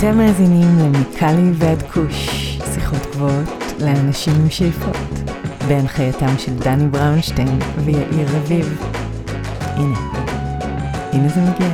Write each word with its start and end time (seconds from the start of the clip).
אתם 0.00 0.18
מאזינים 0.18 0.78
למיקלי 0.78 1.50
ועד 1.54 1.82
כוש, 1.82 2.28
שיחות 2.74 2.98
גבוהות 3.12 3.48
לאנשים 3.80 4.32
עם 4.34 4.50
שאיפות, 4.50 4.96
בהנחייתם 5.68 6.38
של 6.38 6.54
דני 6.54 6.88
בראונשטיין 6.88 7.58
ויאיר 7.84 8.28
רביב. 8.36 8.82
הנה, 9.60 9.98
הנה 11.12 11.28
זה 11.28 11.40
מגיע. 11.40 11.68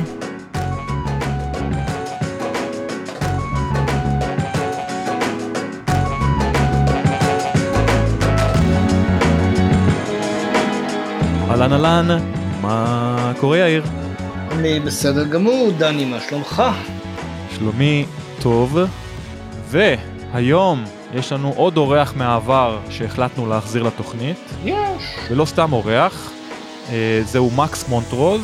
אהלן 11.49 11.73
אהלן, 11.73 12.19
מה 12.61 13.33
קורה 13.39 13.57
יאיר? 13.57 13.83
אני 14.51 14.79
בסדר 14.79 15.23
גמור, 15.23 15.71
דני, 15.77 16.05
מה 16.05 16.19
שלומך? 16.29 16.63
שלומי 17.59 18.05
טוב, 18.41 18.77
והיום 19.69 20.83
יש 21.13 21.31
לנו 21.31 21.53
עוד 21.55 21.77
אורח 21.77 22.13
מהעבר 22.17 22.79
שהחלטנו 22.89 23.47
להחזיר 23.49 23.83
לתוכנית, 23.83 24.37
יש. 24.65 24.75
ולא 25.31 25.45
סתם 25.45 25.73
אורח, 25.73 26.31
אה, 26.91 27.21
זהו 27.25 27.51
מקס 27.55 27.89
מונטרוז, 27.89 28.41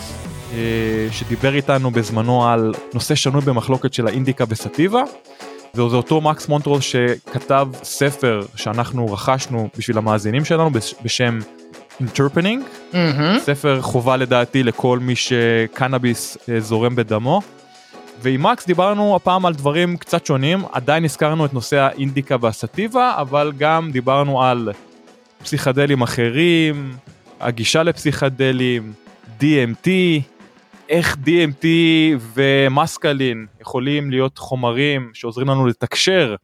אה, 0.54 0.58
שדיבר 1.12 1.56
איתנו 1.56 1.92
בזמנו 1.92 2.48
על 2.48 2.74
נושא 2.94 3.16
שנוי 3.16 3.42
במחלוקת 3.42 3.94
של 3.94 4.08
האינדיקה 4.08 4.46
בסטיבה, 4.46 5.02
וזה 5.76 5.96
אותו 5.96 6.22
מקס 6.22 6.48
מונטרוז 6.50 6.82
שכתב 6.84 7.68
ספר 7.84 8.42
שאנחנו 8.56 9.14
רכשנו 9.14 9.70
בשביל 9.78 9.98
המאזינים 9.98 10.46
שלנו 10.46 10.70
בש- 10.70 10.96
בשם 11.04 11.40
אינטרפנינג, 12.00 12.64
מהמם. 12.94 13.38
ספר 13.40 13.82
חובה 13.82 14.18
לדעתי 14.18 14.64
לכל 14.64 15.00
מי 15.00 15.16
שקנאביס 15.16 16.38
אה, 16.50 16.60
זורם 16.60 16.96
בדמו. 16.96 17.42
ועם 18.24 18.44
מקס 18.44 18.66
דיברנו 18.66 19.16
הפעם 19.16 19.46
על 19.46 19.54
דברים 19.54 19.98
קצת 19.98 20.26
שונים, 20.26 20.60
עדיין 20.72 21.04
הזכרנו 21.04 21.46
את 21.46 21.54
נושא 21.54 21.78
האינדיקה 21.78 22.36
והסטיבה, 22.42 23.16
אבל 23.18 23.52
גם 23.58 23.92
דיברנו 23.92 24.44
על 24.44 24.70
פסיכדלים 25.44 26.02
אחרים, 26.02 26.96
הגישה 27.40 27.84
לפסיכדלים, 27.84 28.94
DMT, 29.40 29.90
איך 30.90 31.18
DMT 31.26 31.66
ומסקלין 32.34 33.46
יכולים 33.62 34.12
להיות 34.12 34.38
חומרים 34.38 35.12
שעוזרים 35.14 35.48
לנו 35.48 35.68
לתקשר 35.68 36.36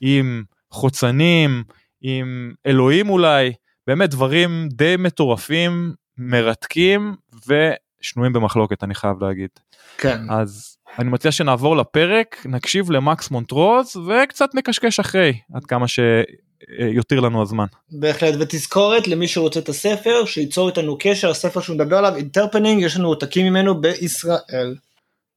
עם 0.00 0.42
חוצנים, 0.70 1.64
עם 2.02 2.52
אלוהים 2.66 3.10
אולי, 3.10 3.52
באמת 3.86 4.10
דברים 4.10 4.68
די 4.72 4.94
מטורפים, 4.98 5.92
מרתקים 6.18 7.14
ושנויים 7.46 8.32
במחלוקת 8.32 8.84
אני 8.84 8.94
חייב 8.94 9.24
להגיד. 9.24 9.50
כן. 9.98 10.20
אז 10.30 10.76
אני 10.98 11.10
מציע 11.10 11.32
שנעבור 11.32 11.76
לפרק, 11.76 12.46
נקשיב 12.46 12.90
למקס 12.90 13.30
מונטרוז 13.30 13.96
וקצת 13.96 14.54
נקשקש 14.54 15.00
אחרי, 15.00 15.38
עד 15.54 15.64
כמה 15.64 15.86
שיותיר 15.88 17.20
לנו 17.20 17.42
הזמן. 17.42 17.66
בהחלט, 17.90 18.34
ותזכורת 18.40 19.08
למי 19.08 19.28
שרוצה 19.28 19.60
את 19.60 19.68
הספר, 19.68 20.24
שייצור 20.24 20.68
איתנו 20.68 20.96
קשר, 21.00 21.30
הספר 21.30 21.60
שהוא 21.60 21.76
מדבר 21.76 21.96
עליו, 21.96 22.16
אינטרפנינג, 22.16 22.82
יש 22.82 22.96
לנו 22.96 23.08
עותקים 23.08 23.46
ממנו 23.46 23.80
בישראל. 23.80 24.76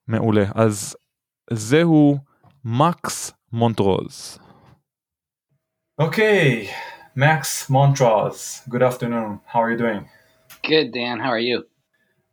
מעולה. 0.07 0.45
אז 0.55 0.95
זהו 1.51 2.17
מקס 2.65 3.31
מונטרוז. 3.53 4.39
Okay, 6.01 6.67
Max 7.17 7.69
Montrose. 7.69 8.69
Good 8.69 8.83
afternoon. 8.83 9.39
How 9.53 9.59
are 9.61 9.71
you 9.71 9.77
doing? 9.77 10.01
Good, 10.63 10.91
Dan. 10.91 11.19
How 11.19 11.31
are 11.31 11.45
you? 11.51 11.63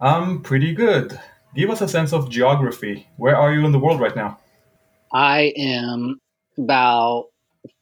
I'm 0.01 0.43
pretty 0.43 0.75
good. 0.75 1.19
Give 1.55 1.71
us 1.71 1.83
a 1.83 1.89
sense 1.89 2.13
of 2.13 2.31
geography. 2.31 3.07
Where 3.17 3.37
are 3.37 3.53
you 3.53 3.67
in 3.67 3.73
the 3.73 3.79
world 3.79 4.01
right 4.01 4.17
now? 4.17 4.39
I 5.13 5.53
am 5.57 6.19
about 6.57 7.27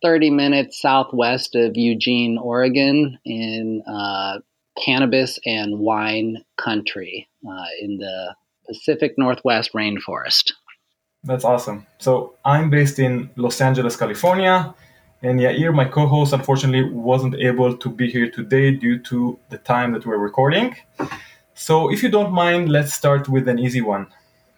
30 0.02 0.30
minutes 0.30 0.80
southwest 0.80 1.54
of 1.54 1.76
Eugene, 1.76 2.36
Oregon, 2.38 3.18
in 3.24 3.82
uh, 3.86 4.38
cannabis 4.84 5.38
and 5.46 5.78
wine 5.78 6.38
country 6.56 7.28
uh, 7.46 7.66
in 7.80 7.98
the 7.98 8.34
Pacific 8.66 9.14
Northwest 9.16 9.72
rainforest. 9.72 10.52
That's 11.22 11.44
awesome. 11.44 11.86
So 11.98 12.34
I'm 12.44 12.70
based 12.70 12.98
in 12.98 13.30
Los 13.36 13.60
Angeles, 13.60 13.96
California, 13.96 14.74
and 15.22 15.38
Yair, 15.38 15.74
my 15.74 15.84
co-host, 15.84 16.32
unfortunately 16.32 16.90
wasn't 16.90 17.34
able 17.34 17.76
to 17.76 17.90
be 17.90 18.10
here 18.10 18.30
today 18.30 18.70
due 18.70 18.98
to 19.00 19.38
the 19.50 19.58
time 19.58 19.92
that 19.92 20.06
we're 20.06 20.16
recording. 20.16 20.74
So 21.54 21.90
if 21.90 22.02
you 22.02 22.08
don't 22.08 22.32
mind, 22.32 22.68
let's 22.68 22.92
start 22.92 23.28
with 23.28 23.48
an 23.48 23.58
easy 23.58 23.80
one. 23.80 24.06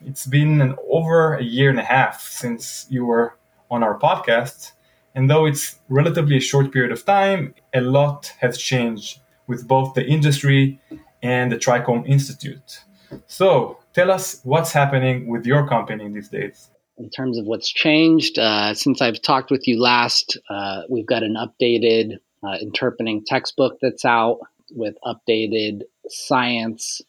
It's 0.05 0.27
been 0.27 0.75
over 0.91 1.35
a 1.35 1.43
year 1.43 1.71
and 1.71 1.79
a 1.79 1.85
half 1.85 2.21
since 2.23 2.87
you 2.91 3.05
were 3.05 3.37
on 3.71 3.83
our 3.83 3.99
podcast, 3.99 4.73
and 5.15 5.31
though 5.31 5.47
it's 5.47 5.79
relatively 5.89 6.37
a 6.37 6.41
short 6.41 6.73
period 6.73 6.93
of 6.93 7.05
time, 7.05 7.55
a 7.75 7.81
lot 7.81 8.33
has 8.41 8.59
changed 8.59 9.21
with 9.47 9.67
both 9.67 9.95
the 9.95 10.05
industry 10.05 10.81
and 11.23 11.53
the 11.53 11.57
Trichome 11.57 12.07
Institute. 12.07 12.85
So 13.27 13.79
tell 13.93 14.11
us 14.11 14.41
what's 14.45 14.73
happening 14.73 15.29
with 15.29 15.47
your 15.47 15.69
company 15.69 16.09
these 16.09 16.29
days. 16.29 16.71
In 16.99 17.11
terms 17.11 17.39
of 17.39 17.47
what's 17.47 17.71
changed, 17.71 18.39
uh, 18.39 18.75
since 18.75 19.01
I've 19.01 19.21
talked 19.23 19.51
with 19.51 19.67
you 19.67 19.81
last, 19.81 20.39
uh, 20.51 20.83
we've 20.89 21.07
got 21.07 21.23
an 21.23 21.37
updated 21.37 22.19
uh, 22.43 22.57
interpening 22.61 23.25
textbook 23.27 23.79
that's 23.81 24.05
out 24.05 24.39
with 24.71 24.95
updated 25.05 25.83
science, 26.09 27.01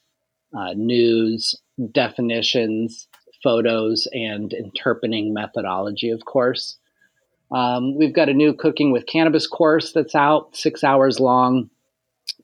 uh, 0.57 0.73
news, 0.75 1.55
definitions, 1.91 3.07
photos, 3.43 4.07
and 4.11 4.53
interpening 4.53 5.33
methodology, 5.33 6.09
of 6.09 6.23
course. 6.25 6.77
Um, 7.51 7.95
we've 7.95 8.13
got 8.13 8.29
a 8.29 8.33
new 8.33 8.53
cooking 8.53 8.91
with 8.91 9.05
cannabis 9.05 9.47
course 9.47 9.91
that's 9.91 10.15
out, 10.15 10.55
six 10.55 10.83
hours 10.83 11.19
long. 11.19 11.69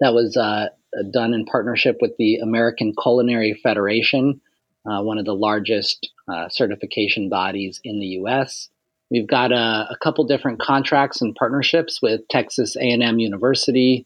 That 0.02 0.14
was 0.14 0.38
uh, 0.38 0.68
done 1.12 1.34
in 1.34 1.46
partnership 1.46 1.98
with 2.02 2.16
the 2.18 2.38
American 2.38 2.94
Culinary 3.02 3.59
Federation, 3.62 4.42
uh, 4.86 5.02
one 5.02 5.18
of 5.18 5.26
the 5.26 5.36
largest 5.36 6.09
uh, 6.28 6.50
certification 6.50 7.30
bodies 7.30 7.80
in 7.84 8.00
the 8.00 8.08
U.S. 8.08 8.70
We've 9.09 9.28
got 9.28 9.52
a, 9.52 9.88
a 9.90 9.98
couple 10.02 10.26
different 10.26 10.59
contracts 10.59 11.22
and 11.22 11.36
partnerships 11.36 12.02
with 12.02 12.28
Texas 12.30 12.76
A&M 12.76 13.20
University. 13.20 14.06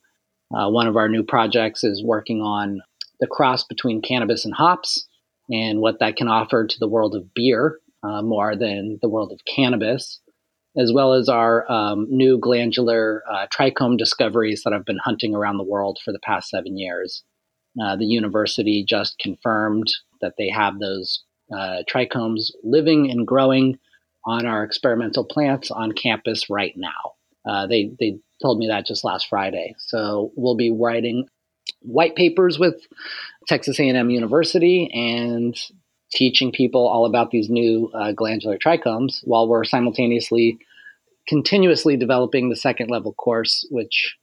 Uh, 0.55 0.69
one 0.69 0.87
of 0.87 0.95
our 0.95 1.09
new 1.09 1.23
projects 1.23 1.83
is 1.83 2.03
working 2.03 2.41
on 2.41 2.81
the 3.19 3.27
cross 3.27 3.63
between 3.63 4.01
cannabis 4.01 4.45
and 4.45 4.53
hops 4.53 5.07
and 5.49 5.79
what 5.79 5.99
that 5.99 6.15
can 6.15 6.27
offer 6.27 6.65
to 6.65 6.79
the 6.79 6.87
world 6.87 7.15
of 7.15 7.33
beer 7.33 7.79
uh, 8.03 8.21
more 8.21 8.55
than 8.55 8.99
the 9.01 9.09
world 9.09 9.31
of 9.31 9.39
cannabis, 9.45 10.19
as 10.77 10.91
well 10.93 11.13
as 11.13 11.29
our 11.29 11.69
um, 11.71 12.07
new 12.09 12.37
glandular 12.37 13.23
uh, 13.31 13.47
trichome 13.47 13.97
discoveries 13.97 14.63
that 14.63 14.73
I've 14.73 14.85
been 14.85 14.97
hunting 14.97 15.35
around 15.35 15.57
the 15.57 15.63
world 15.63 15.99
for 16.03 16.11
the 16.11 16.19
past 16.19 16.49
seven 16.49 16.77
years. 16.77 17.23
Uh, 17.81 17.95
the 17.95 18.05
university 18.05 18.85
just 18.87 19.17
confirmed 19.19 19.91
that 20.21 20.33
they 20.37 20.49
have 20.49 20.79
those 20.79 21.23
uh, 21.51 21.83
trichomes 21.89 22.51
living 22.63 23.09
and 23.09 23.25
growing 23.25 23.79
on 24.25 24.45
our 24.45 24.63
experimental 24.63 25.25
plants 25.25 25.71
on 25.71 25.91
campus 25.91 26.49
right 26.49 26.73
now. 26.75 27.13
Uh, 27.45 27.67
they 27.67 27.91
they 27.99 28.19
told 28.41 28.59
me 28.59 28.67
that 28.67 28.85
just 28.85 29.03
last 29.03 29.27
Friday. 29.29 29.75
So 29.79 30.31
we'll 30.35 30.55
be 30.55 30.71
writing 30.71 31.27
white 31.81 32.15
papers 32.15 32.59
with 32.59 32.75
Texas 33.47 33.79
A&M 33.79 34.09
University 34.09 34.89
and 34.93 35.57
teaching 36.11 36.51
people 36.51 36.87
all 36.87 37.05
about 37.05 37.31
these 37.31 37.49
new 37.49 37.89
uh, 37.93 38.11
glandular 38.11 38.57
trichomes 38.57 39.19
while 39.23 39.47
we're 39.47 39.63
simultaneously 39.63 40.59
continuously 41.27 41.97
developing 41.97 42.49
the 42.49 42.55
second 42.55 42.89
level 42.89 43.13
course, 43.13 43.65
which 43.71 44.17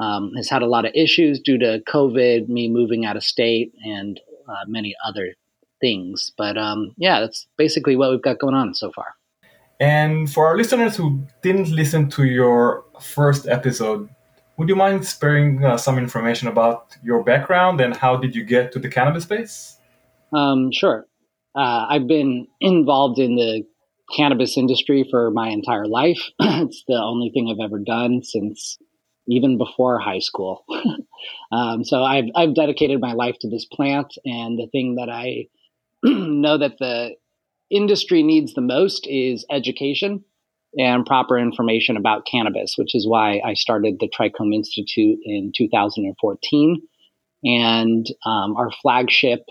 um, 0.00 0.32
has 0.36 0.48
had 0.48 0.62
a 0.62 0.66
lot 0.66 0.84
of 0.84 0.92
issues 0.94 1.40
due 1.40 1.58
to 1.58 1.82
COVID, 1.88 2.48
me 2.48 2.68
moving 2.68 3.04
out 3.04 3.16
of 3.16 3.24
state, 3.24 3.72
and 3.84 4.20
uh, 4.48 4.64
many 4.66 4.94
other 5.04 5.34
things. 5.80 6.32
But 6.36 6.56
um, 6.56 6.94
yeah, 6.96 7.20
that's 7.20 7.46
basically 7.56 7.96
what 7.96 8.10
we've 8.10 8.22
got 8.22 8.38
going 8.38 8.54
on 8.54 8.74
so 8.74 8.90
far. 8.90 9.14
And 9.80 10.32
for 10.32 10.46
our 10.46 10.56
listeners 10.56 10.96
who 10.96 11.26
didn't 11.42 11.70
listen 11.70 12.08
to 12.10 12.24
your 12.24 12.84
first 13.00 13.46
episode, 13.48 14.08
would 14.56 14.68
you 14.68 14.76
mind 14.76 15.04
sparing 15.04 15.64
uh, 15.64 15.76
some 15.76 15.98
information 15.98 16.48
about 16.48 16.96
your 17.02 17.24
background 17.24 17.80
and 17.80 17.96
how 17.96 18.16
did 18.16 18.36
you 18.36 18.44
get 18.44 18.70
to 18.72 18.78
the 18.78 18.88
cannabis 18.88 19.24
space? 19.24 19.78
Um, 20.32 20.70
sure. 20.72 21.06
Uh, 21.56 21.86
I've 21.88 22.06
been 22.06 22.46
involved 22.60 23.18
in 23.18 23.36
the 23.36 23.62
cannabis 24.16 24.56
industry 24.56 25.06
for 25.10 25.30
my 25.30 25.48
entire 25.48 25.86
life. 25.86 26.20
it's 26.40 26.84
the 26.86 26.94
only 26.94 27.30
thing 27.30 27.48
I've 27.50 27.64
ever 27.64 27.78
done 27.78 28.22
since 28.22 28.78
even 29.26 29.56
before 29.56 29.98
high 29.98 30.18
school. 30.18 30.64
um, 31.52 31.84
so 31.84 32.02
I've, 32.02 32.26
I've 32.34 32.54
dedicated 32.54 33.00
my 33.00 33.12
life 33.12 33.36
to 33.40 33.48
this 33.48 33.64
plant, 33.64 34.14
and 34.24 34.58
the 34.58 34.68
thing 34.70 34.96
that 34.96 35.08
I 35.08 35.46
know 36.04 36.58
that 36.58 36.78
the 36.78 37.14
industry 37.74 38.22
needs 38.22 38.54
the 38.54 38.60
most 38.60 39.06
is 39.08 39.44
education 39.50 40.24
and 40.76 41.06
proper 41.06 41.38
information 41.38 41.96
about 41.96 42.26
cannabis, 42.30 42.74
which 42.76 42.94
is 42.94 43.06
why 43.06 43.40
I 43.44 43.54
started 43.54 43.98
the 43.98 44.08
Trichome 44.08 44.54
Institute 44.54 45.18
in 45.24 45.52
2014. 45.56 46.82
And 47.44 48.06
um, 48.24 48.56
our 48.56 48.70
flagship 48.82 49.44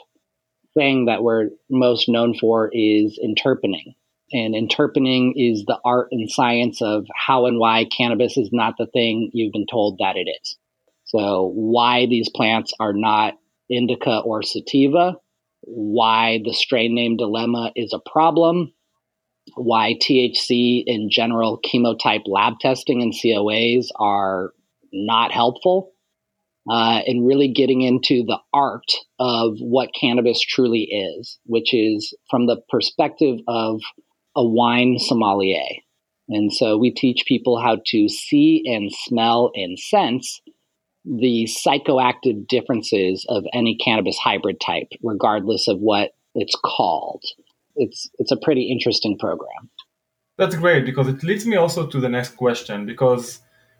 thing 0.73 1.05
that 1.05 1.23
we're 1.23 1.49
most 1.69 2.09
known 2.09 2.33
for 2.37 2.69
is 2.73 3.19
interpening. 3.21 3.93
And 4.31 4.55
interpening 4.55 5.33
is 5.37 5.65
the 5.65 5.79
art 5.85 6.07
and 6.11 6.29
science 6.29 6.81
of 6.81 7.05
how 7.15 7.45
and 7.45 7.59
why 7.59 7.85
cannabis 7.85 8.35
is 8.35 8.49
not 8.51 8.75
the 8.77 8.87
thing 8.87 9.29
you've 9.33 9.53
been 9.53 9.67
told 9.69 9.99
that 9.99 10.15
it 10.15 10.27
is. 10.41 10.57
So, 11.05 11.51
why 11.53 12.07
these 12.07 12.29
plants 12.29 12.73
are 12.79 12.93
not 12.93 13.35
indica 13.69 14.19
or 14.19 14.41
sativa, 14.41 15.17
why 15.65 16.39
the 16.43 16.53
strain 16.53 16.95
name 16.95 17.17
dilemma 17.17 17.71
is 17.75 17.93
a 17.93 18.09
problem, 18.11 18.73
why 19.55 19.95
THC 20.01 20.83
in 20.85 21.09
general 21.09 21.59
chemotype 21.61 22.23
lab 22.27 22.59
testing 22.59 23.01
and 23.01 23.13
COAs 23.13 23.87
are 23.99 24.51
not 24.91 25.31
helpful, 25.31 25.91
uh, 26.69 27.01
and 27.05 27.27
really 27.27 27.49
getting 27.49 27.81
into 27.81 28.23
the 28.23 28.39
art 28.53 28.91
of 29.19 29.57
what 29.59 29.89
cannabis 29.99 30.41
truly 30.41 30.83
is, 30.83 31.37
which 31.45 31.73
is 31.73 32.15
from 32.29 32.47
the 32.47 32.61
perspective 32.69 33.39
of 33.47 33.81
a 34.35 34.45
wine 34.45 34.97
sommelier. 34.99 35.65
And 36.29 36.53
so 36.53 36.77
we 36.77 36.91
teach 36.91 37.25
people 37.27 37.59
how 37.59 37.79
to 37.87 38.07
see 38.07 38.63
and 38.65 38.91
smell 38.91 39.51
and 39.55 39.77
sense 39.77 40.41
the 41.05 41.47
psychoactive 41.47 42.47
differences 42.47 43.25
of 43.29 43.43
any 43.53 43.75
cannabis 43.75 44.17
hybrid 44.17 44.59
type, 44.59 44.87
regardless 45.01 45.67
of 45.67 45.79
what 45.79 46.11
it's 46.35 46.55
called. 46.63 47.23
It's 47.75 48.09
it's 48.19 48.31
a 48.31 48.37
pretty 48.37 48.69
interesting 48.71 49.17
program. 49.17 49.69
That's 50.37 50.55
great 50.55 50.85
because 50.85 51.07
it 51.07 51.23
leads 51.23 51.45
me 51.45 51.57
also 51.57 51.85
to 51.87 51.99
the 51.99 52.09
next 52.09 52.37
question 52.37 52.85
because 52.85 53.39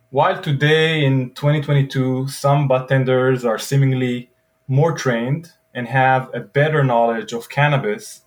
while 0.10 0.40
today 0.42 1.04
in 1.04 1.32
2022 1.32 2.28
some 2.28 2.68
bartenders 2.68 3.44
are 3.46 3.58
seemingly 3.58 4.30
more 4.68 4.92
trained 4.92 5.52
and 5.74 5.88
have 5.88 6.30
a 6.34 6.40
better 6.40 6.84
knowledge 6.84 7.34
of 7.34 7.50
cannabis, 7.50 8.22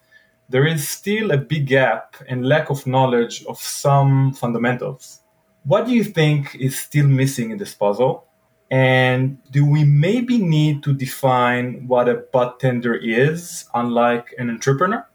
there 0.49 0.67
is 0.67 0.89
still 0.89 1.31
a 1.31 1.39
big 1.39 1.67
gap 1.67 2.17
and 2.29 2.47
lack 2.47 2.71
of 2.71 2.87
knowledge 2.87 3.45
of 3.45 3.59
some 3.59 4.33
fundamentals. 4.33 5.21
What 5.65 5.87
do 5.87 5.93
you 5.93 6.05
think 6.05 6.57
is 6.57 6.79
still 6.79 7.07
missing 7.07 7.51
in 7.51 7.59
this 7.59 7.75
puzzle? 7.75 8.27
And 8.71 9.39
do 9.51 9.65
we 9.65 9.85
maybe 9.85 10.39
need 10.39 10.83
to 10.85 10.93
define 10.93 11.87
what 11.87 12.09
a 12.09 12.25
bartender 12.33 12.95
is, 12.95 13.69
unlike 13.75 14.35
an 14.39 14.51
entrepreneur? 14.51 15.07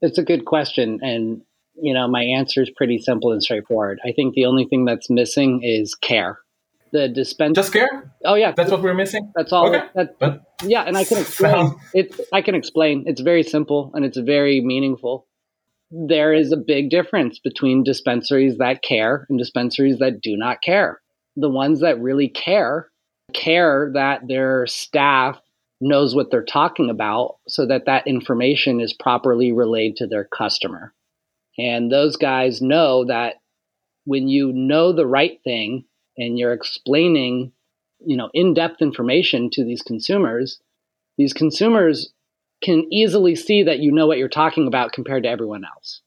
It's 0.00 0.18
a 0.18 0.24
good 0.24 0.44
question. 0.44 0.98
And, 1.00 1.42
you 1.80 1.94
know, 1.94 2.08
my 2.08 2.22
answer 2.22 2.62
is 2.62 2.70
pretty 2.70 2.98
simple 2.98 3.30
and 3.30 3.42
straightforward. 3.42 4.00
I 4.04 4.12
think 4.12 4.34
the 4.34 4.46
only 4.46 4.64
thing 4.64 4.84
that's 4.84 5.08
missing 5.08 5.60
is 5.62 5.94
care. 5.94 6.40
The 6.92 7.08
dispenser. 7.08 7.54
Just 7.54 7.72
care? 7.72 8.12
Oh, 8.24 8.34
yeah. 8.34 8.52
That's 8.54 8.70
what 8.70 8.82
we're 8.82 8.94
missing? 8.94 9.32
That's 9.36 9.52
all. 9.52 9.68
Okay. 9.68 9.86
That, 9.94 10.18
but 10.18 10.42
yeah. 10.62 10.82
And 10.82 10.96
I 10.96 11.04
can 11.04 11.18
explain. 11.20 11.74
I 12.32 12.42
can 12.42 12.54
explain. 12.54 13.04
It's 13.06 13.20
very 13.20 13.44
simple 13.44 13.92
and 13.94 14.04
it's 14.04 14.18
very 14.18 14.60
meaningful. 14.60 15.28
There 15.92 16.32
is 16.32 16.52
a 16.52 16.56
big 16.56 16.90
difference 16.90 17.38
between 17.38 17.84
dispensaries 17.84 18.58
that 18.58 18.82
care 18.82 19.26
and 19.30 19.38
dispensaries 19.38 19.98
that 19.98 20.20
do 20.20 20.36
not 20.36 20.62
care 20.62 21.01
the 21.36 21.50
ones 21.50 21.80
that 21.80 22.00
really 22.00 22.28
care 22.28 22.90
care 23.32 23.90
that 23.94 24.26
their 24.28 24.66
staff 24.66 25.40
knows 25.80 26.14
what 26.14 26.30
they're 26.30 26.44
talking 26.44 26.90
about 26.90 27.36
so 27.48 27.66
that 27.66 27.86
that 27.86 28.06
information 28.06 28.80
is 28.80 28.92
properly 28.92 29.52
relayed 29.52 29.96
to 29.96 30.06
their 30.06 30.24
customer. 30.24 30.94
And 31.58 31.90
those 31.90 32.16
guys 32.16 32.62
know 32.62 33.04
that 33.06 33.36
when 34.04 34.28
you 34.28 34.52
know 34.52 34.92
the 34.92 35.06
right 35.06 35.38
thing 35.44 35.84
and 36.16 36.38
you're 36.38 36.52
explaining, 36.52 37.52
you 38.04 38.16
know, 38.16 38.30
in-depth 38.32 38.80
information 38.80 39.50
to 39.52 39.64
these 39.64 39.82
consumers, 39.82 40.60
these 41.18 41.32
consumers 41.32 42.12
can 42.62 42.86
easily 42.92 43.34
see 43.34 43.64
that 43.64 43.80
you 43.80 43.90
know 43.90 44.06
what 44.06 44.18
you're 44.18 44.28
talking 44.28 44.66
about 44.68 44.92
compared 44.92 45.24
to 45.24 45.28
everyone 45.28 45.64
else. 45.64 46.00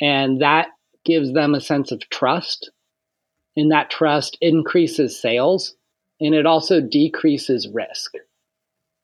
And 0.00 0.42
that 0.42 0.68
gives 1.04 1.32
them 1.32 1.54
a 1.54 1.60
sense 1.60 1.92
of 1.92 2.00
trust 2.10 2.70
and 3.56 3.70
that 3.70 3.90
trust 3.90 4.38
increases 4.40 5.20
sales 5.20 5.74
and 6.20 6.34
it 6.34 6.46
also 6.46 6.80
decreases 6.80 7.68
risk. 7.72 8.12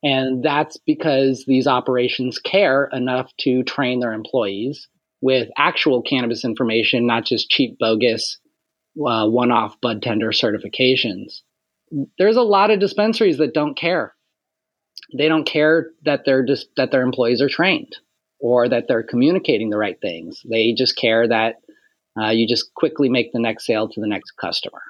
And 0.02 0.44
that's 0.44 0.76
because 0.86 1.44
these 1.46 1.66
operations 1.66 2.38
care 2.38 2.88
enough 2.92 3.32
to 3.40 3.64
train 3.64 3.98
their 3.98 4.12
employees 4.12 4.88
with 5.20 5.48
actual 5.56 6.02
cannabis 6.02 6.44
information, 6.44 7.06
not 7.06 7.24
just 7.24 7.50
cheap, 7.50 7.76
bogus, 7.78 8.38
uh, 9.04 9.28
one 9.28 9.50
off 9.50 9.80
bud 9.80 10.02
tender 10.02 10.30
certifications. 10.30 11.40
There's 12.18 12.36
a 12.36 12.42
lot 12.42 12.70
of 12.70 12.78
dispensaries 12.78 13.38
that 13.38 13.54
don't 13.54 13.76
care. 13.76 14.14
They 15.16 15.28
don't 15.28 15.46
care 15.46 15.88
that, 16.04 16.24
they 16.24 16.32
just, 16.46 16.68
that 16.76 16.92
their 16.92 17.02
employees 17.02 17.42
are 17.42 17.48
trained 17.48 17.96
or 18.38 18.68
that 18.68 18.84
they're 18.86 19.02
communicating 19.02 19.70
the 19.70 19.78
right 19.78 20.00
things. 20.00 20.42
They 20.48 20.74
just 20.74 20.96
care 20.96 21.26
that 21.26 21.56
uh, 22.20 22.30
you 22.30 22.46
just 22.46 22.74
quickly 22.74 23.08
make 23.08 23.32
the 23.32 23.40
next 23.40 23.66
sale 23.66 23.88
to 23.88 24.00
the 24.00 24.06
next 24.06 24.32
customer. 24.32 24.80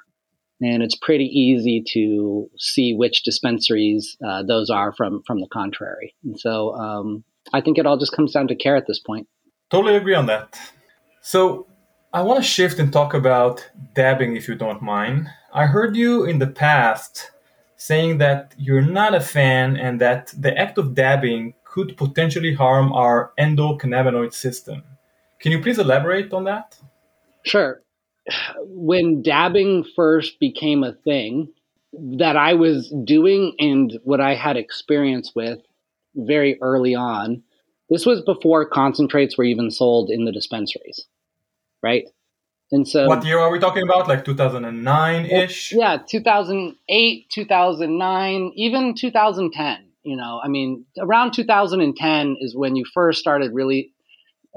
And 0.61 0.83
it's 0.83 0.95
pretty 0.95 1.25
easy 1.25 1.83
to 1.93 2.49
see 2.57 2.93
which 2.93 3.23
dispensaries 3.23 4.17
uh, 4.25 4.43
those 4.43 4.69
are 4.69 4.91
from 4.91 5.23
from 5.25 5.39
the 5.39 5.47
contrary. 5.47 6.13
And 6.23 6.37
so 6.37 6.75
um, 6.75 7.23
I 7.53 7.61
think 7.61 7.77
it 7.77 7.85
all 7.85 7.97
just 7.97 8.11
comes 8.11 8.33
down 8.33 8.47
to 8.49 8.55
care 8.55 8.75
at 8.75 8.85
this 8.87 8.99
point. 8.99 9.27
Totally 9.69 9.95
agree 9.95 10.15
on 10.15 10.25
that. 10.25 10.59
So 11.21 11.67
I 12.11 12.23
want 12.23 12.43
to 12.43 12.49
shift 12.49 12.79
and 12.79 12.91
talk 12.91 13.13
about 13.13 13.69
dabbing, 13.93 14.35
if 14.35 14.47
you 14.47 14.55
don't 14.55 14.81
mind. 14.81 15.29
I 15.53 15.67
heard 15.67 15.95
you 15.95 16.25
in 16.25 16.39
the 16.39 16.47
past 16.47 17.31
saying 17.77 18.17
that 18.17 18.53
you're 18.57 18.81
not 18.81 19.15
a 19.15 19.21
fan 19.21 19.77
and 19.77 20.01
that 20.01 20.33
the 20.37 20.57
act 20.57 20.77
of 20.77 20.95
dabbing 20.95 21.53
could 21.63 21.95
potentially 21.95 22.53
harm 22.53 22.91
our 22.91 23.31
endocannabinoid 23.39 24.33
system. 24.33 24.83
Can 25.39 25.51
you 25.51 25.61
please 25.61 25.79
elaborate 25.79 26.33
on 26.33 26.43
that? 26.43 26.77
Sure. 27.45 27.81
When 28.65 29.21
dabbing 29.21 29.85
first 29.95 30.39
became 30.39 30.83
a 30.83 30.93
thing 30.93 31.49
that 31.93 32.35
I 32.35 32.53
was 32.53 32.93
doing 33.03 33.55
and 33.59 33.97
what 34.03 34.21
I 34.21 34.35
had 34.35 34.57
experience 34.57 35.33
with 35.35 35.59
very 36.15 36.59
early 36.61 36.95
on, 36.95 37.43
this 37.89 38.05
was 38.05 38.21
before 38.21 38.65
concentrates 38.65 39.37
were 39.37 39.45
even 39.45 39.71
sold 39.71 40.09
in 40.11 40.25
the 40.25 40.31
dispensaries, 40.31 41.05
right? 41.81 42.05
And 42.71 42.87
so, 42.87 43.07
what 43.07 43.25
year 43.25 43.39
are 43.39 43.49
we 43.49 43.57
talking 43.57 43.81
about? 43.81 44.07
Like 44.07 44.23
2009 44.23 45.25
ish? 45.25 45.73
Yeah, 45.73 45.97
2008, 46.07 47.29
2009, 47.29 48.51
even 48.55 48.93
2010. 48.93 49.85
You 50.03 50.15
know, 50.15 50.39
I 50.43 50.47
mean, 50.47 50.85
around 50.99 51.33
2010 51.33 52.37
is 52.39 52.55
when 52.55 52.75
you 52.75 52.85
first 52.93 53.19
started 53.19 53.53
really 53.53 53.91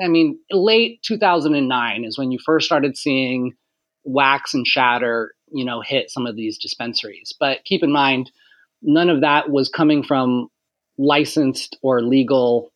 I 0.02 0.08
mean, 0.08 0.38
late 0.50 1.02
2009 1.02 2.04
is 2.04 2.18
when 2.18 2.30
you 2.30 2.38
first 2.44 2.66
started 2.66 2.96
seeing 2.96 3.54
wax 4.04 4.54
and 4.54 4.66
shatter, 4.66 5.34
you 5.52 5.64
know, 5.64 5.80
hit 5.80 6.10
some 6.10 6.26
of 6.26 6.36
these 6.36 6.58
dispensaries. 6.58 7.32
But 7.38 7.64
keep 7.64 7.82
in 7.82 7.92
mind, 7.92 8.30
none 8.80 9.10
of 9.10 9.20
that 9.20 9.50
was 9.50 9.68
coming 9.68 10.02
from 10.02 10.48
licensed 10.98 11.78
or 11.82 12.02
legal 12.02 12.72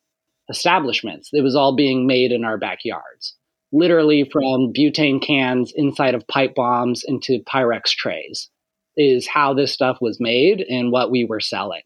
establishments. 0.49 1.31
It 1.33 1.43
was 1.43 1.57
all 1.57 1.75
being 1.75 2.07
made 2.07 2.33
in 2.33 2.45
our 2.45 2.59
backyards, 2.59 3.35
literally 3.73 4.29
from 4.31 4.73
butane 4.73 5.23
cans 5.23 5.73
inside 5.75 6.15
of 6.15 6.27
pipe 6.29 6.55
bombs 6.55 7.03
into 7.07 7.41
Pyrex 7.41 7.91
trays, 7.91 8.49
is 8.97 9.27
how 9.27 9.55
this 9.55 9.73
stuff 9.73 9.99
was 10.01 10.21
made 10.21 10.61
and 10.61 10.93
what 10.93 11.11
we 11.11 11.25
were 11.25 11.41
selling. 11.41 11.83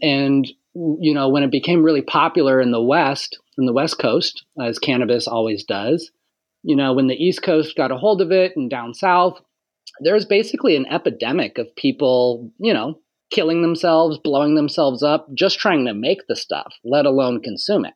And, 0.00 0.46
you 0.74 1.14
know, 1.14 1.28
when 1.28 1.42
it 1.42 1.50
became 1.50 1.82
really 1.82 2.02
popular 2.02 2.60
in 2.60 2.72
the 2.72 2.82
West, 2.82 3.38
in 3.58 3.66
the 3.66 3.72
West 3.72 3.98
Coast, 3.98 4.44
as 4.60 4.78
cannabis 4.78 5.28
always 5.28 5.64
does. 5.64 6.10
You 6.62 6.76
know, 6.76 6.92
when 6.92 7.08
the 7.08 7.22
East 7.22 7.42
Coast 7.42 7.76
got 7.76 7.90
a 7.90 7.96
hold 7.96 8.20
of 8.20 8.30
it 8.30 8.52
and 8.56 8.70
down 8.70 8.94
south, 8.94 9.40
there 10.00 10.14
was 10.14 10.24
basically 10.24 10.76
an 10.76 10.86
epidemic 10.86 11.58
of 11.58 11.74
people, 11.76 12.50
you 12.58 12.72
know, 12.72 12.98
killing 13.30 13.62
themselves, 13.62 14.18
blowing 14.22 14.54
themselves 14.54 15.02
up, 15.02 15.26
just 15.34 15.58
trying 15.58 15.86
to 15.86 15.94
make 15.94 16.26
the 16.28 16.36
stuff, 16.36 16.72
let 16.84 17.06
alone 17.06 17.42
consume 17.42 17.84
it. 17.84 17.94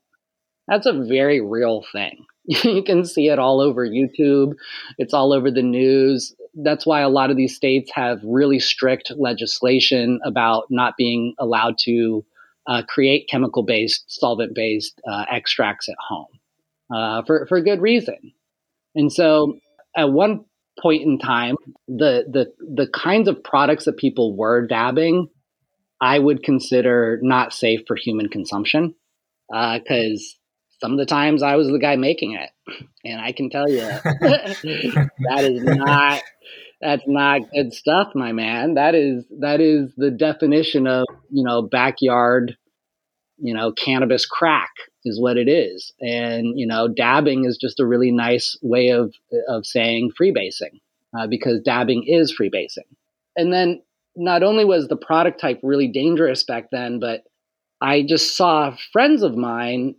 That's 0.67 0.87
a 0.87 0.93
very 0.93 1.41
real 1.41 1.85
thing. 1.93 2.25
you 2.47 2.83
can 2.83 3.05
see 3.05 3.29
it 3.29 3.39
all 3.39 3.61
over 3.61 3.87
YouTube, 3.87 4.55
it's 4.99 5.15
all 5.15 5.33
over 5.33 5.51
the 5.51 5.63
news. 5.63 6.35
That's 6.55 6.87
why 6.87 7.01
a 7.01 7.09
lot 7.09 7.31
of 7.31 7.37
these 7.37 7.55
states 7.55 7.91
have 7.95 8.21
really 8.25 8.59
strict 8.59 9.13
legislation 9.17 10.21
about 10.25 10.65
not 10.71 10.97
being 10.97 11.35
allowed 11.39 11.77
to 11.81 12.25
uh, 12.67 12.83
create 12.89 13.29
chemical 13.29 13.63
based, 13.63 14.05
solvent 14.09 14.55
based 14.55 15.01
uh, 15.09 15.25
extracts 15.31 15.89
at 15.89 15.97
home 16.09 16.27
uh, 16.95 17.23
for, 17.23 17.47
for 17.47 17.61
good 17.61 17.81
reason. 17.81 18.33
And 18.95 19.13
so 19.13 19.59
at 19.97 20.11
one 20.11 20.45
point 20.81 21.03
in 21.03 21.19
time, 21.19 21.57
the, 21.89 22.25
the, 22.29 22.53
the 22.61 22.89
kinds 22.89 23.29
of 23.29 23.43
products 23.43 23.85
that 23.85 23.97
people 23.97 24.37
were 24.37 24.67
dabbing, 24.67 25.29
I 26.01 26.19
would 26.19 26.43
consider 26.43 27.19
not 27.23 27.53
safe 27.53 27.81
for 27.87 27.97
human 27.97 28.29
consumption 28.29 28.95
because 29.49 30.37
uh, 30.37 30.81
some 30.81 30.93
of 30.93 30.99
the 30.99 31.07
times 31.07 31.43
I 31.43 31.57
was 31.57 31.69
the 31.69 31.79
guy 31.79 31.97
making 31.97 32.33
it. 32.33 32.51
And 33.05 33.21
I 33.21 33.33
can 33.33 33.49
tell 33.49 33.69
you 33.69 33.79
that 33.81 35.45
is 35.45 35.63
not 35.63 36.23
that's 36.81 37.05
not 37.07 37.43
good 37.55 37.73
stuff, 37.73 38.09
my 38.15 38.33
man. 38.33 38.75
That 38.75 38.95
is 38.95 39.25
that 39.41 39.61
is 39.61 39.93
the 39.97 40.11
definition 40.11 40.87
of 40.87 41.05
you 41.31 41.45
know 41.45 41.63
backyard, 41.63 42.57
you 43.39 43.55
know 43.55 43.73
cannabis 43.73 44.27
crack. 44.27 44.71
is 45.07 45.21
what 45.21 45.37
it 45.37 45.49
is. 45.49 45.93
And, 46.01 46.59
you 46.59 46.67
know, 46.67 46.89
dabbing 46.89 47.45
is 47.45 47.57
just 47.57 47.81
a 47.81 47.87
really 47.87 48.11
nice 48.11 48.59
way 48.61 48.91
of, 48.91 49.15
of 49.49 49.65
saying 49.65 50.11
freebasing 50.21 50.81
uh, 51.17 51.27
because 51.29 51.61
dabbing 51.61 52.05
is 52.07 52.35
freebasing. 52.37 52.89
And 53.37 53.53
then 53.53 53.83
not 54.17 54.43
only 54.43 54.65
was 54.65 54.89
the 54.89 54.97
product 54.97 55.41
type 55.41 55.61
really 55.63 55.89
dangerous 55.89 56.43
back 56.43 56.71
then, 56.73 56.99
but 56.99 57.23
I 57.81 58.03
just 58.03 58.37
saw 58.37 58.75
friends 58.93 59.23
of 59.23 59.37
mine 59.37 59.95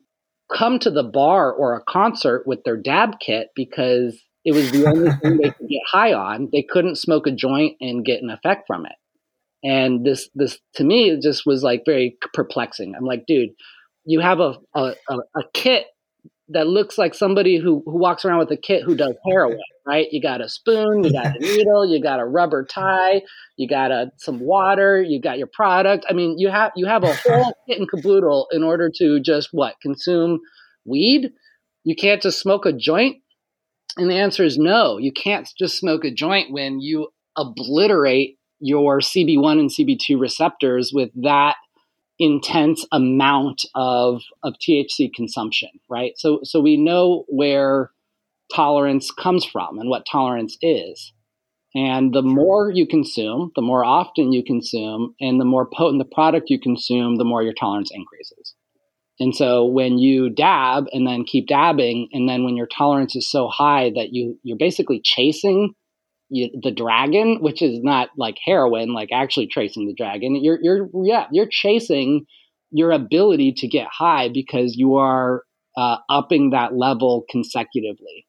come 0.53 0.79
to 0.79 0.91
the 0.91 1.03
bar 1.03 1.51
or 1.51 1.75
a 1.75 1.84
concert 1.84 2.43
with 2.46 2.63
their 2.63 2.77
dab 2.77 3.19
kit 3.19 3.50
because 3.55 4.22
it 4.48 4.56
was 4.56 4.72
the 4.72 4.88
only 4.88 5.12
thing 5.12 5.38
they 5.38 5.51
could 5.51 5.68
get 5.70 5.82
high 5.86 6.13
on. 6.13 6.48
They 6.54 6.63
couldn't 6.63 6.96
smoke 6.96 7.27
a 7.27 7.32
joint 7.32 7.75
and 7.82 8.06
get 8.06 8.24
an 8.24 8.30
effect 8.30 8.63
from 8.66 8.86
it. 8.86 8.94
And 9.62 10.06
this, 10.06 10.30
this 10.36 10.58
to 10.75 10.86
me, 10.86 11.10
it 11.10 11.22
just 11.22 11.46
was 11.46 11.63
like 11.63 11.84
very 11.86 12.18
perplexing. 12.34 12.96
I'm 12.96 13.04
like, 13.04 13.25
dude, 13.27 13.50
you 14.06 14.22
have 14.22 14.39
a, 14.39 14.54
a, 14.74 14.94
a 15.10 15.42
kit 15.54 15.88
that 16.50 16.66
looks 16.66 16.98
like 16.98 17.13
somebody 17.13 17.58
who, 17.58 17.84
who 17.86 18.00
walks 18.00 18.24
around 18.24 18.39
with 18.39 18.50
a 18.51 18.56
kit 18.56 18.84
who 18.84 18.96
does 18.96 19.16
heroin, 19.30 19.60
right? 19.86 20.08
You 20.12 20.22
got 20.22 20.39
a 20.39 20.48
spoon, 20.48 21.04
you 21.04 21.12
got 21.12 21.36
a 21.36 21.39
needle, 21.39 21.86
you 21.86 22.01
got 22.01 22.22
a 22.22 22.25
rubber 22.25 22.63
tie, 22.63 23.22
you 23.58 23.68
got 23.68 23.92
a, 23.92 24.12
some 24.16 24.39
water, 24.39 25.01
you 25.01 25.20
got 25.20 25.38
your 25.38 25.50
product. 25.51 26.06
I 26.10 26.13
mean, 26.13 26.39
you 26.39 26.50
have 26.50 26.72
you 26.77 26.86
have 26.86 27.04
a 27.04 27.13
whole 27.13 27.54
kit 27.68 27.80
and 27.80 27.89
caboodle 27.89 28.48
in 28.54 28.63
order 28.63 28.89
to 29.00 29.20
just 29.20 29.50
what 29.51 29.75
consume 29.82 30.39
weed. 30.86 31.32
You 31.84 31.98
can't 31.98 32.22
just 32.22 32.39
smoke 32.39 32.66
a 32.66 32.72
joint. 32.72 33.18
And 33.96 34.10
the 34.10 34.15
answer 34.15 34.44
is 34.44 34.58
no. 34.58 34.98
You 34.98 35.12
can't 35.12 35.50
just 35.58 35.77
smoke 35.77 36.03
a 36.06 36.12
joint 36.12 36.51
when 36.51 36.79
you 36.79 37.10
obliterate 37.36 38.38
your 38.60 39.00
CB1 39.00 39.60
and 39.60 39.70
CB2 39.70 40.20
receptors 40.20 40.91
with 40.94 41.10
that 41.24 41.56
intense 42.20 42.86
amount 42.91 43.63
of 43.75 44.24
of 44.44 44.56
THC 44.56 45.13
consumption, 45.13 45.70
right? 45.89 46.13
So 46.17 46.39
so 46.44 46.60
we 46.60 46.77
know 46.77 47.25
where 47.27 47.91
tolerance 48.53 49.12
comes 49.12 49.46
from 49.46 49.77
and 49.77 49.89
what 49.89 50.06
tolerance 50.10 50.58
is. 50.62 51.13
And 51.75 52.13
the 52.13 52.24
more 52.24 52.72
you 52.72 52.88
consume, 52.88 53.51
the 53.56 53.62
more 53.62 53.86
often 53.86 54.32
you 54.32 54.44
consume, 54.44 55.13
and 55.22 55.39
the 55.39 55.46
more 55.46 55.67
potent 55.72 56.00
the 56.00 56.15
product 56.15 56.50
you 56.50 56.60
consume, 56.60 57.17
the 57.17 57.25
more 57.25 57.44
your 57.44 57.53
tolerance 57.53 57.91
increases. 57.94 58.56
And 59.19 59.36
so 59.36 59.65
when 59.65 59.97
you 59.97 60.29
dab 60.29 60.86
and 60.91 61.07
then 61.07 61.24
keep 61.25 61.47
dabbing, 61.47 62.09
and 62.12 62.29
then 62.29 62.43
when 62.43 62.55
your 62.55 62.67
tolerance 62.67 63.15
is 63.15 63.29
so 63.29 63.47
high 63.47 63.91
that 63.95 64.09
you 64.12 64.39
you're 64.43 64.57
basically 64.57 65.01
chasing 65.03 65.74
you, 66.29 66.50
the 66.62 66.71
dragon, 66.71 67.38
which 67.41 67.62
is 67.62 67.79
not 67.81 68.09
like 68.17 68.38
heroin, 68.43 68.93
like 68.93 69.09
actually 69.12 69.47
tracing 69.47 69.88
the 69.88 69.95
dragon. 69.95 70.36
You're 70.41 70.59
you're 70.62 70.89
yeah, 71.03 71.27
you're 71.31 71.47
chasing 71.50 72.25
your 72.71 72.91
ability 72.91 73.53
to 73.57 73.67
get 73.67 73.88
high 73.91 74.29
because 74.31 74.75
you 74.75 74.97
are 74.97 75.43
uh, 75.75 75.97
upping 76.09 76.51
that 76.51 76.75
level 76.75 77.25
consecutively. 77.29 78.25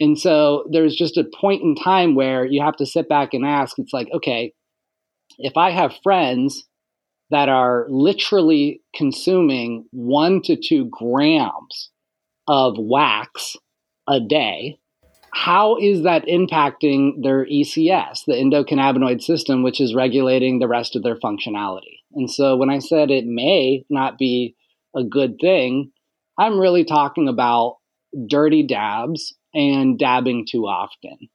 And 0.00 0.18
so 0.18 0.64
there's 0.70 0.94
just 0.94 1.16
a 1.16 1.24
point 1.40 1.62
in 1.62 1.74
time 1.74 2.14
where 2.14 2.44
you 2.46 2.62
have 2.62 2.76
to 2.76 2.86
sit 2.86 3.08
back 3.08 3.34
and 3.34 3.44
ask. 3.44 3.78
It's 3.78 3.92
like, 3.92 4.08
okay, 4.14 4.52
if 5.38 5.56
I 5.56 5.70
have 5.70 5.92
friends 6.02 6.67
that 7.30 7.48
are 7.48 7.86
literally 7.88 8.82
consuming 8.94 9.86
one 9.90 10.40
to 10.42 10.56
two 10.56 10.86
grams 10.90 11.90
of 12.46 12.74
wax 12.78 13.56
a 14.08 14.20
day 14.20 14.78
how 15.32 15.76
is 15.76 16.02
that 16.02 16.26
impacting 16.26 17.22
their 17.22 17.44
ECS, 17.46 18.24
the 18.26 18.32
endocannabinoid 18.32 19.22
system, 19.22 19.62
which 19.62 19.80
is 19.80 19.94
regulating 19.94 20.58
the 20.58 20.68
rest 20.68 20.96
of 20.96 21.02
their 21.02 21.16
functionality? 21.16 22.00
And 22.12 22.30
so 22.30 22.56
when 22.56 22.70
I 22.70 22.78
said 22.78 23.10
it 23.10 23.26
may 23.26 23.84
not 23.90 24.18
be 24.18 24.56
a 24.96 25.04
good 25.04 25.38
thing, 25.40 25.92
I'm 26.38 26.58
really 26.58 26.84
talking 26.84 27.28
about 27.28 27.76
dirty 28.26 28.66
dabs 28.66 29.34
and 29.54 29.98
dabbing 29.98 30.46
too 30.50 30.64
often. 30.66 31.28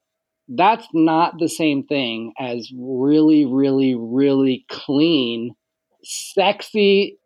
That's 0.50 0.88
not 0.94 1.36
the 1.40 1.50
same 1.50 1.86
thing 1.86 2.34
as 2.40 2.72
really, 2.78 3.46
really, 3.46 3.96
really 3.96 4.66
clean, 4.70 5.56
sexy, 6.04 7.18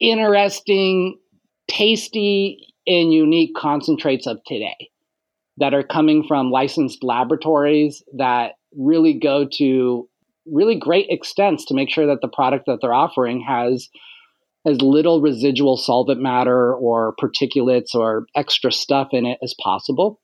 interesting, 0.00 1.18
tasty, 1.68 2.74
and 2.86 3.12
unique 3.12 3.54
concentrates 3.56 4.26
of 4.26 4.38
today 4.46 4.90
that 5.58 5.74
are 5.74 5.82
coming 5.82 6.24
from 6.26 6.50
licensed 6.50 7.02
laboratories 7.02 8.02
that 8.16 8.52
really 8.76 9.14
go 9.14 9.46
to 9.58 10.08
really 10.46 10.78
great 10.78 11.06
extents 11.10 11.66
to 11.66 11.74
make 11.74 11.90
sure 11.90 12.06
that 12.06 12.20
the 12.22 12.28
product 12.28 12.64
that 12.66 12.78
they're 12.80 12.94
offering 12.94 13.44
has 13.46 13.88
as 14.66 14.80
little 14.80 15.20
residual 15.20 15.76
solvent 15.76 16.20
matter 16.20 16.74
or 16.74 17.14
particulates 17.20 17.94
or 17.94 18.26
extra 18.34 18.72
stuff 18.72 19.08
in 19.12 19.26
it 19.26 19.38
as 19.42 19.54
possible. 19.62 20.20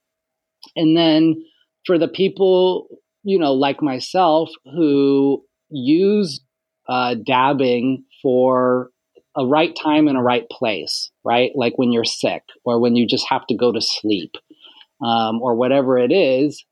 And 0.77 0.97
then 0.97 1.45
for 1.87 1.99
the 1.99 2.09
people, 2.09 2.89
you 3.23 3.39
know, 3.39 3.53
like 3.53 3.83
myself 3.83 4.51
who 4.65 5.45
use 5.71 6.41
uh, 6.89 7.15
dabbing 7.27 8.05
for 8.23 8.91
a 9.37 9.47
right 9.47 9.75
time 9.83 10.07
and 10.07 10.17
a 10.17 10.23
right 10.23 10.49
place, 10.51 11.11
right? 11.25 11.51
Like 11.55 11.75
when 11.77 11.93
you're 11.93 12.05
sick 12.05 12.43
or 12.65 12.81
when 12.81 12.95
you 12.97 13.07
just 13.07 13.27
have 13.29 13.47
to 13.49 13.57
go 13.57 13.73
to 13.73 13.81
sleep 13.81 14.33
um, 15.03 15.43
or 15.43 15.57
whatever 15.57 15.99
it 15.99 16.13
is, 16.13 16.65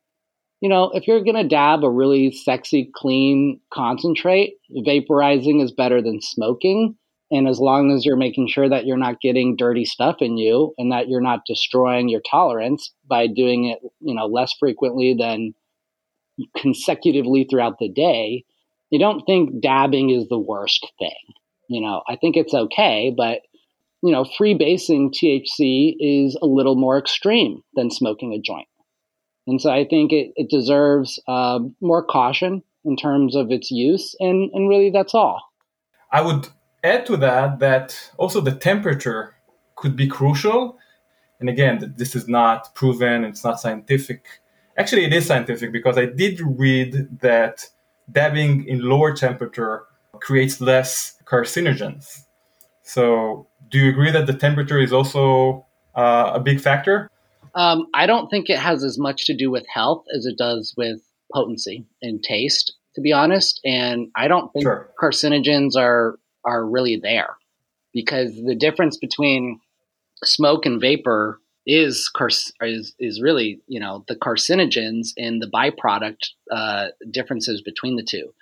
you 0.61 0.69
know, 0.69 0.93
if 0.95 1.09
you're 1.09 1.25
going 1.25 1.37
to 1.37 1.49
dab 1.49 1.83
a 1.83 1.91
really 1.91 2.31
sexy, 2.31 2.89
clean 2.95 3.61
concentrate, 3.75 4.55
vaporizing 4.71 5.63
is 5.63 5.73
better 5.73 6.01
than 6.01 6.21
smoking. 6.23 6.97
And 7.33 7.49
as 7.49 7.59
long 7.59 7.91
as 7.91 8.05
you're 8.05 8.17
making 8.17 8.47
sure 8.49 8.69
that 8.69 8.87
you're 8.87 8.97
not 8.97 9.21
getting 9.21 9.57
dirty 9.57 9.85
stuff 9.85 10.17
in 10.21 10.37
you 10.37 10.73
and 10.79 10.93
that 10.93 11.09
you're 11.09 11.21
not 11.21 11.47
destroying 11.47 12.09
your 12.09 12.21
tolerance 12.31 12.93
by 13.09 13.27
doing 13.27 13.65
it, 13.65 13.79
you 14.01 14.15
know, 14.15 14.27
less 14.27 14.55
frequently 14.61 15.17
than 15.19 15.55
consecutively 16.57 17.45
throughout 17.51 17.79
the 17.81 17.89
day, 17.89 18.45
you 18.93 18.99
don't 18.99 19.25
think 19.25 19.63
dabbing 19.63 20.11
is 20.11 20.29
the 20.29 20.39
worst 20.39 20.87
thing. 20.99 21.17
You 21.69 21.81
know, 21.81 22.03
I 22.07 22.17
think 22.17 22.37
it's 22.37 22.53
okay, 22.53 23.13
but 23.17 23.41
you 24.03 24.13
know, 24.13 24.25
freebasing 24.25 25.11
THC 25.11 25.95
is 25.99 26.37
a 26.43 26.47
little 26.47 26.77
more 26.77 26.99
extreme 26.99 27.63
than 27.75 27.91
smoking 27.91 28.35
a 28.35 28.41
joint. 28.41 28.69
And 29.47 29.61
so 29.61 29.71
I 29.71 29.87
think 29.89 30.13
it, 30.13 30.33
it 30.37 30.51
deserves 30.51 31.21
uh, 31.27 31.61
more 31.81 32.05
caution 32.05 32.63
in 32.85 32.97
terms 32.97 33.35
of 33.35 33.51
its 33.51 33.71
use. 33.71 34.15
And, 34.21 34.51
and 34.53 34.69
really, 34.69 34.91
that's 34.91 35.15
all. 35.15 35.41
I 36.11 36.21
would 36.21 36.49
add 36.85 37.07
to 37.07 37.17
that 37.19 37.61
that 37.61 38.11
also 38.19 38.41
the 38.41 38.55
temperature 38.55 39.35
could 39.77 39.97
be 39.97 40.07
crucial. 40.07 40.79
And 41.41 41.49
again, 41.49 41.95
this 41.97 42.15
is 42.15 42.29
not 42.29 42.75
proven, 42.75 43.25
it's 43.25 43.45
not 43.45 43.61
scientific. 43.61 44.27
Actually, 44.77 45.05
it 45.05 45.13
is 45.13 45.27
scientific 45.27 45.73
because 45.73 45.97
I 45.97 46.07
did 46.07 46.41
read 46.41 47.21
that 47.21 47.69
dabbing 48.11 48.67
in 48.67 48.81
lower 48.81 49.15
temperature 49.15 49.85
creates 50.21 50.61
less 50.61 51.17
carcinogens. 51.25 52.23
So 52.83 53.49
do 53.71 53.79
you 53.79 53.91
agree 53.91 54.11
that 54.11 54.27
the 54.27 54.35
temperature 54.35 54.79
is 54.79 54.93
also 54.93 55.67
uh, 55.95 56.33
a 56.35 56.41
big 56.41 56.61
factor? 56.61 57.11
Um, 57.55 57.87
I 57.95 58.07
don't 58.07 58.29
think 58.29 58.49
it 58.49 58.59
has 58.59 58.83
as 58.83 58.99
much 58.99 59.27
to 59.27 59.37
do 59.37 59.51
with 59.51 59.67
health 59.73 60.05
as 60.17 60.27
it 60.27 60.39
does 60.39 60.75
with 60.77 61.01
potency 61.33 61.87
and 62.01 62.23
taste, 62.23 62.75
to 62.95 63.01
be 63.01 63.13
honest. 63.13 63.61
And 63.65 64.09
I 64.17 64.29
don't 64.29 64.53
think 64.53 64.65
sure. 64.65 64.91
carcinogens 65.01 65.77
are 65.77 66.19
are 66.45 66.67
really 66.67 66.99
there 67.01 67.37
because 67.93 68.35
the 68.35 68.55
difference 68.55 68.97
between 68.97 69.61
smoke 70.25 70.67
and 70.67 70.81
vapor 70.81 71.41
is 71.67 72.11
is 72.61 72.95
is 72.99 73.21
really 73.21 73.61
you 73.67 73.81
know 73.81 74.05
the 74.09 74.17
carcinogens 74.17 75.13
and 75.17 75.41
the 75.41 75.51
byproduct 75.51 76.31
uh, 76.51 76.89
differences 77.11 77.63
between 77.63 77.97
the 77.97 78.03
two. 78.03 78.33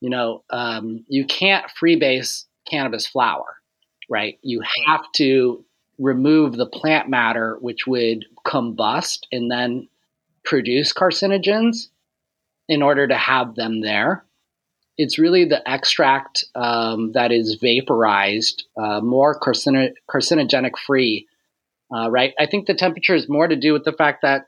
You 0.00 0.10
know, 0.10 0.44
um, 0.50 1.04
you 1.08 1.24
can't 1.24 1.64
freebase 1.80 2.44
cannabis 2.68 3.06
flower 3.06 3.56
right? 4.08 4.38
You 4.42 4.62
have 4.86 5.10
to 5.16 5.64
remove 5.98 6.56
the 6.56 6.66
plant 6.66 7.08
matter, 7.08 7.56
which 7.60 7.86
would 7.86 8.26
combust 8.46 9.20
and 9.32 9.50
then 9.50 9.88
produce 10.44 10.92
carcinogens 10.92 11.88
in 12.68 12.82
order 12.82 13.06
to 13.06 13.16
have 13.16 13.54
them 13.54 13.80
there. 13.80 14.24
It's 14.98 15.18
really 15.18 15.44
the 15.44 15.66
extract 15.68 16.44
um, 16.54 17.12
that 17.12 17.32
is 17.32 17.56
vaporized, 17.56 18.64
uh, 18.76 19.00
more 19.00 19.38
carcino- 19.38 19.92
carcinogenic 20.08 20.78
free, 20.86 21.26
uh, 21.94 22.10
right? 22.10 22.34
I 22.38 22.46
think 22.46 22.66
the 22.66 22.74
temperature 22.74 23.14
is 23.14 23.28
more 23.28 23.46
to 23.46 23.56
do 23.56 23.72
with 23.72 23.84
the 23.84 23.92
fact 23.92 24.22
that 24.22 24.46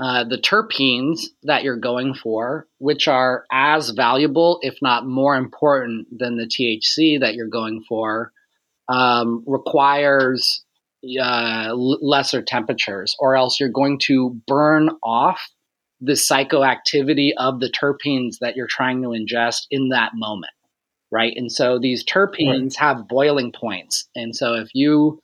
uh, 0.00 0.24
the 0.24 0.38
terpenes 0.38 1.26
that 1.44 1.62
you're 1.62 1.76
going 1.76 2.14
for, 2.14 2.66
which 2.78 3.06
are 3.06 3.44
as 3.52 3.90
valuable, 3.90 4.58
if 4.62 4.76
not 4.82 5.06
more 5.06 5.36
important, 5.36 6.08
than 6.16 6.36
the 6.36 6.46
THC 6.46 7.20
that 7.20 7.34
you're 7.34 7.46
going 7.46 7.84
for, 7.88 8.32
um, 8.88 9.44
requires 9.46 10.64
uh, 11.22 11.72
lesser 11.74 12.42
temperatures, 12.42 13.14
or 13.20 13.36
else 13.36 13.60
you're 13.60 13.68
going 13.68 13.98
to 14.00 14.40
burn 14.46 14.90
off 15.02 15.48
the 16.00 16.12
psychoactivity 16.12 17.30
of 17.36 17.60
the 17.60 17.70
terpenes 17.70 18.38
that 18.40 18.56
you're 18.56 18.66
trying 18.66 19.02
to 19.02 19.08
ingest 19.08 19.66
in 19.70 19.90
that 19.90 20.12
moment, 20.14 20.52
right? 21.12 21.34
And 21.36 21.52
so 21.52 21.78
these 21.78 22.04
terpenes 22.04 22.62
right. 22.62 22.76
have 22.76 23.08
boiling 23.08 23.52
points, 23.52 24.08
and 24.16 24.34
so 24.34 24.54
if 24.54 24.70
you 24.74 25.20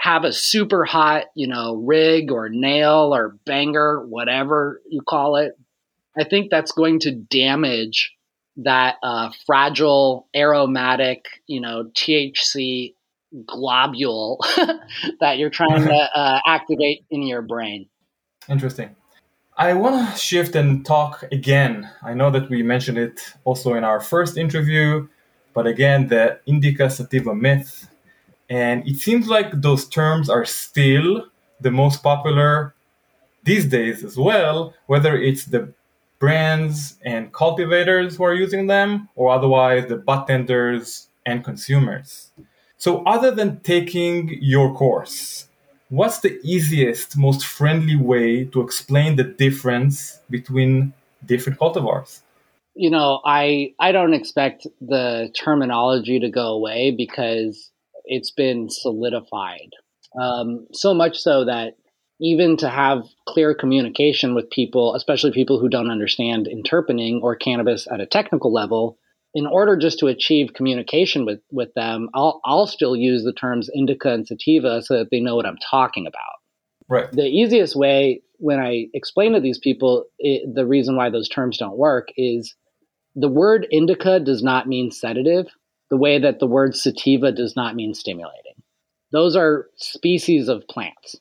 have 0.00 0.24
a 0.24 0.32
super 0.32 0.84
hot, 0.84 1.26
you 1.34 1.46
know, 1.46 1.74
rig 1.74 2.32
or 2.32 2.48
nail 2.48 3.14
or 3.14 3.36
banger, 3.44 4.04
whatever 4.06 4.80
you 4.88 5.02
call 5.02 5.36
it, 5.36 5.58
I 6.16 6.24
think 6.24 6.50
that's 6.50 6.72
going 6.72 7.00
to 7.00 7.12
damage 7.12 8.12
that 8.56 8.96
uh, 9.02 9.30
fragile 9.46 10.26
aromatic, 10.34 11.26
you 11.46 11.60
know, 11.60 11.90
THC 11.94 12.94
globule 13.46 14.38
that 15.20 15.38
you're 15.38 15.50
trying 15.50 15.84
to 15.84 15.94
uh, 16.14 16.40
activate 16.46 17.04
in 17.10 17.22
your 17.22 17.42
brain. 17.42 17.86
Interesting. 18.48 18.96
I 19.56 19.74
want 19.74 20.12
to 20.12 20.18
shift 20.18 20.56
and 20.56 20.84
talk 20.86 21.24
again. 21.30 21.90
I 22.02 22.14
know 22.14 22.30
that 22.30 22.48
we 22.48 22.62
mentioned 22.62 22.96
it 22.96 23.20
also 23.44 23.74
in 23.74 23.84
our 23.84 24.00
first 24.00 24.38
interview, 24.38 25.08
but 25.52 25.66
again, 25.66 26.08
the 26.08 26.40
indica 26.46 26.88
sativa 26.88 27.34
myth. 27.34 27.89
And 28.50 28.86
it 28.86 28.96
seems 28.96 29.28
like 29.28 29.62
those 29.62 29.88
terms 29.88 30.28
are 30.28 30.44
still 30.44 31.26
the 31.60 31.70
most 31.70 32.02
popular 32.02 32.74
these 33.44 33.66
days 33.66 34.04
as 34.04 34.18
well, 34.18 34.74
whether 34.86 35.16
it's 35.16 35.46
the 35.46 35.72
brands 36.18 36.98
and 37.04 37.32
cultivators 37.32 38.16
who 38.16 38.24
are 38.24 38.34
using 38.34 38.66
them, 38.66 39.08
or 39.14 39.32
otherwise 39.32 39.88
the 39.88 40.02
tenders 40.26 41.08
and 41.24 41.44
consumers. 41.44 42.30
So, 42.76 43.02
other 43.04 43.30
than 43.30 43.60
taking 43.60 44.38
your 44.42 44.74
course, 44.74 45.48
what's 45.88 46.20
the 46.20 46.38
easiest, 46.42 47.16
most 47.16 47.46
friendly 47.46 47.96
way 47.96 48.44
to 48.46 48.60
explain 48.60 49.16
the 49.16 49.24
difference 49.24 50.18
between 50.28 50.92
different 51.24 51.58
cultivars? 51.58 52.20
You 52.74 52.90
know, 52.90 53.20
I 53.24 53.74
I 53.78 53.92
don't 53.92 54.14
expect 54.14 54.66
the 54.80 55.30
terminology 55.34 56.18
to 56.20 56.30
go 56.30 56.48
away 56.48 56.90
because 56.90 57.70
it's 58.10 58.30
been 58.30 58.68
solidified. 58.68 59.70
Um, 60.20 60.66
so 60.72 60.92
much 60.92 61.16
so 61.16 61.44
that 61.44 61.76
even 62.20 62.56
to 62.58 62.68
have 62.68 63.04
clear 63.26 63.54
communication 63.54 64.34
with 64.34 64.50
people, 64.50 64.94
especially 64.94 65.32
people 65.32 65.58
who 65.58 65.70
don't 65.70 65.90
understand 65.90 66.48
interpening 66.48 67.20
or 67.22 67.34
cannabis 67.36 67.86
at 67.90 68.00
a 68.00 68.06
technical 68.06 68.52
level, 68.52 68.98
in 69.32 69.46
order 69.46 69.76
just 69.76 70.00
to 70.00 70.08
achieve 70.08 70.54
communication 70.54 71.24
with, 71.24 71.40
with 71.52 71.72
them, 71.74 72.08
I'll, 72.12 72.40
I'll 72.44 72.66
still 72.66 72.96
use 72.96 73.22
the 73.22 73.32
terms 73.32 73.70
indica 73.72 74.12
and 74.12 74.26
sativa 74.26 74.82
so 74.82 74.98
that 74.98 75.08
they 75.10 75.20
know 75.20 75.36
what 75.36 75.46
I'm 75.46 75.56
talking 75.70 76.06
about. 76.06 76.40
Right. 76.88 77.10
The 77.12 77.22
easiest 77.22 77.76
way 77.76 78.22
when 78.38 78.58
I 78.58 78.88
explain 78.92 79.34
to 79.34 79.40
these 79.40 79.58
people 79.58 80.06
it, 80.18 80.52
the 80.52 80.66
reason 80.66 80.96
why 80.96 81.10
those 81.10 81.28
terms 81.28 81.58
don't 81.58 81.78
work 81.78 82.08
is 82.16 82.56
the 83.14 83.28
word 83.28 83.66
indica 83.70 84.18
does 84.18 84.42
not 84.42 84.66
mean 84.66 84.90
sedative, 84.90 85.46
the 85.90 85.96
way 85.96 86.18
that 86.18 86.38
the 86.38 86.46
word 86.46 86.76
sativa 86.76 87.32
does 87.32 87.56
not 87.56 87.74
mean 87.74 87.94
stimulating. 87.94 88.54
Those 89.12 89.36
are 89.36 89.68
species 89.76 90.48
of 90.48 90.66
plants. 90.68 91.16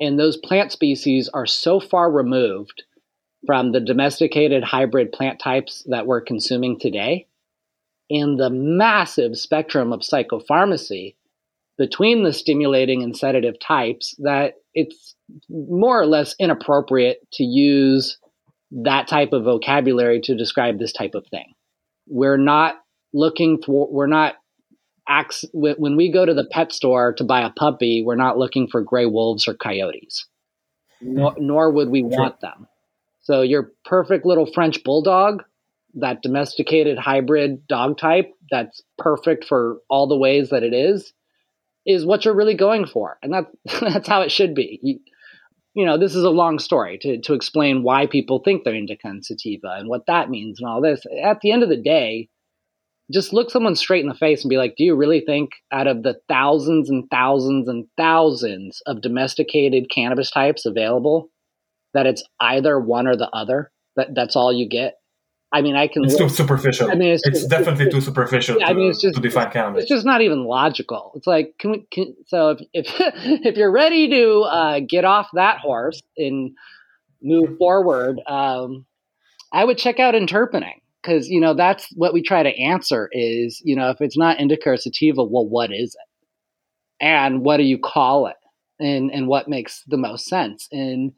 And 0.00 0.18
those 0.18 0.38
plant 0.38 0.72
species 0.72 1.28
are 1.32 1.46
so 1.46 1.78
far 1.78 2.10
removed 2.10 2.82
from 3.46 3.72
the 3.72 3.80
domesticated 3.80 4.64
hybrid 4.64 5.12
plant 5.12 5.38
types 5.38 5.84
that 5.88 6.06
we're 6.06 6.22
consuming 6.22 6.78
today 6.78 7.26
and 8.10 8.38
the 8.38 8.50
massive 8.50 9.38
spectrum 9.38 9.92
of 9.92 10.00
psychopharmacy 10.00 11.14
between 11.78 12.24
the 12.24 12.32
stimulating 12.32 13.02
and 13.02 13.16
sedative 13.16 13.58
types 13.58 14.14
that 14.18 14.54
it's 14.74 15.14
more 15.48 16.00
or 16.00 16.06
less 16.06 16.34
inappropriate 16.38 17.18
to 17.32 17.44
use 17.44 18.18
that 18.70 19.08
type 19.08 19.32
of 19.32 19.44
vocabulary 19.44 20.20
to 20.20 20.36
describe 20.36 20.78
this 20.78 20.92
type 20.92 21.14
of 21.14 21.26
thing. 21.28 21.54
We're 22.06 22.36
not 22.36 22.76
looking 23.12 23.62
for, 23.62 23.88
we're 23.90 24.06
not 24.06 24.36
when 25.52 25.96
we 25.96 26.12
go 26.12 26.24
to 26.24 26.34
the 26.34 26.44
pet 26.44 26.72
store 26.72 27.12
to 27.14 27.24
buy 27.24 27.42
a 27.42 27.50
puppy, 27.50 28.02
we're 28.04 28.14
not 28.14 28.38
looking 28.38 28.68
for 28.68 28.80
gray 28.80 29.06
wolves 29.06 29.48
or 29.48 29.54
coyotes, 29.54 30.26
nor, 31.00 31.34
nor 31.38 31.70
would 31.70 31.88
we 31.88 32.02
want 32.02 32.40
them. 32.40 32.68
So 33.22 33.42
your 33.42 33.72
perfect 33.84 34.24
little 34.24 34.46
French 34.46 34.84
bulldog, 34.84 35.42
that 35.94 36.22
domesticated 36.22 36.98
hybrid 36.98 37.66
dog 37.66 37.98
type, 37.98 38.32
that's 38.50 38.82
perfect 38.98 39.44
for 39.44 39.78
all 39.88 40.06
the 40.06 40.16
ways 40.16 40.50
that 40.50 40.62
it 40.62 40.72
is, 40.72 41.12
is 41.84 42.06
what 42.06 42.24
you're 42.24 42.36
really 42.36 42.54
going 42.54 42.86
for, 42.86 43.18
and 43.22 43.32
that 43.32 43.46
that's 43.80 44.08
how 44.08 44.22
it 44.22 44.30
should 44.30 44.54
be. 44.54 44.78
You, 44.82 45.00
you 45.74 45.86
know, 45.86 45.98
this 45.98 46.14
is 46.14 46.24
a 46.24 46.30
long 46.30 46.58
story 46.58 46.98
to, 46.98 47.20
to 47.22 47.34
explain 47.34 47.82
why 47.82 48.06
people 48.06 48.40
think 48.40 48.64
they're 48.64 48.74
indica 48.74 49.08
and 49.08 49.24
sativa 49.24 49.76
and 49.76 49.88
what 49.88 50.06
that 50.06 50.28
means 50.28 50.60
and 50.60 50.68
all 50.68 50.80
this. 50.80 51.04
At 51.22 51.40
the 51.40 51.52
end 51.52 51.62
of 51.62 51.68
the 51.68 51.76
day, 51.76 52.28
just 53.12 53.32
look 53.32 53.50
someone 53.50 53.74
straight 53.74 54.02
in 54.02 54.08
the 54.08 54.14
face 54.14 54.42
and 54.42 54.50
be 54.50 54.56
like, 54.56 54.74
do 54.76 54.84
you 54.84 54.94
really 54.94 55.20
think 55.20 55.50
out 55.72 55.86
of 55.86 56.02
the 56.02 56.16
thousands 56.28 56.88
and 56.90 57.04
thousands 57.10 57.68
and 57.68 57.86
thousands 57.96 58.82
of 58.86 59.02
domesticated 59.02 59.90
cannabis 59.90 60.30
types 60.30 60.66
available 60.66 61.30
that 61.94 62.06
it's 62.06 62.22
either 62.40 62.78
one 62.78 63.06
or 63.06 63.16
the 63.16 63.28
other? 63.30 63.70
That 63.96 64.14
that's 64.14 64.36
all 64.36 64.52
you 64.52 64.68
get? 64.68 64.94
I 65.52 65.62
mean, 65.62 65.74
I 65.74 65.88
can. 65.88 66.04
It's 66.04 66.16
too 66.16 66.28
superficial. 66.28 66.90
I 66.90 66.94
mean, 66.94 67.08
it's, 67.10 67.26
it's 67.26 67.44
definitely 67.44 67.86
it's, 67.86 67.94
too 67.94 68.00
superficial. 68.00 68.58
Yeah, 68.60 68.66
to, 68.66 68.70
I 68.70 68.74
mean, 68.74 68.88
it's 68.88 69.00
just 69.00 69.16
to 69.16 69.20
define 69.20 69.50
cannabis. 69.50 69.82
It's 69.82 69.90
just 69.90 70.06
not 70.06 70.20
even 70.20 70.44
logical. 70.44 71.12
It's 71.16 71.26
like, 71.26 71.54
can 71.58 71.72
we? 71.72 71.86
Can, 71.90 72.14
so 72.28 72.50
if 72.50 72.60
if 72.72 72.86
if 73.44 73.56
you're 73.56 73.72
ready 73.72 74.08
to 74.10 74.40
uh, 74.42 74.80
get 74.88 75.04
off 75.04 75.28
that 75.34 75.58
horse 75.58 76.00
and 76.16 76.52
move 77.20 77.58
forward, 77.58 78.20
um, 78.28 78.86
I 79.52 79.64
would 79.64 79.76
check 79.76 79.98
out 79.98 80.14
interpening 80.14 80.79
because 81.02 81.28
you 81.28 81.40
know 81.40 81.54
that's 81.54 81.88
what 81.94 82.12
we 82.12 82.22
try 82.22 82.42
to 82.42 82.58
answer 82.58 83.08
is 83.12 83.60
you 83.64 83.76
know 83.76 83.90
if 83.90 84.00
it's 84.00 84.18
not 84.18 84.40
indica 84.40 84.70
or 84.70 84.76
sativa 84.76 85.22
well 85.22 85.46
what 85.46 85.72
is 85.72 85.94
it? 85.94 87.04
And 87.04 87.42
what 87.42 87.56
do 87.56 87.62
you 87.62 87.78
call 87.78 88.26
it? 88.26 88.36
And 88.78 89.10
and 89.10 89.26
what 89.26 89.48
makes 89.48 89.82
the 89.86 89.96
most 89.96 90.26
sense? 90.26 90.68
And 90.72 91.12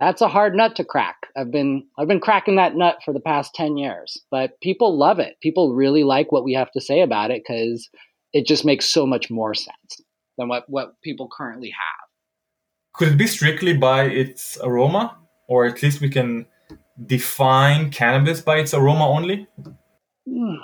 that's 0.00 0.20
a 0.20 0.28
hard 0.28 0.54
nut 0.54 0.76
to 0.76 0.84
crack. 0.84 1.28
I've 1.36 1.50
been 1.50 1.86
i've 1.98 2.08
been 2.08 2.20
cracking 2.20 2.56
that 2.56 2.76
nut 2.76 2.98
for 3.04 3.12
the 3.12 3.20
past 3.20 3.54
10 3.54 3.76
years 3.76 4.18
but 4.30 4.60
people 4.60 4.96
love 4.98 5.18
it. 5.18 5.36
People 5.42 5.74
really 5.74 6.04
like 6.04 6.32
what 6.32 6.44
we 6.44 6.54
have 6.54 6.70
to 6.72 6.80
say 6.80 7.00
about 7.00 7.30
it 7.30 7.42
because 7.46 7.88
it 8.32 8.46
just 8.46 8.64
makes 8.64 8.86
so 8.86 9.06
much 9.06 9.30
more 9.30 9.54
sense 9.54 10.02
than 10.38 10.48
what 10.48 10.64
what 10.68 11.00
people 11.02 11.28
currently 11.36 11.70
have. 11.70 12.04
Could 12.94 13.08
it 13.08 13.18
be 13.18 13.26
strictly 13.26 13.74
by 13.74 14.04
its 14.04 14.58
aroma? 14.62 15.16
Or 15.46 15.66
at 15.66 15.82
least 15.82 16.00
we 16.00 16.08
can 16.08 16.46
define 17.06 17.90
cannabis 17.90 18.40
by 18.40 18.58
its 18.58 18.74
aroma 18.74 19.08
only? 19.08 19.46
Hmm. 20.28 20.54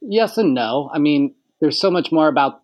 Yes 0.00 0.38
and 0.38 0.54
no. 0.54 0.90
I 0.92 0.98
mean, 0.98 1.34
there's 1.60 1.80
so 1.80 1.90
much 1.90 2.10
more 2.10 2.28
about 2.28 2.62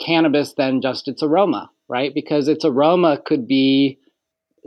cannabis 0.00 0.54
than 0.54 0.80
just 0.80 1.08
its 1.08 1.22
aroma, 1.22 1.70
right? 1.88 2.12
Because 2.14 2.48
its 2.48 2.64
aroma 2.64 3.20
could 3.24 3.46
be 3.46 3.98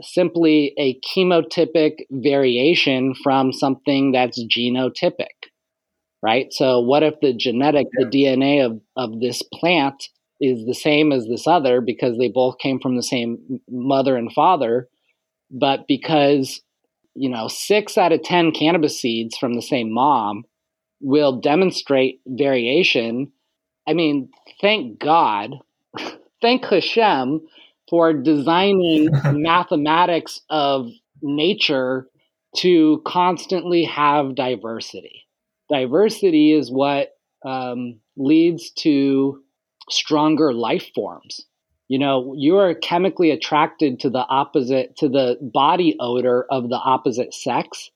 simply 0.00 0.72
a 0.78 0.98
chemotypic 1.00 1.98
variation 2.10 3.14
from 3.22 3.52
something 3.52 4.12
that's 4.12 4.42
genotypic, 4.44 5.50
right? 6.22 6.52
So, 6.52 6.80
what 6.80 7.02
if 7.02 7.20
the 7.20 7.34
genetic, 7.34 7.86
the 7.92 8.06
DNA 8.06 8.64
of, 8.64 8.80
of 8.96 9.20
this 9.20 9.42
plant 9.42 10.08
is 10.40 10.66
the 10.66 10.74
same 10.74 11.12
as 11.12 11.26
this 11.28 11.46
other 11.46 11.80
because 11.80 12.18
they 12.18 12.28
both 12.28 12.58
came 12.58 12.80
from 12.80 12.96
the 12.96 13.02
same 13.02 13.60
mother 13.68 14.16
and 14.16 14.32
father, 14.32 14.88
but 15.50 15.86
because 15.86 16.60
you 17.14 17.28
know, 17.28 17.48
six 17.48 17.98
out 17.98 18.12
of 18.12 18.22
10 18.22 18.52
cannabis 18.52 19.00
seeds 19.00 19.36
from 19.36 19.54
the 19.54 19.62
same 19.62 19.92
mom 19.92 20.44
will 21.00 21.40
demonstrate 21.40 22.20
variation. 22.26 23.32
I 23.86 23.94
mean, 23.94 24.30
thank 24.60 24.98
God, 24.98 25.56
thank 26.42 26.64
Hashem 26.64 27.40
for 27.90 28.12
designing 28.12 29.08
mathematics 29.32 30.40
of 30.48 30.88
nature 31.20 32.06
to 32.56 33.02
constantly 33.06 33.84
have 33.84 34.34
diversity. 34.34 35.26
Diversity 35.70 36.52
is 36.52 36.70
what 36.70 37.10
um, 37.44 37.98
leads 38.16 38.70
to 38.70 39.42
stronger 39.90 40.52
life 40.52 40.90
forms 40.94 41.46
you 41.92 41.98
know 41.98 42.32
you 42.34 42.56
are 42.56 42.74
chemically 42.74 43.30
attracted 43.30 44.00
to 44.00 44.08
the 44.08 44.24
opposite 44.26 44.96
to 44.96 45.10
the 45.10 45.36
body 45.42 45.94
odor 46.00 46.46
of 46.50 46.70
the 46.70 46.80
opposite 46.82 47.34
sex 47.34 47.90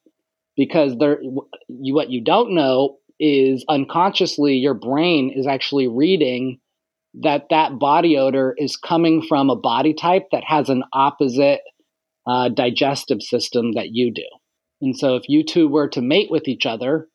because 0.55 0.99
there 0.99 1.19
you 1.23 1.95
what 1.95 2.11
you 2.11 2.23
don't 2.23 2.55
know 2.55 2.99
is 3.19 3.65
unconsciously 3.71 4.57
your 4.57 4.75
brain 4.75 5.33
is 5.35 5.47
actually 5.47 5.89
reading 5.89 6.61
that 7.15 7.47
that 7.49 7.79
body 7.79 8.19
odor 8.19 8.55
is 8.59 8.77
coming 8.77 9.23
from 9.27 9.49
a 9.49 9.57
body 9.57 9.95
type 9.95 10.27
that 10.31 10.45
has 10.45 10.69
an 10.69 10.85
opposite 10.93 11.61
uh, 12.27 12.51
digestive 12.51 13.23
system 13.23 13.73
that 13.73 13.89
you 13.93 14.13
do. 14.13 14.29
And 14.83 14.95
so 14.95 15.17
if 15.17 15.23
you 15.27 15.43
two 15.43 15.69
were 15.69 15.89
to 15.89 16.03
mate 16.03 16.31
with 16.31 16.49
each 16.49 16.67
other 16.67 17.09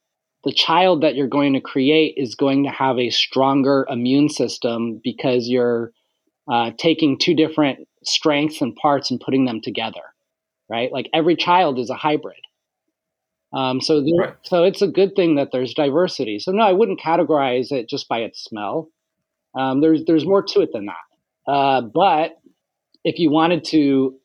the 0.44 0.52
child 0.52 1.04
that 1.04 1.15
you're 1.15 1.28
going 1.28 1.54
to 1.54 1.62
create 1.62 2.15
is 2.17 2.36
going 2.36 2.63
to 2.63 2.72
have 2.72 2.98
a 2.98 3.12
stronger 3.12 3.86
immune 3.89 4.30
system 4.30 5.00
because 5.04 5.48
you're 5.48 5.91
uh, 6.51 6.71
taking 6.77 7.17
two 7.17 7.33
different 7.33 7.87
strengths 8.03 8.61
and 8.61 8.75
parts 8.75 9.09
and 9.09 9.21
putting 9.21 9.45
them 9.45 9.61
together, 9.61 10.01
right? 10.69 10.91
Like 10.91 11.09
every 11.13 11.35
child 11.35 11.79
is 11.79 11.89
a 11.89 11.95
hybrid. 11.95 12.35
Um, 13.53 13.79
so, 13.81 14.01
there, 14.01 14.13
right. 14.17 14.35
so 14.43 14.63
it's 14.63 14.81
a 14.81 14.87
good 14.87 15.15
thing 15.15 15.35
that 15.35 15.49
there's 15.51 15.73
diversity. 15.73 16.39
So 16.39 16.51
no, 16.51 16.63
I 16.63 16.73
wouldn't 16.73 16.99
categorize 16.99 17.71
it 17.71 17.87
just 17.87 18.07
by 18.07 18.19
its 18.19 18.43
smell. 18.43 18.89
Um, 19.57 19.81
there's 19.81 20.05
there's 20.05 20.25
more 20.25 20.43
to 20.43 20.61
it 20.61 20.69
than 20.73 20.87
that. 20.87 21.51
Uh, 21.51 21.81
but 21.81 22.37
if 23.03 23.19
you 23.19 23.29
wanted 23.29 23.63
to 23.65 24.15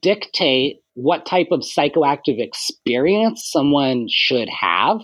dictate 0.00 0.80
what 0.94 1.26
type 1.26 1.48
of 1.50 1.60
psychoactive 1.60 2.40
experience 2.40 3.48
someone 3.52 4.06
should 4.08 4.48
have, 4.48 5.00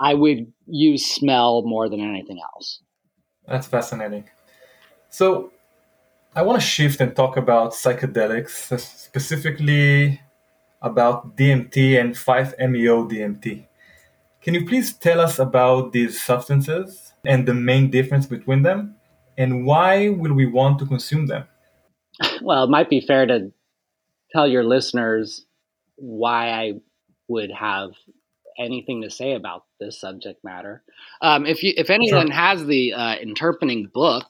I 0.00 0.14
would 0.14 0.52
use 0.66 1.04
smell 1.04 1.62
more 1.64 1.88
than 1.88 2.00
anything 2.00 2.40
else. 2.54 2.80
That's 3.46 3.66
fascinating. 3.66 4.24
So, 5.10 5.52
I 6.38 6.42
want 6.42 6.60
to 6.60 6.64
shift 6.64 7.00
and 7.00 7.16
talk 7.16 7.36
about 7.36 7.72
psychedelics, 7.72 8.78
specifically 8.78 10.20
about 10.80 11.36
DMT 11.36 12.00
and 12.00 12.14
5-MeO 12.14 13.08
DMT. 13.08 13.66
Can 14.40 14.54
you 14.54 14.64
please 14.64 14.94
tell 14.94 15.20
us 15.20 15.40
about 15.40 15.90
these 15.90 16.22
substances 16.22 17.12
and 17.26 17.44
the 17.44 17.54
main 17.54 17.90
difference 17.90 18.26
between 18.26 18.62
them, 18.62 18.94
and 19.36 19.66
why 19.66 20.10
will 20.10 20.32
we 20.32 20.46
want 20.46 20.78
to 20.78 20.86
consume 20.86 21.26
them? 21.26 21.42
Well, 22.40 22.62
it 22.62 22.70
might 22.70 22.88
be 22.88 23.00
fair 23.00 23.26
to 23.26 23.50
tell 24.30 24.46
your 24.46 24.62
listeners 24.62 25.44
why 25.96 26.50
I 26.50 26.74
would 27.26 27.50
have 27.50 27.90
anything 28.56 29.02
to 29.02 29.10
say 29.10 29.32
about 29.32 29.64
this 29.80 30.00
subject 30.00 30.44
matter. 30.44 30.84
Um, 31.20 31.46
if 31.46 31.64
you, 31.64 31.72
if 31.76 31.90
anyone 31.90 32.28
sure. 32.28 32.36
has 32.36 32.64
the 32.64 32.92
uh, 32.92 33.16
interpening 33.16 33.90
book 33.92 34.28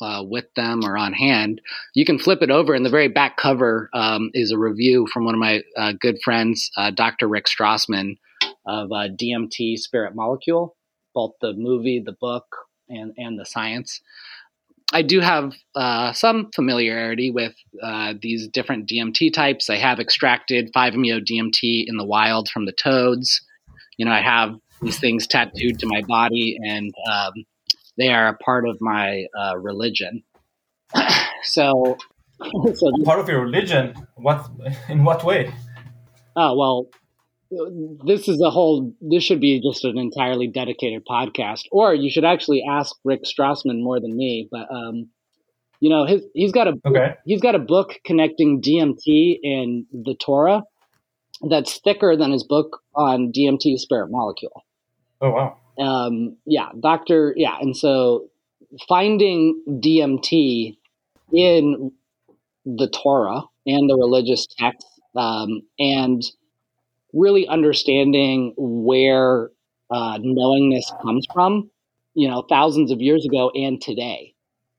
uh, 0.00 0.22
with 0.26 0.46
them 0.54 0.84
or 0.84 0.96
on 0.96 1.12
hand, 1.12 1.60
you 1.94 2.04
can 2.04 2.18
flip 2.18 2.42
it 2.42 2.50
over. 2.50 2.74
And 2.74 2.84
the 2.84 2.90
very 2.90 3.08
back 3.08 3.36
cover 3.36 3.90
um, 3.92 4.30
is 4.34 4.52
a 4.52 4.58
review 4.58 5.06
from 5.12 5.24
one 5.24 5.34
of 5.34 5.40
my 5.40 5.62
uh, 5.76 5.92
good 5.98 6.18
friends, 6.22 6.70
uh, 6.76 6.90
Dr. 6.90 7.28
Rick 7.28 7.46
Strassman 7.46 8.18
of 8.66 8.92
uh, 8.92 9.08
DMT 9.08 9.78
Spirit 9.78 10.14
Molecule, 10.14 10.76
both 11.14 11.32
the 11.40 11.52
movie, 11.52 12.02
the 12.04 12.16
book, 12.20 12.44
and 12.88 13.12
and 13.16 13.38
the 13.38 13.46
science. 13.46 14.00
I 14.92 15.02
do 15.02 15.20
have 15.20 15.54
uh, 15.74 16.12
some 16.12 16.50
familiarity 16.54 17.30
with 17.30 17.54
uh, 17.80 18.14
these 18.20 18.48
different 18.48 18.88
DMT 18.88 19.32
types. 19.32 19.70
I 19.70 19.76
have 19.76 20.00
extracted 20.00 20.72
5-MeO 20.74 21.20
DMT 21.20 21.84
in 21.86 21.96
the 21.96 22.04
wild 22.04 22.48
from 22.48 22.66
the 22.66 22.72
toads. 22.72 23.40
You 23.98 24.04
know, 24.04 24.10
I 24.10 24.20
have 24.20 24.56
these 24.82 24.98
things 24.98 25.28
tattooed 25.28 25.78
to 25.78 25.86
my 25.86 26.02
body, 26.08 26.58
and 26.66 26.92
um, 27.08 27.32
they 28.00 28.08
are 28.08 28.28
a 28.28 28.36
part 28.38 28.66
of 28.66 28.78
my 28.80 29.26
uh, 29.38 29.58
religion. 29.58 30.22
so, 31.42 31.98
so 32.74 32.90
part 33.04 33.20
of 33.20 33.28
your 33.28 33.42
religion? 33.42 33.94
What 34.16 34.50
in 34.88 35.04
what 35.04 35.24
way? 35.24 35.52
Oh 36.34 36.56
well, 36.56 36.88
this 38.04 38.28
is 38.28 38.40
a 38.40 38.50
whole 38.50 38.94
this 39.00 39.24
should 39.24 39.40
be 39.40 39.60
just 39.60 39.84
an 39.84 39.98
entirely 39.98 40.46
dedicated 40.46 41.04
podcast 41.04 41.62
or 41.72 41.94
you 41.94 42.08
should 42.08 42.24
actually 42.24 42.62
ask 42.68 42.94
rick 43.04 43.22
strassman 43.24 43.82
more 43.82 43.98
than 43.98 44.16
me 44.16 44.48
but 44.52 44.70
um 44.70 45.08
you 45.80 45.90
know 45.90 46.06
his 46.06 46.22
he's 46.32 46.52
got 46.52 46.68
a 46.68 46.74
okay. 46.86 47.14
he's 47.24 47.40
got 47.40 47.56
a 47.56 47.58
book 47.58 47.94
connecting 48.04 48.62
dmt 48.62 49.38
and 49.42 49.84
the 49.92 50.14
torah 50.14 50.62
that's 51.48 51.80
thicker 51.82 52.16
than 52.16 52.30
his 52.30 52.44
book 52.44 52.80
on 52.94 53.32
dmt 53.32 53.76
spirit 53.78 54.10
molecule 54.12 54.62
oh 55.20 55.30
wow 55.30 55.58
um 55.78 56.36
yeah 56.46 56.68
doctor 56.80 57.32
yeah 57.36 57.56
and 57.60 57.76
so 57.76 58.28
finding 58.88 59.62
dmt 59.82 60.76
in 61.32 61.92
the 62.66 62.88
torah 62.88 63.42
and 63.66 63.90
the 63.90 63.96
religious 63.96 64.46
texts 64.58 65.00
um, 65.16 65.62
and 65.78 66.22
really 67.12 67.46
understanding 67.48 68.54
where 68.56 69.50
uh, 69.90 70.18
knowingness 70.22 70.92
comes 71.02 71.26
from, 71.32 71.70
you 72.14 72.28
know, 72.28 72.42
thousands 72.48 72.90
of 72.92 73.00
years 73.00 73.24
ago 73.26 73.50
and 73.54 73.80
today, 73.80 74.34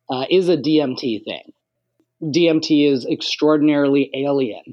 uh, 0.09 0.25
is 0.29 0.49
a 0.49 0.57
DMT 0.57 1.23
thing. 1.23 1.53
DMT 2.21 2.91
is 2.91 3.05
extraordinarily 3.05 4.11
alien. 4.15 4.63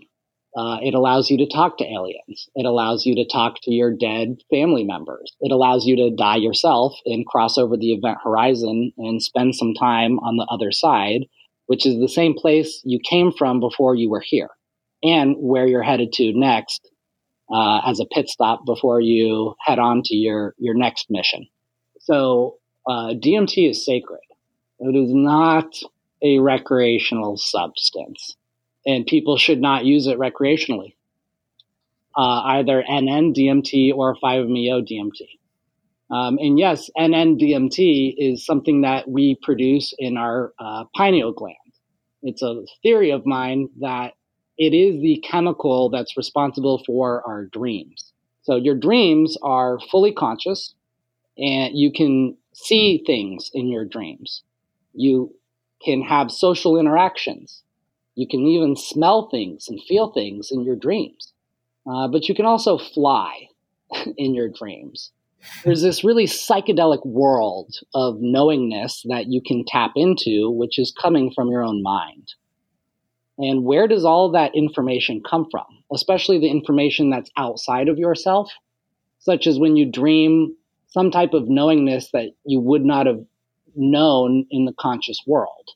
Uh, 0.56 0.78
it 0.82 0.94
allows 0.94 1.30
you 1.30 1.38
to 1.38 1.46
talk 1.46 1.78
to 1.78 1.84
aliens. 1.84 2.48
It 2.54 2.66
allows 2.66 3.06
you 3.06 3.14
to 3.16 3.26
talk 3.26 3.56
to 3.62 3.70
your 3.70 3.94
dead 3.94 4.38
family 4.50 4.82
members. 4.82 5.36
It 5.40 5.52
allows 5.52 5.86
you 5.86 5.96
to 5.96 6.10
die 6.16 6.36
yourself 6.36 6.94
and 7.04 7.26
cross 7.26 7.58
over 7.58 7.76
the 7.76 7.92
event 7.92 8.18
horizon 8.24 8.92
and 8.96 9.22
spend 9.22 9.54
some 9.54 9.74
time 9.74 10.18
on 10.20 10.36
the 10.36 10.46
other 10.50 10.72
side, 10.72 11.26
which 11.66 11.86
is 11.86 12.00
the 12.00 12.08
same 12.08 12.34
place 12.34 12.80
you 12.84 12.98
came 12.98 13.30
from 13.30 13.60
before 13.60 13.94
you 13.94 14.10
were 14.10 14.24
here 14.24 14.48
and 15.02 15.36
where 15.38 15.66
you're 15.66 15.82
headed 15.82 16.12
to 16.14 16.32
next 16.32 16.90
uh, 17.52 17.80
as 17.86 18.00
a 18.00 18.06
pit 18.06 18.28
stop 18.28 18.64
before 18.66 19.00
you 19.00 19.54
head 19.60 19.78
on 19.78 20.02
to 20.04 20.16
your, 20.16 20.54
your 20.58 20.74
next 20.74 21.06
mission. 21.10 21.46
So 22.00 22.56
uh, 22.88 23.14
DMT 23.14 23.70
is 23.70 23.84
sacred. 23.84 24.20
It 24.80 24.96
is 24.96 25.12
not 25.12 25.74
a 26.22 26.38
recreational 26.38 27.36
substance, 27.36 28.36
and 28.88 29.06
people 29.06 29.36
should 29.36 29.60
not 29.60 29.84
use 29.84 30.06
it 30.06 30.18
recreationally. 30.18 30.94
Uh, 32.16 32.40
either 32.58 32.82
NN 32.90 33.36
DMT 33.36 33.94
or 33.94 34.16
5-MeO 34.16 34.80
DMT. 34.80 35.28
Um, 36.10 36.38
and 36.40 36.58
yes, 36.58 36.88
NN 36.98 37.38
DMT 37.38 38.14
is 38.16 38.46
something 38.46 38.80
that 38.80 39.08
we 39.08 39.36
produce 39.42 39.94
in 39.98 40.16
our 40.16 40.54
uh, 40.58 40.84
pineal 40.96 41.32
gland. 41.32 41.56
It's 42.22 42.42
a 42.42 42.64
theory 42.82 43.10
of 43.10 43.26
mine 43.26 43.68
that 43.80 44.14
it 44.56 44.72
is 44.74 45.00
the 45.02 45.22
chemical 45.22 45.90
that's 45.90 46.16
responsible 46.16 46.82
for 46.86 47.22
our 47.26 47.44
dreams. 47.44 48.12
So 48.42 48.56
your 48.56 48.74
dreams 48.74 49.36
are 49.42 49.78
fully 49.90 50.12
conscious 50.12 50.74
and 51.36 51.76
you 51.76 51.92
can 51.92 52.38
see 52.54 53.04
things 53.06 53.50
in 53.52 53.68
your 53.68 53.84
dreams. 53.84 54.42
You 54.94 55.34
can 55.84 56.00
have 56.02 56.32
social 56.32 56.78
interactions. 56.78 57.62
You 58.18 58.26
can 58.26 58.40
even 58.48 58.74
smell 58.74 59.28
things 59.30 59.68
and 59.68 59.80
feel 59.80 60.10
things 60.10 60.48
in 60.50 60.64
your 60.64 60.74
dreams. 60.74 61.32
Uh, 61.88 62.08
but 62.08 62.28
you 62.28 62.34
can 62.34 62.46
also 62.46 62.76
fly 62.76 63.46
in 64.16 64.34
your 64.34 64.48
dreams. 64.48 65.12
There's 65.64 65.82
this 65.82 66.02
really 66.02 66.24
psychedelic 66.24 67.06
world 67.06 67.76
of 67.94 68.16
knowingness 68.18 69.04
that 69.08 69.26
you 69.28 69.40
can 69.40 69.64
tap 69.64 69.92
into, 69.94 70.50
which 70.50 70.80
is 70.80 70.92
coming 71.00 71.30
from 71.32 71.48
your 71.48 71.62
own 71.62 71.80
mind. 71.80 72.34
And 73.38 73.62
where 73.62 73.86
does 73.86 74.04
all 74.04 74.32
that 74.32 74.50
information 74.52 75.22
come 75.22 75.46
from? 75.48 75.66
Especially 75.94 76.40
the 76.40 76.50
information 76.50 77.10
that's 77.10 77.30
outside 77.36 77.88
of 77.88 77.98
yourself, 77.98 78.50
such 79.20 79.46
as 79.46 79.60
when 79.60 79.76
you 79.76 79.88
dream 79.88 80.56
some 80.88 81.12
type 81.12 81.34
of 81.34 81.48
knowingness 81.48 82.10
that 82.12 82.30
you 82.44 82.58
would 82.58 82.84
not 82.84 83.06
have 83.06 83.24
known 83.76 84.44
in 84.50 84.64
the 84.64 84.74
conscious 84.76 85.20
world. 85.24 85.70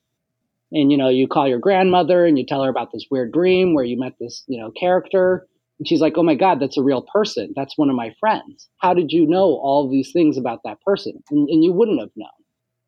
And 0.72 0.90
you 0.90 0.96
know, 0.96 1.08
you 1.08 1.28
call 1.28 1.48
your 1.48 1.58
grandmother 1.58 2.24
and 2.24 2.38
you 2.38 2.46
tell 2.46 2.62
her 2.62 2.70
about 2.70 2.92
this 2.92 3.06
weird 3.11 3.32
dream 3.32 3.74
where 3.74 3.85
you 3.85 3.98
met 3.98 4.14
this, 4.18 4.42
you 4.46 4.61
know, 4.61 4.70
character. 4.70 5.46
And 5.78 5.87
she's 5.87 6.00
like, 6.00 6.14
oh 6.16 6.22
my 6.22 6.35
God, 6.35 6.61
that's 6.61 6.78
a 6.78 6.82
real 6.82 7.02
person. 7.02 7.52
That's 7.54 7.76
one 7.76 7.90
of 7.90 7.96
my 7.96 8.14
friends. 8.18 8.68
How 8.78 8.94
did 8.94 9.12
you 9.12 9.26
know 9.26 9.58
all 9.62 9.90
these 9.90 10.12
things 10.12 10.38
about 10.38 10.61
that 10.64 10.80
person? 10.82 11.22
And, 11.30 11.48
and 11.48 11.62
you 11.62 11.72
wouldn't 11.72 12.00
have 12.00 12.11
known 12.16 12.28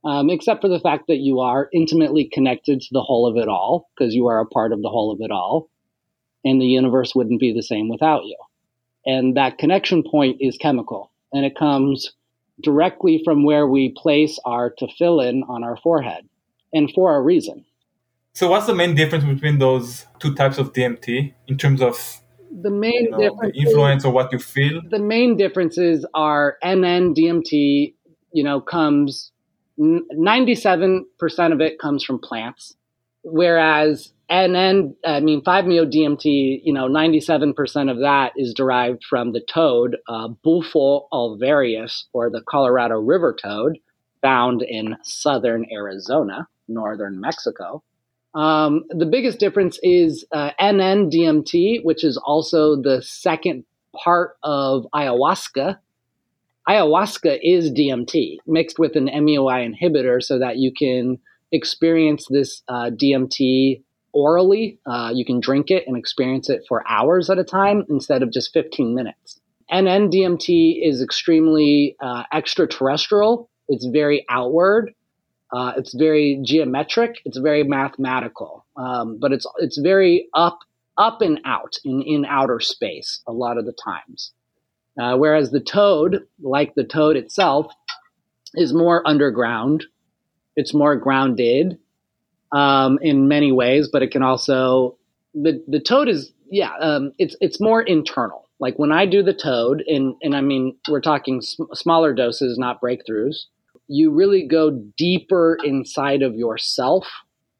um, 0.04 0.28
except 0.30 0.60
for 0.60 0.68
the 0.68 0.80
fact 0.80 1.04
that 1.08 1.18
you 1.18 1.40
are 1.40 1.68
intimately 1.72 2.28
connected 2.30 2.80
to 2.80 2.88
the 2.92 3.00
whole 3.00 3.26
of 3.26 3.36
it 3.36 3.48
all, 3.48 3.88
because 3.96 4.14
you 4.14 4.26
are 4.28 4.40
a 4.40 4.46
part 4.46 4.72
of 4.72 4.82
the 4.82 4.88
whole 4.88 5.10
of 5.10 5.20
it 5.20 5.30
all, 5.30 5.70
and 6.44 6.60
the 6.60 6.66
universe 6.66 7.14
wouldn't 7.14 7.40
be 7.40 7.52
the 7.52 7.62
same 7.62 7.88
without 7.88 8.24
you. 8.24 8.36
And 9.06 9.36
that 9.36 9.58
connection 9.58 10.02
point 10.02 10.38
is 10.40 10.58
chemical, 10.58 11.10
and 11.32 11.44
it 11.44 11.56
comes 11.56 12.12
directly 12.62 13.22
from 13.24 13.44
where 13.44 13.66
we 13.66 13.94
place 13.96 14.38
our 14.44 14.70
tefillin 14.70 15.40
on 15.48 15.64
our 15.64 15.76
forehead, 15.76 16.28
and 16.72 16.90
for 16.94 17.16
a 17.16 17.20
reason. 17.20 17.64
So, 18.36 18.50
what's 18.50 18.66
the 18.66 18.74
main 18.74 18.96
difference 18.96 19.24
between 19.24 19.58
those 19.60 20.06
two 20.18 20.34
types 20.34 20.58
of 20.58 20.72
DMT 20.72 21.34
in 21.46 21.56
terms 21.56 21.80
of 21.80 22.20
the 22.50 22.70
main 22.70 23.04
you 23.04 23.10
know, 23.10 23.18
difference 23.18 23.54
the 23.54 23.60
influence 23.60 24.04
or 24.04 24.12
what 24.12 24.32
you 24.32 24.40
feel? 24.40 24.82
The 24.90 24.98
main 24.98 25.36
differences 25.36 26.04
are 26.14 26.56
NN 26.64 27.14
DMT, 27.14 27.94
you 28.32 28.42
know, 28.42 28.60
comes 28.60 29.30
97% 29.78 31.04
of 31.52 31.60
it 31.60 31.78
comes 31.78 32.02
from 32.02 32.18
plants, 32.18 32.74
whereas 33.22 34.12
NN, 34.28 34.96
I 35.06 35.20
mean, 35.20 35.40
5-MeO 35.42 35.86
DMT, 35.86 36.60
you 36.64 36.72
know, 36.72 36.88
97% 36.88 37.88
of 37.88 38.00
that 38.00 38.32
is 38.36 38.52
derived 38.52 39.04
from 39.04 39.32
the 39.32 39.42
toad, 39.42 39.98
uh, 40.08 40.26
Bufo 40.26 41.06
alvarius, 41.12 42.04
or 42.12 42.30
the 42.30 42.42
Colorado 42.42 42.96
River 42.96 43.36
toad, 43.40 43.78
found 44.22 44.62
in 44.62 44.96
southern 45.04 45.66
Arizona, 45.70 46.48
northern 46.66 47.20
Mexico. 47.20 47.84
Um, 48.34 48.84
the 48.90 49.06
biggest 49.06 49.38
difference 49.38 49.78
is 49.82 50.24
uh, 50.32 50.50
NN 50.60 51.12
DMT, 51.12 51.84
which 51.84 52.02
is 52.02 52.16
also 52.16 52.80
the 52.80 53.00
second 53.02 53.64
part 53.94 54.36
of 54.42 54.86
ayahuasca, 54.92 55.78
ayahuasca 56.68 57.38
is 57.42 57.70
DMT 57.70 58.38
mixed 58.46 58.78
with 58.78 58.96
an 58.96 59.06
MAOI 59.06 59.72
inhibitor 59.72 60.22
so 60.22 60.38
that 60.38 60.56
you 60.56 60.72
can 60.72 61.18
experience 61.52 62.26
this 62.28 62.62
uh, 62.68 62.90
DMT 62.90 63.82
orally. 64.12 64.78
Uh, 64.86 65.10
you 65.14 65.24
can 65.24 65.40
drink 65.40 65.70
it 65.70 65.84
and 65.86 65.96
experience 65.96 66.48
it 66.48 66.64
for 66.68 66.82
hours 66.88 67.30
at 67.30 67.38
a 67.38 67.44
time 67.44 67.84
instead 67.88 68.22
of 68.22 68.32
just 68.32 68.52
15 68.52 68.94
minutes. 68.94 69.40
NN 69.70 70.12
DMT 70.12 70.86
is 70.86 71.02
extremely 71.02 71.96
uh, 72.00 72.24
extraterrestrial, 72.32 73.48
it's 73.68 73.86
very 73.86 74.24
outward. 74.28 74.94
Uh, 75.54 75.72
it's 75.76 75.94
very 75.94 76.40
geometric. 76.44 77.20
It's 77.24 77.38
very 77.38 77.62
mathematical, 77.62 78.66
um, 78.76 79.18
but 79.20 79.32
it's 79.32 79.46
it's 79.58 79.78
very 79.78 80.28
up 80.34 80.58
up 80.98 81.20
and 81.22 81.40
out 81.44 81.76
in, 81.84 82.02
in 82.02 82.24
outer 82.24 82.58
space 82.58 83.20
a 83.28 83.32
lot 83.32 83.56
of 83.56 83.64
the 83.64 83.72
times. 83.72 84.32
Uh, 85.00 85.16
whereas 85.16 85.52
the 85.52 85.60
toad, 85.60 86.26
like 86.42 86.74
the 86.74 86.84
toad 86.84 87.16
itself, 87.16 87.72
is 88.54 88.72
more 88.72 89.06
underground. 89.06 89.84
It's 90.56 90.74
more 90.74 90.96
grounded 90.96 91.78
um, 92.50 92.98
in 93.02 93.28
many 93.28 93.52
ways, 93.52 93.88
but 93.92 94.02
it 94.02 94.10
can 94.10 94.22
also 94.24 94.96
the 95.34 95.62
the 95.68 95.80
toad 95.80 96.08
is 96.08 96.32
yeah 96.50 96.72
um, 96.80 97.12
it's 97.18 97.36
it's 97.40 97.60
more 97.60 97.80
internal. 97.82 98.48
Like 98.58 98.76
when 98.76 98.90
I 98.90 99.06
do 99.06 99.22
the 99.22 99.34
toad, 99.34 99.84
and 99.86 100.16
and 100.20 100.34
I 100.34 100.40
mean 100.40 100.76
we're 100.88 101.00
talking 101.00 101.42
sm- 101.42 101.72
smaller 101.74 102.12
doses, 102.12 102.58
not 102.58 102.80
breakthroughs. 102.80 103.44
You 103.88 104.10
really 104.10 104.46
go 104.46 104.70
deeper 104.96 105.58
inside 105.62 106.22
of 106.22 106.34
yourself. 106.34 107.06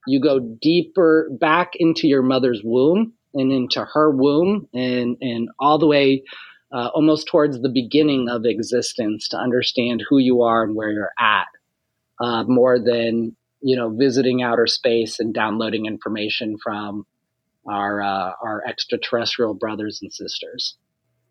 You 0.06 0.20
go 0.20 0.38
deeper 0.40 1.30
back 1.40 1.72
into 1.74 2.06
your 2.06 2.22
mother's 2.22 2.62
womb 2.64 3.14
and 3.34 3.52
into 3.52 3.84
her 3.84 4.10
womb, 4.10 4.68
and 4.72 5.16
and 5.20 5.48
all 5.58 5.78
the 5.78 5.86
way 5.86 6.22
uh, 6.72 6.88
almost 6.88 7.28
towards 7.28 7.60
the 7.60 7.68
beginning 7.68 8.28
of 8.28 8.44
existence 8.44 9.28
to 9.28 9.36
understand 9.36 10.02
who 10.08 10.18
you 10.18 10.42
are 10.42 10.64
and 10.64 10.74
where 10.74 10.90
you're 10.90 11.12
at, 11.18 11.46
uh, 12.20 12.44
more 12.44 12.78
than 12.78 13.36
you 13.60 13.76
know 13.76 13.90
visiting 13.90 14.42
outer 14.42 14.66
space 14.66 15.20
and 15.20 15.32
downloading 15.32 15.86
information 15.86 16.56
from 16.62 17.06
our 17.68 18.02
uh, 18.02 18.32
our 18.42 18.62
extraterrestrial 18.66 19.54
brothers 19.54 20.00
and 20.02 20.12
sisters. 20.12 20.76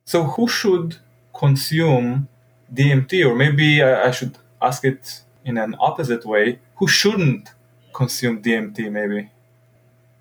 So, 0.05 0.23
who 0.23 0.47
should 0.47 0.97
consume 1.37 2.27
DMT, 2.73 3.25
or 3.25 3.35
maybe 3.35 3.81
I, 3.81 4.07
I 4.07 4.11
should 4.11 4.37
ask 4.63 4.85
it 4.85 5.23
in 5.45 5.57
an 5.57 5.75
opposite 5.79 6.25
way: 6.25 6.59
Who 6.77 6.87
shouldn't 6.87 7.49
consume 7.93 8.41
DMT? 8.41 8.91
Maybe 8.91 9.29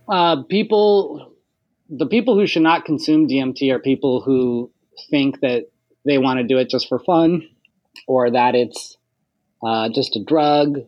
uh, 0.09 0.43
people. 0.43 1.29
The 1.95 2.07
people 2.07 2.39
who 2.39 2.47
should 2.47 2.63
not 2.63 2.87
consume 2.87 3.29
DMT 3.29 3.71
are 3.71 3.79
people 3.79 4.23
who 4.23 4.71
think 5.11 5.41
that 5.41 5.71
they 6.07 6.17
want 6.17 6.39
to 6.39 6.45
do 6.45 6.57
it 6.57 6.71
just 6.71 6.89
for 6.89 6.99
fun, 6.99 7.47
or 8.07 8.31
that 8.31 8.55
it's 8.55 8.97
uh, 9.63 9.91
just 9.91 10.17
a 10.17 10.25
drug, 10.25 10.79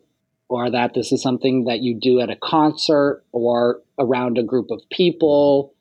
or 0.49 0.71
that 0.71 0.95
this 0.95 1.12
is 1.12 1.23
something 1.23 1.64
that 1.64 1.81
you 1.81 1.99
do 2.01 2.21
at 2.21 2.31
a 2.31 2.37
concert 2.37 3.23
or 3.33 3.83
around 3.99 4.38
a 4.38 4.43
group 4.43 4.71
of 4.71 4.81
people. 4.90 5.75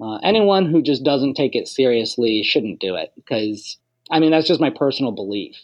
Uh, 0.00 0.16
anyone 0.24 0.66
who 0.66 0.82
just 0.82 1.04
doesn't 1.04 1.34
take 1.34 1.54
it 1.54 1.68
seriously 1.68 2.42
shouldn't 2.42 2.80
do 2.80 2.96
it 2.96 3.12
because, 3.14 3.78
I 4.10 4.18
mean, 4.18 4.32
that's 4.32 4.48
just 4.48 4.60
my 4.60 4.70
personal 4.70 5.12
belief. 5.12 5.54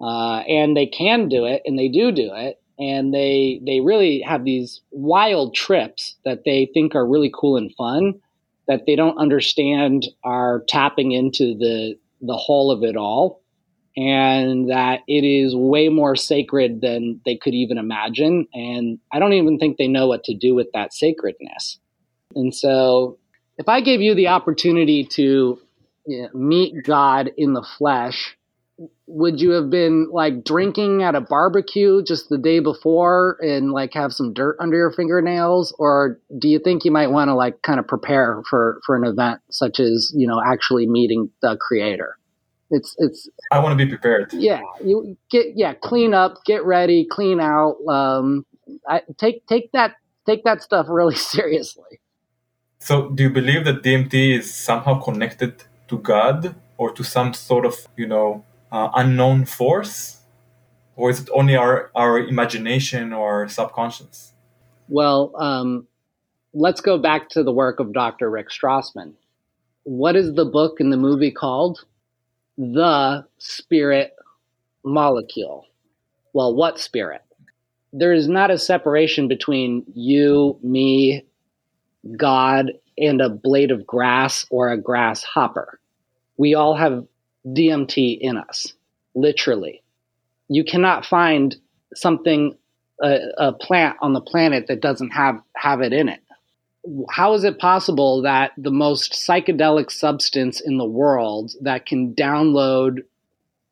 Uh, 0.00 0.38
and 0.40 0.76
they 0.76 0.86
can 0.86 1.28
do 1.28 1.44
it, 1.44 1.62
and 1.64 1.78
they 1.78 1.88
do 1.88 2.12
do 2.12 2.30
it, 2.34 2.60
and 2.78 3.12
they 3.12 3.60
they 3.66 3.80
really 3.80 4.20
have 4.20 4.44
these 4.44 4.80
wild 4.90 5.54
trips 5.54 6.16
that 6.24 6.44
they 6.44 6.70
think 6.72 6.94
are 6.94 7.06
really 7.06 7.32
cool 7.34 7.56
and 7.56 7.74
fun 7.76 8.14
that 8.68 8.84
they 8.86 8.94
don't 8.94 9.18
understand 9.18 10.06
are 10.22 10.62
tapping 10.68 11.12
into 11.12 11.56
the 11.58 11.98
the 12.20 12.36
whole 12.36 12.70
of 12.70 12.82
it 12.82 12.96
all 12.96 13.42
and 13.96 14.70
that 14.70 15.00
it 15.08 15.24
is 15.24 15.56
way 15.56 15.88
more 15.88 16.14
sacred 16.14 16.80
than 16.80 17.20
they 17.24 17.36
could 17.36 17.54
even 17.54 17.78
imagine 17.78 18.46
and 18.54 18.98
i 19.12 19.18
don't 19.18 19.32
even 19.32 19.58
think 19.58 19.76
they 19.76 19.88
know 19.88 20.06
what 20.06 20.24
to 20.24 20.34
do 20.34 20.54
with 20.54 20.68
that 20.72 20.94
sacredness. 20.94 21.78
And 22.34 22.54
so 22.54 23.18
if 23.56 23.68
i 23.68 23.80
gave 23.80 24.00
you 24.00 24.14
the 24.14 24.28
opportunity 24.28 25.04
to 25.04 25.58
you 26.06 26.22
know, 26.22 26.28
meet 26.32 26.84
god 26.84 27.32
in 27.36 27.54
the 27.54 27.66
flesh 27.76 28.36
would 29.08 29.40
you 29.40 29.52
have 29.52 29.70
been 29.70 30.08
like 30.12 30.44
drinking 30.44 31.02
at 31.02 31.14
a 31.14 31.20
barbecue 31.20 32.02
just 32.02 32.28
the 32.28 32.36
day 32.36 32.60
before 32.60 33.38
and 33.40 33.72
like 33.72 33.94
have 33.94 34.12
some 34.12 34.34
dirt 34.34 34.56
under 34.60 34.76
your 34.76 34.92
fingernails? 34.92 35.74
Or 35.78 36.20
do 36.38 36.46
you 36.46 36.58
think 36.58 36.84
you 36.84 36.90
might 36.90 37.08
want 37.08 37.28
to 37.28 37.34
like 37.34 37.62
kind 37.62 37.80
of 37.80 37.88
prepare 37.88 38.42
for 38.48 38.80
for 38.84 38.96
an 38.96 39.04
event 39.04 39.40
such 39.50 39.80
as 39.80 40.12
you 40.14 40.26
know 40.26 40.40
actually 40.44 40.86
meeting 40.86 41.30
the 41.40 41.56
creator? 41.56 42.18
It's 42.70 42.94
it's 42.98 43.28
i 43.50 43.58
want 43.58 43.78
to 43.78 43.82
be 43.82 43.88
prepared. 43.88 44.32
Yeah 44.34 44.60
you 44.84 45.16
get 45.30 45.46
yeah 45.56 45.72
clean 45.72 46.12
up 46.12 46.44
get 46.44 46.64
ready 46.64 47.06
clean 47.10 47.40
out 47.40 47.76
um 47.88 48.44
I, 48.86 49.00
take 49.16 49.46
take 49.46 49.72
that 49.72 49.94
take 50.26 50.44
that 50.44 50.62
stuff 50.62 50.86
really 50.88 51.16
seriously. 51.34 52.00
So 52.78 53.08
do 53.08 53.22
you 53.24 53.30
believe 53.30 53.64
that 53.64 53.82
dmt 53.82 54.14
is 54.38 54.52
somehow 54.52 55.00
connected 55.00 55.64
to 55.88 55.98
god 55.98 56.54
or 56.76 56.92
to 56.92 57.02
some 57.02 57.32
sort 57.32 57.64
of 57.64 57.88
you 57.96 58.06
know 58.06 58.44
uh, 58.72 58.90
unknown 58.94 59.44
force? 59.44 60.20
Or 60.96 61.10
is 61.10 61.20
it 61.20 61.28
only 61.32 61.56
our, 61.56 61.90
our 61.94 62.18
imagination 62.18 63.12
or 63.12 63.48
subconscious? 63.48 64.32
Well 64.88 65.32
um, 65.38 65.86
let's 66.54 66.80
go 66.80 66.98
back 66.98 67.28
to 67.30 67.42
the 67.42 67.52
work 67.52 67.78
of 67.78 67.92
dr 67.92 68.28
rick 68.28 68.48
strassman. 68.50 69.12
What 69.84 70.16
is 70.16 70.34
the 70.34 70.44
book 70.44 70.80
and 70.80 70.92
the 70.92 70.96
movie 70.96 71.30
called? 71.30 71.84
The 72.56 73.24
spirit 73.38 74.14
molecule. 74.84 75.66
Well 76.32 76.54
what 76.54 76.78
spirit? 76.78 77.22
There 77.92 78.12
is 78.12 78.28
not 78.28 78.50
a 78.50 78.58
separation 78.58 79.28
between 79.28 79.84
you 79.94 80.58
me 80.62 81.24
god 82.16 82.72
and 82.96 83.20
a 83.20 83.28
blade 83.28 83.70
of 83.70 83.86
grass 83.86 84.46
or 84.50 84.70
a 84.70 84.80
grasshopper. 84.80 85.78
We 86.36 86.54
all 86.54 86.76
have 86.76 87.06
DMT 87.54 88.18
in 88.20 88.36
us, 88.36 88.72
literally. 89.14 89.82
You 90.48 90.64
cannot 90.64 91.04
find 91.04 91.56
something, 91.94 92.56
a, 93.02 93.18
a 93.38 93.52
plant 93.52 93.96
on 94.00 94.12
the 94.12 94.20
planet 94.20 94.66
that 94.68 94.80
doesn't 94.80 95.10
have, 95.10 95.40
have 95.56 95.80
it 95.80 95.92
in 95.92 96.08
it. 96.08 96.20
How 97.10 97.34
is 97.34 97.44
it 97.44 97.58
possible 97.58 98.22
that 98.22 98.52
the 98.56 98.70
most 98.70 99.12
psychedelic 99.12 99.90
substance 99.90 100.60
in 100.60 100.78
the 100.78 100.86
world 100.86 101.52
that 101.60 101.86
can 101.86 102.14
download 102.14 103.00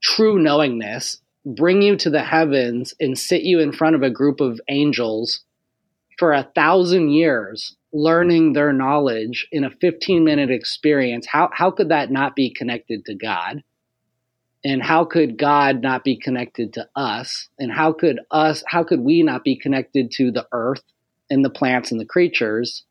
true 0.02 0.38
knowingness, 0.38 1.18
bring 1.44 1.82
you 1.82 1.96
to 1.96 2.10
the 2.10 2.22
heavens, 2.22 2.94
and 3.00 3.18
sit 3.18 3.42
you 3.42 3.60
in 3.60 3.72
front 3.72 3.96
of 3.96 4.02
a 4.02 4.10
group 4.10 4.40
of 4.40 4.60
angels 4.68 5.40
for 6.18 6.32
a 6.32 6.48
thousand 6.54 7.10
years 7.10 7.76
learning 7.92 8.52
their 8.52 8.72
knowledge 8.72 9.46
in 9.52 9.64
a 9.64 9.70
15 9.70 10.24
minute 10.24 10.50
experience 10.50 11.26
how 11.26 11.48
how 11.52 11.70
could 11.70 11.88
that 11.88 12.10
not 12.10 12.36
be 12.36 12.52
connected 12.52 13.04
to 13.06 13.14
god? 13.14 13.62
And 14.64 14.82
how 14.82 15.04
could 15.04 15.38
god 15.38 15.82
not 15.82 16.02
be 16.02 16.16
connected 16.16 16.72
to 16.74 16.88
us? 16.96 17.48
And 17.58 17.72
how 17.72 17.92
could 17.92 18.20
us 18.30 18.62
how 18.66 18.84
could 18.84 19.00
we 19.00 19.22
not 19.22 19.44
be 19.44 19.56
connected 19.56 20.10
to 20.12 20.30
the 20.30 20.46
earth 20.52 20.82
and 21.30 21.44
the 21.44 21.50
plants 21.50 21.90
and 21.90 22.00
the 22.00 22.06
creatures 22.06 22.84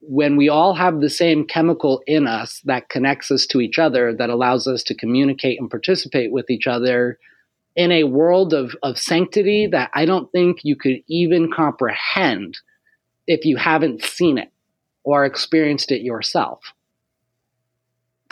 when 0.00 0.36
we 0.36 0.48
all 0.48 0.74
have 0.74 1.00
the 1.00 1.10
same 1.10 1.44
chemical 1.44 2.02
in 2.06 2.26
us 2.26 2.60
that 2.64 2.88
connects 2.88 3.30
us 3.30 3.46
to 3.46 3.60
each 3.60 3.78
other 3.78 4.14
that 4.14 4.30
allows 4.30 4.66
us 4.68 4.82
to 4.84 4.94
communicate 4.94 5.60
and 5.60 5.70
participate 5.70 6.30
with 6.30 6.48
each 6.50 6.66
other 6.66 7.18
in 7.78 7.92
a 7.92 8.02
world 8.02 8.52
of, 8.52 8.74
of 8.82 8.98
sanctity 8.98 9.68
that 9.68 9.88
I 9.94 10.04
don't 10.04 10.30
think 10.32 10.58
you 10.64 10.74
could 10.74 10.96
even 11.08 11.48
comprehend 11.52 12.58
if 13.28 13.44
you 13.44 13.56
haven't 13.56 14.02
seen 14.02 14.36
it 14.36 14.50
or 15.04 15.24
experienced 15.24 15.92
it 15.92 16.02
yourself. 16.02 16.72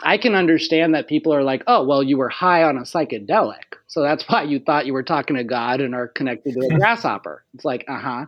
I 0.03 0.17
can 0.17 0.35
understand 0.35 0.95
that 0.95 1.07
people 1.07 1.33
are 1.33 1.43
like, 1.43 1.63
oh, 1.65 1.85
well, 1.85 2.03
you 2.03 2.17
were 2.17 2.27
high 2.27 2.63
on 2.63 2.75
a 2.75 2.81
psychedelic. 2.81 3.77
So 3.87 4.01
that's 4.01 4.27
why 4.27 4.43
you 4.43 4.59
thought 4.59 4.85
you 4.85 4.91
were 4.91 5.01
talking 5.01 5.37
to 5.37 5.45
God 5.45 5.79
and 5.79 5.95
are 5.95 6.09
connected 6.09 6.53
to 6.53 6.67
a 6.67 6.75
grasshopper. 6.77 7.45
It's 7.53 7.63
like, 7.63 7.85
uh 7.87 7.99
huh. 7.99 8.25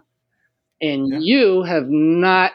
And 0.82 1.10
yeah. 1.12 1.20
you 1.20 1.64
have 1.64 1.90
not 1.90 2.54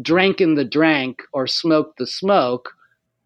drank 0.00 0.40
in 0.40 0.54
the 0.54 0.64
drank 0.64 1.20
or 1.34 1.46
smoked 1.46 1.98
the 1.98 2.06
smoke. 2.06 2.70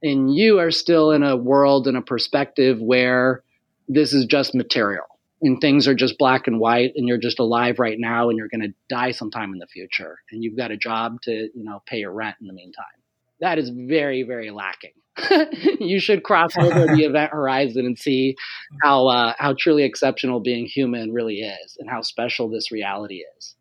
And 0.02 0.34
you 0.34 0.58
are 0.58 0.72
still 0.72 1.12
in 1.12 1.22
a 1.22 1.36
world 1.36 1.86
and 1.86 1.96
a 1.96 2.02
perspective 2.02 2.80
where 2.80 3.44
this 3.88 4.12
is 4.12 4.26
just 4.26 4.54
material. 4.54 5.04
And 5.42 5.60
things 5.60 5.86
are 5.86 5.94
just 5.94 6.16
black 6.16 6.46
and 6.46 6.58
white 6.58 6.92
and 6.96 7.06
you're 7.06 7.18
just 7.18 7.38
alive 7.38 7.78
right 7.78 7.98
now 7.98 8.30
and 8.30 8.38
you're 8.38 8.48
going 8.48 8.62
to 8.62 8.74
die 8.88 9.10
sometime 9.10 9.52
in 9.52 9.58
the 9.58 9.66
future. 9.66 10.18
And 10.30 10.42
you've 10.42 10.56
got 10.56 10.70
a 10.70 10.76
job 10.76 11.20
to 11.22 11.32
you 11.32 11.64
know 11.64 11.82
pay 11.86 11.98
your 11.98 12.12
rent 12.12 12.36
in 12.40 12.46
the 12.46 12.52
meantime. 12.52 12.84
That 13.40 13.58
is 13.58 13.70
very 13.70 14.22
very 14.22 14.50
lacking. 14.50 14.92
You 15.80 16.00
should 16.00 16.22
cross 16.22 16.56
over 16.56 16.86
the 16.86 17.04
event 17.04 17.32
horizon 17.32 17.84
and 17.84 17.98
see 17.98 18.36
how 18.82 19.06
uh, 19.08 19.34
how 19.38 19.54
truly 19.58 19.82
exceptional 19.82 20.40
being 20.40 20.66
human 20.66 21.12
really 21.12 21.40
is 21.40 21.76
and 21.78 21.90
how 21.90 22.00
special 22.00 22.48
this 22.48 22.72
reality 22.72 23.22
is. 23.36 23.54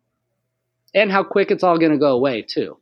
And 0.94 1.10
how 1.10 1.22
quick 1.22 1.50
it's 1.50 1.62
all 1.64 1.78
going 1.78 1.92
to 1.92 1.98
go 1.98 2.12
away 2.12 2.42
too. 2.42 2.78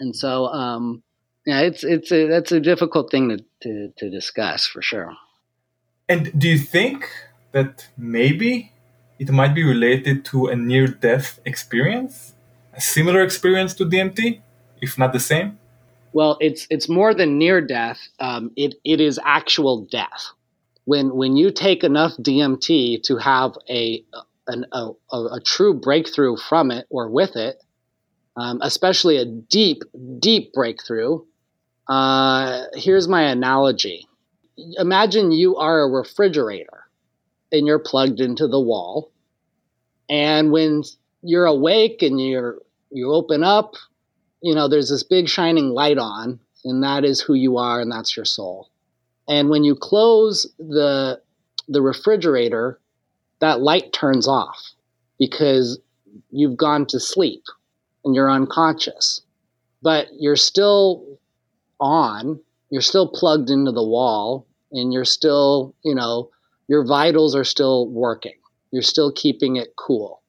And 0.00 0.16
so 0.16 0.46
um 0.46 1.02
yeah 1.46 1.60
it's 1.60 1.84
it's 1.84 2.10
a 2.10 2.26
that's 2.26 2.52
a 2.52 2.60
difficult 2.60 3.10
thing 3.10 3.28
to, 3.28 3.44
to 3.62 3.92
to 3.98 4.10
discuss 4.10 4.66
for 4.66 4.80
sure 4.80 5.14
and 6.08 6.38
do 6.38 6.48
you 6.48 6.58
think 6.58 7.08
that 7.52 7.88
maybe 7.96 8.72
it 9.18 9.30
might 9.30 9.54
be 9.54 9.64
related 9.64 10.24
to 10.26 10.46
a 10.46 10.56
near 10.56 10.86
death 10.86 11.40
experience, 11.44 12.34
a 12.74 12.80
similar 12.80 13.22
experience 13.22 13.74
to 13.74 13.84
DMT, 13.84 14.40
if 14.80 14.98
not 14.98 15.12
the 15.12 15.20
same? 15.20 15.58
Well, 16.12 16.36
it's 16.40 16.66
it's 16.70 16.88
more 16.88 17.12
than 17.14 17.38
near 17.38 17.60
death. 17.60 17.98
Um, 18.20 18.52
it 18.56 18.74
it 18.84 19.00
is 19.00 19.18
actual 19.24 19.86
death. 19.86 20.30
When 20.84 21.16
when 21.16 21.36
you 21.36 21.50
take 21.50 21.82
enough 21.82 22.12
DMT 22.18 23.02
to 23.04 23.16
have 23.16 23.56
a 23.68 24.04
an, 24.46 24.66
a, 24.72 24.90
a, 25.12 25.40
true 25.44 25.72
breakthrough 25.72 26.36
from 26.36 26.70
it 26.70 26.86
or 26.90 27.08
with 27.08 27.34
it, 27.34 27.62
um, 28.36 28.60
especially 28.62 29.16
a 29.16 29.24
deep, 29.24 29.82
deep 30.18 30.52
breakthrough, 30.52 31.20
uh, 31.88 32.64
here's 32.74 33.08
my 33.08 33.22
analogy. 33.22 34.06
Imagine 34.56 35.32
you 35.32 35.56
are 35.56 35.82
a 35.82 35.90
refrigerator 35.90 36.84
and 37.50 37.66
you're 37.66 37.78
plugged 37.78 38.20
into 38.20 38.46
the 38.46 38.60
wall. 38.60 39.10
And 40.08 40.52
when 40.52 40.82
you're 41.22 41.46
awake 41.46 42.02
and 42.02 42.20
you're 42.20 42.58
you 42.90 43.12
open 43.12 43.42
up, 43.42 43.74
you 44.40 44.54
know, 44.54 44.68
there's 44.68 44.90
this 44.90 45.02
big 45.02 45.28
shining 45.28 45.70
light 45.70 45.98
on, 45.98 46.38
and 46.64 46.82
that 46.84 47.04
is 47.04 47.20
who 47.20 47.34
you 47.34 47.56
are 47.56 47.80
and 47.80 47.90
that's 47.90 48.16
your 48.16 48.26
soul. 48.26 48.70
And 49.28 49.48
when 49.48 49.64
you 49.64 49.74
close 49.74 50.46
the 50.58 51.20
the 51.66 51.82
refrigerator, 51.82 52.78
that 53.40 53.60
light 53.60 53.92
turns 53.92 54.28
off 54.28 54.58
because 55.18 55.78
you've 56.30 56.56
gone 56.56 56.86
to 56.86 57.00
sleep 57.00 57.42
and 58.04 58.14
you're 58.14 58.30
unconscious. 58.30 59.22
But 59.82 60.08
you're 60.18 60.36
still 60.36 61.18
on, 61.80 62.40
you're 62.74 62.82
still 62.82 63.06
plugged 63.06 63.50
into 63.50 63.70
the 63.70 63.86
wall, 63.86 64.48
and 64.72 64.92
you're 64.92 65.04
still, 65.04 65.76
you 65.84 65.94
know, 65.94 66.30
your 66.66 66.84
vitals 66.84 67.36
are 67.36 67.44
still 67.44 67.88
working. 67.88 68.34
You're 68.72 68.82
still 68.82 69.12
keeping 69.12 69.54
it 69.54 69.76
cool. 69.76 70.22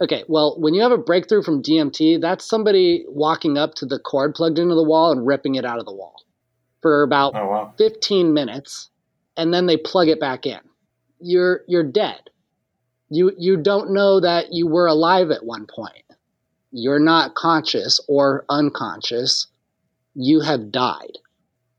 Okay, 0.00 0.24
well, 0.26 0.56
when 0.58 0.74
you 0.74 0.82
have 0.82 0.90
a 0.90 0.98
breakthrough 0.98 1.44
from 1.44 1.62
DMT, 1.62 2.20
that's 2.20 2.44
somebody 2.44 3.04
walking 3.06 3.56
up 3.56 3.74
to 3.74 3.86
the 3.86 4.00
cord 4.00 4.34
plugged 4.34 4.58
into 4.58 4.74
the 4.74 4.82
wall 4.82 5.12
and 5.12 5.24
ripping 5.24 5.54
it 5.54 5.64
out 5.64 5.78
of 5.78 5.84
the 5.84 5.94
wall 5.94 6.16
for 6.82 7.04
about 7.04 7.36
oh, 7.36 7.46
wow. 7.46 7.74
15 7.78 8.34
minutes, 8.34 8.90
and 9.36 9.54
then 9.54 9.66
they 9.66 9.76
plug 9.76 10.08
it 10.08 10.18
back 10.18 10.46
in. 10.46 10.58
You're 11.20 11.60
you're 11.68 11.84
dead. 11.84 12.28
You 13.08 13.30
you 13.38 13.56
don't 13.56 13.92
know 13.92 14.18
that 14.18 14.46
you 14.50 14.66
were 14.66 14.88
alive 14.88 15.30
at 15.30 15.46
one 15.46 15.68
point. 15.72 16.02
You're 16.72 16.98
not 16.98 17.36
conscious 17.36 18.00
or 18.08 18.44
unconscious. 18.48 19.46
You 20.16 20.40
have 20.40 20.72
died. 20.72 21.18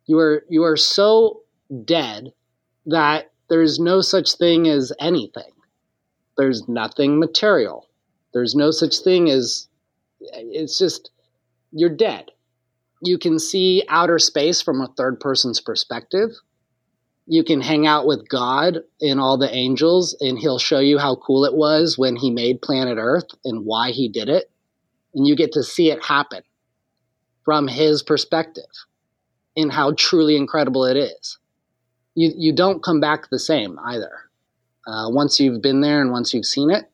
You 0.09 0.19
are 0.19 0.43
you 0.49 0.63
are 0.63 0.77
so 0.77 1.41
dead 1.85 2.33
that 2.87 3.31
there's 3.49 3.79
no 3.79 4.01
such 4.01 4.35
thing 4.35 4.67
as 4.67 4.91
anything. 4.99 5.51
There's 6.37 6.67
nothing 6.67 7.19
material 7.19 7.89
there's 8.33 8.55
no 8.55 8.71
such 8.71 8.99
thing 8.99 9.29
as, 9.29 9.67
it's 10.19 10.77
just, 10.77 11.11
you're 11.71 11.89
dead. 11.89 12.31
You 13.01 13.17
can 13.17 13.39
see 13.39 13.83
outer 13.89 14.19
space 14.19 14.61
from 14.61 14.81
a 14.81 14.93
third 14.97 15.19
person's 15.19 15.61
perspective. 15.61 16.29
You 17.25 17.43
can 17.43 17.61
hang 17.61 17.87
out 17.87 18.05
with 18.05 18.27
God 18.27 18.79
and 19.01 19.19
all 19.19 19.37
the 19.37 19.53
angels, 19.53 20.15
and 20.19 20.37
He'll 20.37 20.59
show 20.59 20.79
you 20.79 20.97
how 20.97 21.15
cool 21.15 21.45
it 21.45 21.53
was 21.55 21.97
when 21.97 22.15
He 22.15 22.29
made 22.29 22.61
planet 22.61 22.97
Earth 22.99 23.27
and 23.45 23.65
why 23.65 23.91
He 23.91 24.09
did 24.09 24.29
it. 24.29 24.51
And 25.15 25.27
you 25.27 25.35
get 25.35 25.53
to 25.53 25.63
see 25.63 25.91
it 25.91 26.03
happen 26.03 26.43
from 27.45 27.67
His 27.67 28.03
perspective 28.03 28.65
and 29.55 29.71
how 29.71 29.93
truly 29.93 30.35
incredible 30.35 30.85
it 30.85 30.97
is. 30.97 31.38
You, 32.15 32.31
you 32.35 32.53
don't 32.53 32.83
come 32.83 32.99
back 32.99 33.29
the 33.29 33.39
same 33.39 33.79
either. 33.83 34.12
Uh, 34.88 35.09
once 35.09 35.39
you've 35.39 35.62
been 35.62 35.81
there 35.81 36.01
and 36.01 36.12
once 36.12 36.33
you've 36.33 36.45
seen 36.45 36.71
it, 36.71 36.85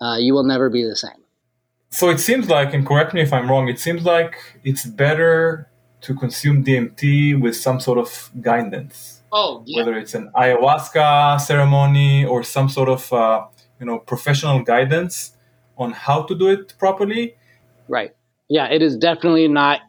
uh, 0.00 0.16
you 0.18 0.34
will 0.34 0.44
never 0.44 0.68
be 0.68 0.84
the 0.84 0.96
same. 0.96 1.22
So 1.90 2.10
it 2.10 2.18
seems 2.18 2.48
like, 2.48 2.74
and 2.74 2.86
correct 2.86 3.14
me 3.14 3.22
if 3.22 3.32
I'm 3.32 3.48
wrong, 3.48 3.68
it 3.68 3.78
seems 3.78 4.04
like 4.04 4.36
it's 4.64 4.84
better 4.84 5.70
to 6.02 6.14
consume 6.14 6.64
DMT 6.64 7.40
with 7.40 7.56
some 7.56 7.80
sort 7.80 7.98
of 7.98 8.30
guidance. 8.40 9.22
Oh, 9.32 9.62
yeah. 9.64 9.80
Whether 9.80 9.98
it's 9.98 10.14
an 10.14 10.30
ayahuasca 10.36 11.40
ceremony 11.40 12.24
or 12.24 12.42
some 12.42 12.68
sort 12.68 12.88
of, 12.88 13.12
uh, 13.12 13.46
you 13.80 13.86
know, 13.86 13.98
professional 13.98 14.62
guidance 14.62 15.36
on 15.78 15.92
how 15.92 16.22
to 16.22 16.34
do 16.34 16.48
it 16.48 16.74
properly. 16.78 17.36
Right. 17.88 18.14
Yeah, 18.48 18.66
it 18.66 18.82
is 18.82 18.96
definitely 18.96 19.48
not, 19.48 19.80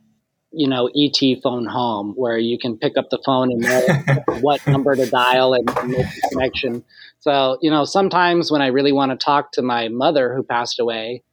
you 0.55 0.67
know, 0.67 0.89
ET 0.95 1.41
phone 1.43 1.65
home 1.65 2.13
where 2.15 2.37
you 2.37 2.57
can 2.57 2.77
pick 2.77 2.97
up 2.97 3.09
the 3.09 3.19
phone 3.25 3.51
and 3.51 3.61
know 3.61 4.23
what 4.41 4.65
number 4.67 4.95
to 4.95 5.05
dial 5.05 5.53
and, 5.53 5.69
and 5.77 5.89
make 5.89 6.05
the 6.05 6.29
connection. 6.31 6.83
So, 7.19 7.57
you 7.61 7.69
know, 7.69 7.85
sometimes 7.85 8.51
when 8.51 8.61
I 8.61 8.67
really 8.67 8.91
want 8.91 9.11
to 9.11 9.17
talk 9.17 9.51
to 9.53 9.61
my 9.61 9.87
mother 9.89 10.33
who 10.33 10.43
passed 10.43 10.79
away, 10.79 11.23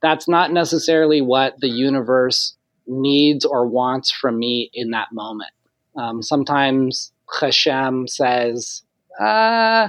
that's 0.00 0.28
not 0.28 0.52
necessarily 0.52 1.20
what 1.20 1.58
the 1.60 1.68
universe 1.68 2.56
needs 2.86 3.44
or 3.44 3.66
wants 3.66 4.10
from 4.10 4.38
me 4.38 4.70
in 4.72 4.92
that 4.92 5.08
moment. 5.12 5.50
Um, 5.96 6.22
sometimes 6.22 7.12
Hashem 7.40 8.08
says, 8.08 8.82
uh, 9.18 9.88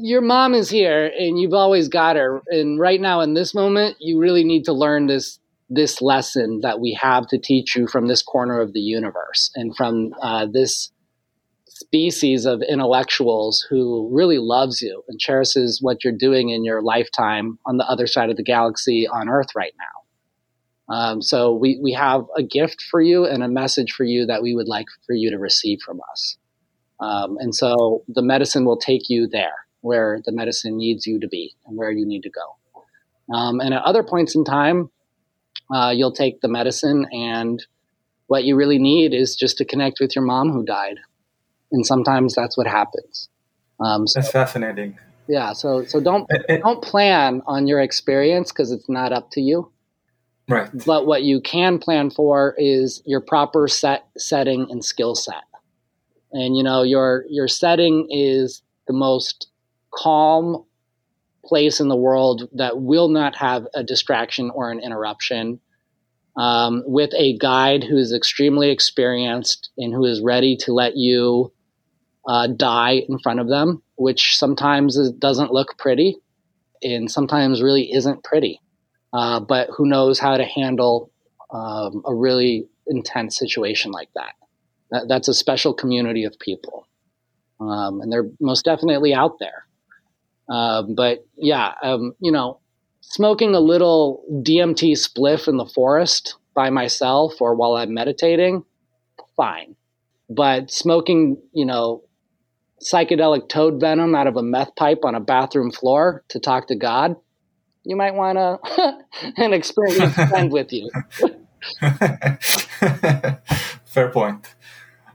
your 0.00 0.20
mom 0.20 0.54
is 0.54 0.70
here 0.70 1.10
and 1.18 1.40
you've 1.40 1.54
always 1.54 1.88
got 1.88 2.16
her. 2.16 2.42
And 2.48 2.78
right 2.78 3.00
now 3.00 3.20
in 3.20 3.34
this 3.34 3.54
moment, 3.54 3.96
you 3.98 4.18
really 4.18 4.44
need 4.44 4.64
to 4.66 4.72
learn 4.72 5.06
this 5.06 5.38
this 5.70 6.02
lesson 6.02 6.60
that 6.62 6.80
we 6.80 6.98
have 7.00 7.26
to 7.28 7.38
teach 7.38 7.76
you 7.76 7.86
from 7.86 8.08
this 8.08 8.22
corner 8.22 8.60
of 8.60 8.72
the 8.72 8.80
universe 8.80 9.50
and 9.54 9.74
from 9.76 10.12
uh, 10.20 10.46
this 10.52 10.90
species 11.68 12.44
of 12.44 12.60
intellectuals 12.60 13.64
who 13.70 14.08
really 14.12 14.38
loves 14.38 14.82
you 14.82 15.02
and 15.08 15.18
cherishes 15.18 15.80
what 15.80 16.04
you're 16.04 16.12
doing 16.12 16.50
in 16.50 16.64
your 16.64 16.82
lifetime 16.82 17.58
on 17.64 17.76
the 17.76 17.86
other 17.86 18.06
side 18.06 18.28
of 18.28 18.36
the 18.36 18.42
galaxy 18.42 19.06
on 19.08 19.28
Earth 19.28 19.54
right 19.54 19.72
now. 19.78 20.94
Um, 20.94 21.22
so 21.22 21.54
we, 21.54 21.78
we 21.80 21.92
have 21.92 22.24
a 22.36 22.42
gift 22.42 22.82
for 22.82 23.00
you 23.00 23.24
and 23.24 23.42
a 23.44 23.48
message 23.48 23.92
for 23.92 24.04
you 24.04 24.26
that 24.26 24.42
we 24.42 24.54
would 24.54 24.68
like 24.68 24.86
for 25.06 25.14
you 25.14 25.30
to 25.30 25.38
receive 25.38 25.80
from 25.80 26.00
us. 26.12 26.36
Um, 26.98 27.38
and 27.38 27.54
so 27.54 28.02
the 28.08 28.22
medicine 28.22 28.64
will 28.64 28.76
take 28.76 29.08
you 29.08 29.28
there 29.28 29.54
where 29.82 30.20
the 30.26 30.32
medicine 30.32 30.76
needs 30.76 31.06
you 31.06 31.20
to 31.20 31.28
be 31.28 31.54
and 31.64 31.78
where 31.78 31.90
you 31.90 32.04
need 32.04 32.22
to 32.24 32.30
go. 32.30 33.34
Um, 33.34 33.60
and 33.60 33.72
at 33.72 33.82
other 33.82 34.02
points 34.02 34.34
in 34.34 34.44
time, 34.44 34.90
uh, 35.72 35.90
you'll 35.90 36.12
take 36.12 36.40
the 36.40 36.48
medicine 36.48 37.06
and 37.12 37.64
what 38.26 38.44
you 38.44 38.56
really 38.56 38.78
need 38.78 39.12
is 39.12 39.34
just 39.34 39.58
to 39.58 39.64
connect 39.64 39.98
with 40.00 40.14
your 40.14 40.24
mom 40.24 40.50
who 40.50 40.64
died 40.64 40.98
and 41.72 41.86
sometimes 41.86 42.34
that's 42.34 42.56
what 42.56 42.66
happens. 42.66 43.28
Um, 43.80 44.06
so, 44.06 44.20
that's 44.20 44.32
fascinating. 44.32 44.98
Yeah, 45.28 45.52
so 45.52 45.84
so 45.84 46.00
don't 46.00 46.26
it, 46.28 46.44
it, 46.48 46.62
don't 46.62 46.82
plan 46.82 47.42
on 47.46 47.66
your 47.66 47.80
experience 47.80 48.50
because 48.50 48.72
it's 48.72 48.88
not 48.88 49.12
up 49.12 49.30
to 49.32 49.40
you. 49.40 49.70
Right. 50.48 50.68
But 50.84 51.06
what 51.06 51.22
you 51.22 51.40
can 51.40 51.78
plan 51.78 52.10
for 52.10 52.56
is 52.58 53.02
your 53.06 53.20
proper 53.20 53.68
set 53.68 54.06
setting 54.18 54.66
and 54.70 54.84
skill 54.84 55.14
set. 55.14 55.44
And 56.32 56.56
you 56.56 56.64
know 56.64 56.82
your 56.82 57.24
your 57.28 57.48
setting 57.48 58.08
is 58.10 58.62
the 58.88 58.92
most 58.92 59.48
calm 59.94 60.64
place 61.44 61.80
in 61.80 61.88
the 61.88 61.96
world 61.96 62.48
that 62.52 62.80
will 62.80 63.08
not 63.08 63.36
have 63.36 63.66
a 63.74 63.82
distraction 63.82 64.50
or 64.50 64.70
an 64.70 64.80
interruption 64.80 65.60
um, 66.36 66.82
with 66.86 67.10
a 67.14 67.36
guide 67.38 67.84
who 67.84 67.96
is 67.96 68.12
extremely 68.12 68.70
experienced 68.70 69.70
and 69.76 69.92
who 69.92 70.04
is 70.04 70.20
ready 70.20 70.56
to 70.56 70.72
let 70.72 70.96
you 70.96 71.52
uh, 72.26 72.46
die 72.46 73.02
in 73.08 73.18
front 73.18 73.40
of 73.40 73.48
them, 73.48 73.82
which 73.96 74.36
sometimes 74.36 74.96
is, 74.96 75.10
doesn't 75.12 75.52
look 75.52 75.76
pretty 75.78 76.16
and 76.82 77.10
sometimes 77.10 77.62
really 77.62 77.92
isn't 77.92 78.24
pretty. 78.24 78.60
Uh, 79.12 79.40
but 79.40 79.68
who 79.76 79.86
knows 79.86 80.18
how 80.18 80.36
to 80.36 80.44
handle 80.44 81.10
um, 81.52 82.02
a 82.06 82.14
really 82.14 82.68
intense 82.86 83.38
situation 83.38 83.90
like 83.90 84.08
that. 84.14 84.34
that. 84.90 85.08
That's 85.08 85.28
a 85.28 85.34
special 85.34 85.74
community 85.74 86.24
of 86.24 86.38
people. 86.38 86.86
Um, 87.60 88.00
and 88.00 88.10
they're 88.10 88.30
most 88.40 88.64
definitely 88.64 89.12
out 89.12 89.38
there. 89.40 89.66
Uh, 90.50 90.82
but 90.82 91.24
yeah, 91.36 91.74
um, 91.82 92.14
you 92.20 92.32
know, 92.32 92.58
smoking 93.00 93.54
a 93.54 93.60
little 93.60 94.24
DMT 94.30 94.92
spliff 94.92 95.46
in 95.48 95.56
the 95.56 95.66
forest 95.66 96.36
by 96.54 96.70
myself 96.70 97.40
or 97.40 97.54
while 97.54 97.74
I'm 97.74 97.94
meditating, 97.94 98.64
fine. 99.36 99.76
But 100.28 100.70
smoking, 100.70 101.38
you 101.52 101.66
know, 101.66 102.02
psychedelic 102.82 103.48
toad 103.48 103.80
venom 103.80 104.14
out 104.14 104.26
of 104.26 104.36
a 104.36 104.42
meth 104.42 104.74
pipe 104.76 105.04
on 105.04 105.14
a 105.14 105.20
bathroom 105.20 105.70
floor 105.70 106.24
to 106.28 106.40
talk 106.40 106.68
to 106.68 106.74
God, 106.74 107.16
you 107.84 107.96
might 107.96 108.14
want 108.14 108.38
to 108.38 108.98
an 109.36 109.52
experienced 109.52 110.16
friend 110.28 110.52
with 110.52 110.72
you. 110.72 110.90
Fair 113.84 114.08
point. 114.10 114.54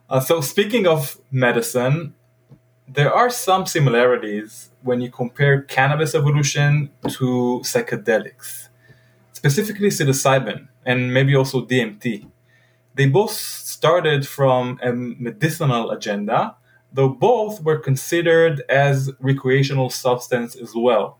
Uh, 0.09 0.19
so, 0.19 0.41
speaking 0.41 0.85
of 0.85 1.19
medicine, 1.31 2.13
there 2.87 3.13
are 3.13 3.29
some 3.29 3.65
similarities 3.65 4.71
when 4.83 5.01
you 5.01 5.09
compare 5.09 5.61
cannabis 5.61 6.13
evolution 6.15 6.89
to 7.09 7.61
psychedelics, 7.63 8.69
specifically 9.33 9.89
psilocybin 9.89 10.67
and 10.85 11.13
maybe 11.13 11.35
also 11.35 11.65
DMT. 11.65 12.29
They 12.93 13.07
both 13.07 13.31
started 13.31 14.27
from 14.27 14.79
a 14.81 14.93
medicinal 14.93 15.91
agenda 15.91 16.55
though 16.95 17.09
both 17.09 17.61
were 17.61 17.77
considered 17.77 18.63
as 18.69 19.11
recreational 19.19 19.89
substance 19.89 20.55
as 20.55 20.73
well. 20.73 21.19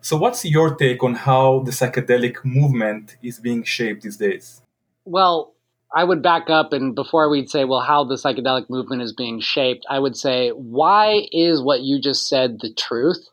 So 0.00 0.16
what's 0.16 0.44
your 0.44 0.76
take 0.76 1.02
on 1.02 1.14
how 1.14 1.60
the 1.60 1.72
psychedelic 1.72 2.44
movement 2.44 3.16
is 3.20 3.38
being 3.40 3.64
shaped 3.64 4.02
these 4.02 4.16
days? 4.16 4.62
Well, 5.04 5.52
I 5.94 6.04
would 6.04 6.22
back 6.22 6.48
up 6.48 6.72
and 6.72 6.94
before 6.94 7.28
we'd 7.28 7.50
say, 7.50 7.64
well, 7.64 7.80
how 7.80 8.04
the 8.04 8.14
psychedelic 8.14 8.70
movement 8.70 9.02
is 9.02 9.12
being 9.12 9.40
shaped, 9.40 9.84
I 9.90 9.98
would 9.98 10.16
say, 10.16 10.50
why 10.50 11.26
is 11.32 11.62
what 11.62 11.80
you 11.80 12.00
just 12.00 12.28
said 12.28 12.58
the 12.60 12.72
truth? 12.72 13.28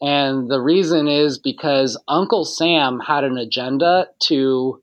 And 0.00 0.50
the 0.50 0.60
reason 0.60 1.06
is 1.06 1.38
because 1.38 2.00
Uncle 2.08 2.44
Sam 2.44 3.00
had 3.00 3.22
an 3.22 3.38
agenda 3.38 4.08
to 4.24 4.82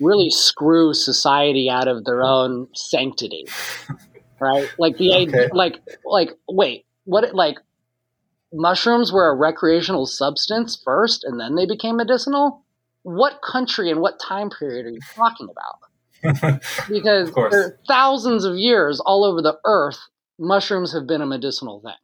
really 0.00 0.30
screw 0.30 0.94
society 0.94 1.68
out 1.70 1.86
of 1.86 2.04
their 2.04 2.22
own 2.22 2.68
sanctity. 2.74 3.46
Right? 4.40 4.68
Like 4.76 4.96
the 4.96 5.28
okay. 5.28 5.50
like 5.52 5.80
like 6.04 6.30
wait, 6.48 6.84
what 7.04 7.32
like 7.32 7.58
mushrooms 8.52 9.12
were 9.12 9.28
a 9.30 9.36
recreational 9.36 10.04
substance 10.04 10.76
first 10.84 11.22
and 11.22 11.38
then 11.38 11.54
they 11.54 11.64
became 11.64 11.96
medicinal? 11.96 12.64
What 13.04 13.40
country 13.40 13.88
and 13.88 14.00
what 14.00 14.18
time 14.18 14.50
period 14.50 14.86
are 14.86 14.90
you 14.90 14.98
talking 15.14 15.48
about? 15.48 15.78
Because 16.88 17.30
for 17.30 17.78
thousands 17.88 18.44
of 18.44 18.56
years 18.56 19.00
all 19.00 19.24
over 19.24 19.42
the 19.42 19.58
earth, 19.64 19.98
mushrooms 20.38 20.92
have 20.92 21.06
been 21.06 21.22
a 21.22 21.26
medicinal 21.26 21.80
thing. 21.80 21.94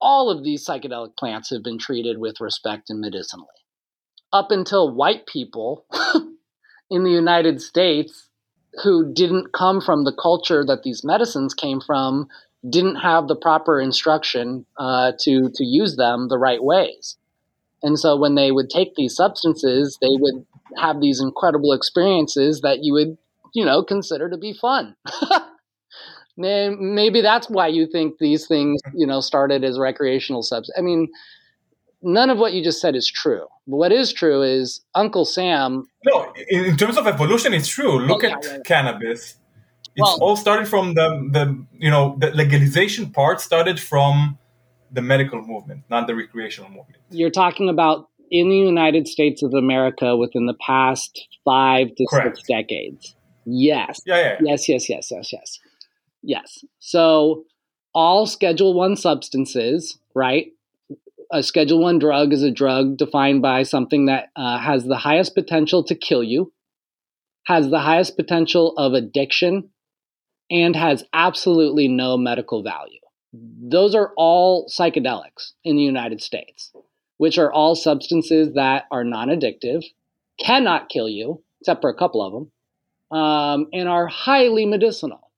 All 0.00 0.30
of 0.30 0.42
these 0.42 0.66
psychedelic 0.66 1.16
plants 1.16 1.50
have 1.50 1.62
been 1.62 1.78
treated 1.78 2.18
with 2.18 2.40
respect 2.40 2.90
and 2.90 3.00
medicinally. 3.00 3.46
Up 4.32 4.50
until 4.50 4.92
white 4.92 5.26
people 5.26 5.86
in 6.90 7.04
the 7.04 7.10
United 7.10 7.60
States 7.60 8.28
who 8.82 9.12
didn't 9.12 9.52
come 9.52 9.80
from 9.80 10.04
the 10.04 10.14
culture 10.14 10.64
that 10.64 10.82
these 10.82 11.04
medicines 11.04 11.54
came 11.54 11.80
from 11.80 12.28
didn't 12.68 12.96
have 12.96 13.28
the 13.28 13.36
proper 13.36 13.80
instruction 13.80 14.64
uh, 14.78 15.12
to 15.20 15.50
to 15.54 15.64
use 15.64 15.96
them 15.96 16.28
the 16.28 16.38
right 16.38 16.62
ways. 16.62 17.16
And 17.82 17.98
so 17.98 18.16
when 18.16 18.36
they 18.36 18.52
would 18.52 18.70
take 18.70 18.94
these 18.94 19.16
substances, 19.16 19.98
they 20.00 20.08
would 20.10 20.46
have 20.78 21.00
these 21.00 21.20
incredible 21.20 21.72
experiences 21.72 22.60
that 22.60 22.78
you 22.82 22.92
would, 22.92 23.18
you 23.52 23.64
know, 23.64 23.82
consider 23.82 24.30
to 24.30 24.36
be 24.36 24.52
fun. 24.52 24.96
Maybe 26.36 27.20
that's 27.20 27.48
why 27.50 27.68
you 27.68 27.86
think 27.86 28.18
these 28.18 28.46
things, 28.46 28.80
mm-hmm. 28.82 28.98
you 28.98 29.06
know, 29.06 29.20
started 29.20 29.64
as 29.64 29.78
recreational 29.78 30.42
subs. 30.42 30.72
I 30.76 30.80
mean, 30.80 31.08
none 32.02 32.30
of 32.30 32.38
what 32.38 32.52
you 32.52 32.64
just 32.64 32.80
said 32.80 32.96
is 32.96 33.10
true. 33.10 33.46
But 33.66 33.76
what 33.76 33.92
is 33.92 34.12
true 34.12 34.42
is 34.42 34.80
Uncle 34.94 35.24
Sam. 35.24 35.86
No, 36.04 36.32
in 36.48 36.76
terms 36.76 36.96
of 36.96 37.06
evolution, 37.06 37.52
it's 37.52 37.68
true. 37.68 37.98
Look 38.00 38.24
oh, 38.24 38.28
yeah, 38.28 38.34
at 38.34 38.44
yeah, 38.44 38.52
yeah. 38.52 38.62
cannabis. 38.64 39.36
It's 39.94 40.00
well, 40.00 40.18
all 40.22 40.36
started 40.36 40.68
from 40.68 40.94
the 40.94 41.28
the 41.30 41.66
you 41.78 41.90
know 41.90 42.16
the 42.18 42.30
legalization 42.30 43.10
part 43.10 43.42
started 43.42 43.78
from 43.78 44.38
the 44.90 45.02
medical 45.02 45.42
movement, 45.42 45.84
not 45.90 46.06
the 46.06 46.14
recreational 46.14 46.70
movement. 46.70 46.96
You're 47.10 47.30
talking 47.30 47.68
about 47.68 48.08
in 48.30 48.48
the 48.48 48.56
United 48.56 49.06
States 49.06 49.42
of 49.42 49.52
America 49.52 50.16
within 50.16 50.46
the 50.46 50.54
past 50.66 51.28
five 51.44 51.94
to 51.96 52.06
Correct. 52.08 52.38
six 52.38 52.48
decades. 52.48 53.14
Yes. 53.44 54.00
Yeah, 54.06 54.16
yeah, 54.16 54.22
yeah. 54.22 54.38
Yes. 54.42 54.68
Yes. 54.68 54.88
Yes. 54.88 55.10
Yes. 55.10 55.32
Yes. 55.32 55.60
Yes. 56.22 56.64
So 56.78 57.44
all 57.94 58.26
Schedule 58.26 58.74
One 58.74 58.96
substances, 58.96 59.98
right, 60.14 60.52
a 61.30 61.42
Schedule 61.42 61.80
One 61.80 61.98
drug 61.98 62.32
is 62.32 62.42
a 62.42 62.50
drug 62.50 62.96
defined 62.96 63.42
by 63.42 63.62
something 63.62 64.06
that 64.06 64.30
uh, 64.36 64.58
has 64.58 64.84
the 64.84 64.96
highest 64.96 65.34
potential 65.34 65.82
to 65.84 65.94
kill 65.94 66.22
you, 66.22 66.52
has 67.46 67.70
the 67.70 67.80
highest 67.80 68.16
potential 68.16 68.74
of 68.76 68.92
addiction, 68.92 69.70
and 70.50 70.76
has 70.76 71.04
absolutely 71.12 71.88
no 71.88 72.16
medical 72.16 72.62
value. 72.62 73.00
Those 73.32 73.94
are 73.94 74.12
all 74.16 74.68
psychedelics 74.68 75.52
in 75.64 75.76
the 75.76 75.82
United 75.82 76.20
States, 76.20 76.70
which 77.16 77.38
are 77.38 77.50
all 77.50 77.74
substances 77.74 78.52
that 78.54 78.84
are 78.90 79.04
non 79.04 79.28
addictive, 79.28 79.84
cannot 80.38 80.90
kill 80.90 81.08
you, 81.08 81.42
except 81.60 81.80
for 81.80 81.88
a 81.88 81.96
couple 81.96 82.22
of 82.22 82.32
them, 82.32 82.52
um, 83.12 83.66
and 83.72 83.88
are 83.88 84.06
highly 84.06 84.66
medicinal. 84.66 85.30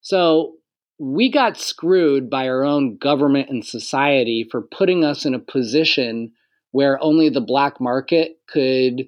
So 0.00 0.54
we 0.98 1.30
got 1.30 1.58
screwed 1.58 2.30
by 2.30 2.48
our 2.48 2.64
own 2.64 2.96
government 2.96 3.50
and 3.50 3.64
society 3.64 4.46
for 4.50 4.62
putting 4.62 5.04
us 5.04 5.24
in 5.24 5.34
a 5.34 5.38
position 5.38 6.32
where 6.72 7.02
only 7.02 7.28
the 7.28 7.40
black 7.40 7.80
market 7.80 8.38
could 8.48 9.06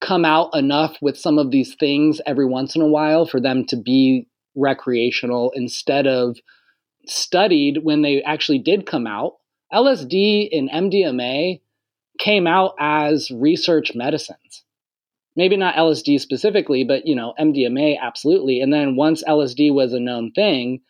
come 0.00 0.24
out 0.24 0.50
enough 0.54 0.96
with 1.02 1.18
some 1.18 1.38
of 1.38 1.50
these 1.50 1.74
things 1.74 2.20
every 2.26 2.46
once 2.46 2.74
in 2.74 2.82
a 2.82 2.86
while 2.86 3.26
for 3.26 3.40
them 3.40 3.64
to 3.66 3.76
be 3.76 4.26
recreational 4.56 5.52
instead 5.54 6.06
of 6.06 6.38
studied 7.06 7.78
when 7.82 8.02
they 8.02 8.22
actually 8.22 8.58
did 8.58 8.86
come 8.86 9.06
out. 9.06 9.36
LSD 9.72 10.48
and 10.52 10.70
MDMA 10.70 11.60
came 12.18 12.46
out 12.46 12.74
as 12.78 13.30
research 13.30 13.92
medicines. 13.94 14.64
Maybe 15.40 15.56
not 15.56 15.74
LSD 15.74 16.20
specifically, 16.20 16.84
but 16.84 17.06
you 17.06 17.16
know, 17.16 17.32
MDMA 17.40 17.98
absolutely. 17.98 18.60
And 18.60 18.74
then 18.74 18.94
once 18.94 19.24
LSD 19.24 19.72
was 19.72 19.94
a 19.94 19.98
known 19.98 20.32
thing, 20.32 20.82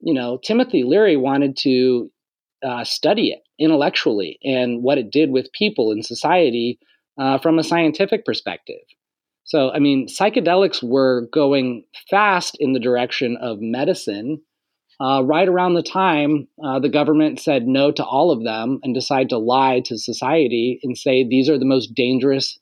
you 0.00 0.14
know, 0.14 0.38
Timothy 0.42 0.84
Leary 0.84 1.18
wanted 1.18 1.54
to 1.58 2.10
uh, 2.64 2.82
study 2.82 3.28
it 3.28 3.40
intellectually 3.58 4.38
and 4.42 4.82
what 4.82 4.96
it 4.96 5.10
did 5.10 5.30
with 5.30 5.52
people 5.52 5.92
in 5.92 6.02
society 6.02 6.78
uh, 7.18 7.36
from 7.36 7.58
a 7.58 7.62
scientific 7.62 8.24
perspective. 8.24 8.80
So, 9.44 9.70
I 9.70 9.80
mean, 9.80 10.06
psychedelics 10.08 10.82
were 10.82 11.28
going 11.30 11.84
fast 12.08 12.56
in 12.58 12.72
the 12.72 12.80
direction 12.80 13.36
of 13.36 13.60
medicine. 13.60 14.40
Uh, 14.98 15.20
right 15.24 15.46
around 15.46 15.74
the 15.74 15.82
time 15.82 16.48
uh, 16.64 16.78
the 16.78 16.88
government 16.88 17.38
said 17.38 17.66
no 17.66 17.92
to 17.92 18.02
all 18.02 18.30
of 18.30 18.44
them 18.44 18.80
and 18.82 18.94
decided 18.94 19.28
to 19.28 19.36
lie 19.36 19.80
to 19.84 19.98
society 19.98 20.80
and 20.82 20.96
say 20.96 21.22
these 21.22 21.50
are 21.50 21.58
the 21.58 21.66
most 21.66 21.94
dangerous, 21.94 22.58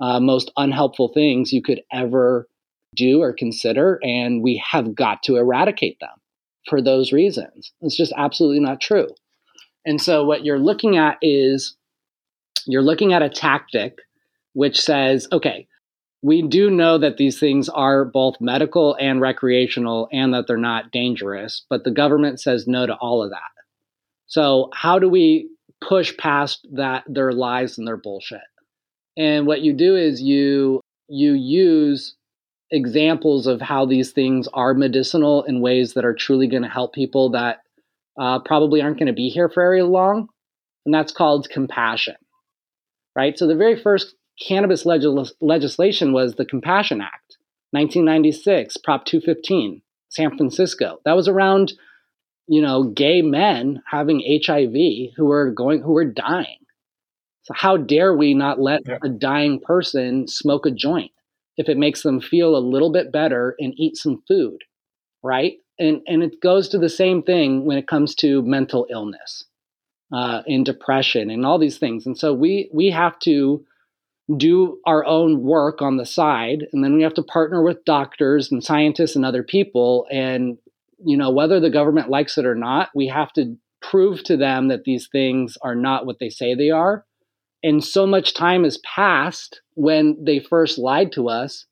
uh, 0.00 0.20
most 0.20 0.50
unhelpful 0.56 1.08
things 1.08 1.52
you 1.52 1.62
could 1.62 1.82
ever 1.92 2.48
do 2.94 3.20
or 3.20 3.32
consider, 3.32 3.98
and 4.02 4.42
we 4.42 4.62
have 4.70 4.94
got 4.94 5.22
to 5.24 5.36
eradicate 5.36 5.98
them 6.00 6.10
for 6.68 6.80
those 6.80 7.12
reasons. 7.12 7.72
It's 7.80 7.96
just 7.96 8.12
absolutely 8.16 8.60
not 8.60 8.80
true. 8.80 9.08
And 9.84 10.00
so 10.00 10.24
what 10.24 10.44
you're 10.44 10.58
looking 10.58 10.96
at 10.96 11.18
is 11.20 11.76
you're 12.66 12.82
looking 12.82 13.12
at 13.12 13.22
a 13.22 13.28
tactic 13.28 13.98
which 14.54 14.80
says, 14.80 15.28
okay, 15.32 15.66
we 16.22 16.40
do 16.40 16.70
know 16.70 16.96
that 16.96 17.18
these 17.18 17.38
things 17.38 17.68
are 17.68 18.04
both 18.04 18.40
medical 18.40 18.96
and 18.98 19.20
recreational 19.20 20.08
and 20.10 20.32
that 20.32 20.46
they're 20.46 20.56
not 20.56 20.90
dangerous, 20.90 21.66
but 21.68 21.84
the 21.84 21.90
government 21.90 22.40
says 22.40 22.66
no 22.66 22.86
to 22.86 22.94
all 22.94 23.22
of 23.22 23.30
that. 23.30 23.40
So 24.26 24.70
how 24.72 24.98
do 24.98 25.08
we 25.08 25.50
push 25.82 26.16
past 26.16 26.66
that 26.72 27.04
their 27.06 27.32
lies 27.32 27.76
and 27.76 27.86
their 27.86 27.98
bullshit? 27.98 28.40
And 29.16 29.46
what 29.46 29.60
you 29.60 29.72
do 29.72 29.96
is 29.96 30.20
you 30.20 30.80
you 31.08 31.32
use 31.32 32.16
examples 32.70 33.46
of 33.46 33.60
how 33.60 33.86
these 33.86 34.12
things 34.12 34.48
are 34.52 34.74
medicinal 34.74 35.44
in 35.44 35.60
ways 35.60 35.94
that 35.94 36.04
are 36.04 36.14
truly 36.14 36.48
going 36.48 36.62
to 36.62 36.68
help 36.68 36.92
people 36.92 37.30
that 37.30 37.58
uh, 38.18 38.40
probably 38.40 38.80
aren't 38.80 38.98
going 38.98 39.06
to 39.06 39.12
be 39.12 39.28
here 39.28 39.48
for 39.48 39.62
very 39.62 39.82
long. 39.82 40.28
And 40.84 40.94
that's 40.94 41.12
called 41.12 41.48
compassion, 41.50 42.16
right? 43.16 43.38
So 43.38 43.46
the 43.46 43.54
very 43.54 43.80
first 43.80 44.14
cannabis 44.40 44.84
legislation 44.84 46.12
was 46.12 46.34
the 46.34 46.44
Compassion 46.44 47.00
Act, 47.00 47.38
1996, 47.70 48.76
Prop 48.78 49.04
215, 49.04 49.82
San 50.10 50.36
Francisco. 50.36 50.98
That 51.04 51.16
was 51.16 51.28
around, 51.28 51.72
you 52.46 52.60
know, 52.60 52.84
gay 52.84 53.22
men 53.22 53.82
having 53.90 54.22
HIV 54.44 55.14
who 55.16 55.26
were 55.26 55.50
going, 55.52 55.80
who 55.80 55.92
were 55.92 56.04
dying. 56.04 56.58
So 57.44 57.54
how 57.54 57.76
dare 57.76 58.14
we 58.14 58.34
not 58.34 58.60
let 58.60 58.82
yeah. 58.86 58.98
a 59.02 59.08
dying 59.08 59.60
person 59.60 60.28
smoke 60.28 60.66
a 60.66 60.70
joint? 60.70 61.12
if 61.56 61.68
it 61.68 61.78
makes 61.78 62.02
them 62.02 62.20
feel 62.20 62.56
a 62.56 62.58
little 62.58 62.90
bit 62.90 63.12
better 63.12 63.54
and 63.58 63.74
eat 63.76 63.96
some 63.96 64.22
food, 64.26 64.62
right? 65.22 65.54
And 65.78 66.02
and 66.06 66.22
it 66.22 66.40
goes 66.40 66.68
to 66.70 66.78
the 66.78 66.88
same 66.88 67.22
thing 67.22 67.64
when 67.64 67.78
it 67.78 67.88
comes 67.88 68.14
to 68.16 68.42
mental 68.42 68.86
illness, 68.90 69.44
uh, 70.12 70.42
and 70.46 70.64
depression 70.64 71.30
and 71.30 71.44
all 71.44 71.58
these 71.58 71.78
things. 71.78 72.06
And 72.06 72.18
so 72.18 72.32
we 72.32 72.70
we 72.72 72.90
have 72.90 73.18
to 73.20 73.64
do 74.36 74.78
our 74.86 75.04
own 75.04 75.42
work 75.42 75.82
on 75.82 75.96
the 75.96 76.06
side, 76.06 76.66
and 76.72 76.82
then 76.82 76.94
we 76.94 77.02
have 77.02 77.14
to 77.14 77.22
partner 77.22 77.62
with 77.62 77.84
doctors 77.84 78.50
and 78.50 78.64
scientists 78.64 79.16
and 79.16 79.24
other 79.24 79.42
people. 79.42 80.06
And 80.10 80.58
you 81.04 81.16
know 81.16 81.30
whether 81.30 81.60
the 81.60 81.70
government 81.70 82.10
likes 82.10 82.38
it 82.38 82.46
or 82.46 82.54
not, 82.54 82.90
we 82.94 83.08
have 83.08 83.32
to 83.34 83.56
prove 83.82 84.24
to 84.24 84.36
them 84.36 84.68
that 84.68 84.84
these 84.84 85.08
things 85.08 85.58
are 85.60 85.74
not 85.74 86.06
what 86.06 86.18
they 86.18 86.30
say 86.30 86.54
they 86.54 86.70
are 86.70 87.04
and 87.64 87.82
so 87.82 88.06
much 88.06 88.34
time 88.34 88.62
has 88.62 88.78
passed 88.84 89.62
when 89.72 90.22
they 90.22 90.38
first 90.38 90.78
lied 90.78 91.10
to 91.12 91.30
us 91.30 91.64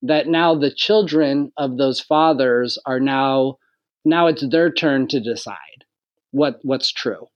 that 0.00 0.26
now 0.26 0.54
the 0.54 0.72
children 0.74 1.52
of 1.58 1.76
those 1.76 2.00
fathers 2.00 2.78
are 2.86 2.98
now 2.98 3.58
now 4.04 4.28
it's 4.28 4.48
their 4.48 4.72
turn 4.72 5.06
to 5.08 5.20
decide 5.20 5.84
what 6.30 6.58
what's 6.62 6.90
true. 6.90 7.26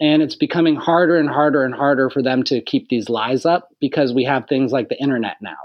And 0.00 0.22
it's 0.22 0.36
becoming 0.36 0.76
harder 0.76 1.16
and 1.16 1.28
harder 1.28 1.64
and 1.64 1.74
harder 1.74 2.10
for 2.10 2.22
them 2.22 2.44
to 2.44 2.60
keep 2.60 2.88
these 2.88 3.08
lies 3.08 3.44
up 3.44 3.70
because 3.80 4.12
we 4.12 4.24
have 4.24 4.46
things 4.46 4.70
like 4.70 4.88
the 4.88 5.00
internet 5.02 5.36
now. 5.42 5.56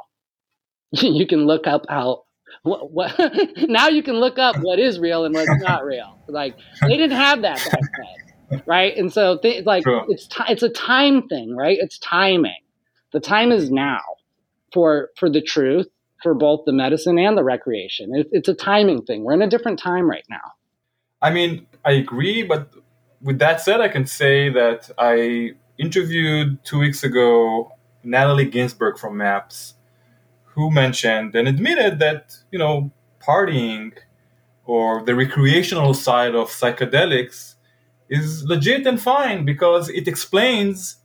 You 1.02 1.28
can 1.28 1.46
look 1.46 1.68
up 1.68 1.86
how 1.88 2.24
what, 2.64 2.92
what 2.92 3.14
now 3.70 3.88
you 3.88 4.02
can 4.02 4.16
look 4.16 4.40
up 4.40 4.56
what 4.62 4.80
is 4.80 5.00
real 5.00 5.26
and 5.26 5.36
what's 5.36 5.62
not 5.62 5.86
real. 5.86 6.18
Like 6.28 6.56
they 6.82 6.98
didn't 6.98 7.18
have 7.18 7.44
that 7.44 7.58
back 7.58 7.82
then 7.82 8.31
right? 8.66 8.96
And 8.96 9.12
so 9.12 9.38
th- 9.38 9.66
like 9.66 9.84
sure. 9.84 10.06
it's 10.10 10.28
t- 10.28 10.44
it's 10.50 10.64
a 10.64 10.70
time 10.70 11.28
thing, 11.28 11.56
right? 11.56 11.78
It's 11.80 11.98
timing. 12.00 12.62
The 13.12 13.20
time 13.20 13.52
is 13.52 13.72
now 13.72 14.02
for 14.74 15.10
for 15.18 15.30
the 15.30 15.42
truth, 15.42 15.88
for 16.24 16.34
both 16.34 16.62
the 16.66 16.74
medicine 16.74 17.18
and 17.18 17.38
the 17.38 17.44
recreation. 17.44 18.14
It, 18.16 18.28
it's 18.32 18.50
a 18.50 18.54
timing 18.54 19.04
thing. 19.04 19.24
We're 19.24 19.34
in 19.34 19.42
a 19.42 19.50
different 19.50 19.80
time 19.80 20.10
right 20.10 20.26
now. 20.30 20.54
I 21.22 21.32
mean, 21.32 21.68
I 21.86 21.92
agree, 21.92 22.44
but 22.44 22.74
with 23.22 23.40
that 23.40 23.62
said, 23.62 23.82
I 23.82 23.88
can 23.88 24.06
say 24.06 24.50
that 24.50 24.90
I 24.98 25.52
interviewed 25.78 26.64
two 26.64 26.80
weeks 26.80 27.04
ago 27.04 27.72
Natalie 28.04 28.46
Ginsberg 28.46 28.98
from 28.98 29.18
MAPS, 29.18 29.76
who 30.44 30.72
mentioned 30.72 31.36
and 31.36 31.48
admitted 31.48 32.00
that, 32.00 32.36
you 32.52 32.60
know, 32.60 32.92
partying 33.26 33.94
or 34.66 35.04
the 35.04 35.16
recreational 35.16 35.94
side 35.94 36.36
of 36.36 36.50
psychedelics 36.50 37.51
is 38.12 38.44
legit 38.44 38.86
and 38.86 39.02
fine 39.02 39.46
because 39.46 39.90
it 39.90 40.08
explains 40.08 40.98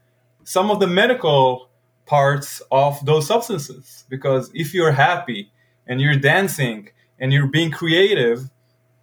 some 0.45 0.71
of 0.71 0.81
the 0.81 0.87
medical 0.87 1.71
parts 2.05 2.61
of 2.71 3.03
those 3.07 3.27
substances. 3.27 4.05
Because 4.11 4.51
if 4.53 4.75
you're 4.75 4.93
happy 4.93 5.51
and 5.87 6.01
you're 6.01 6.17
dancing 6.17 6.89
and 7.19 7.33
you're 7.33 7.47
being 7.47 7.71
creative, 7.71 8.51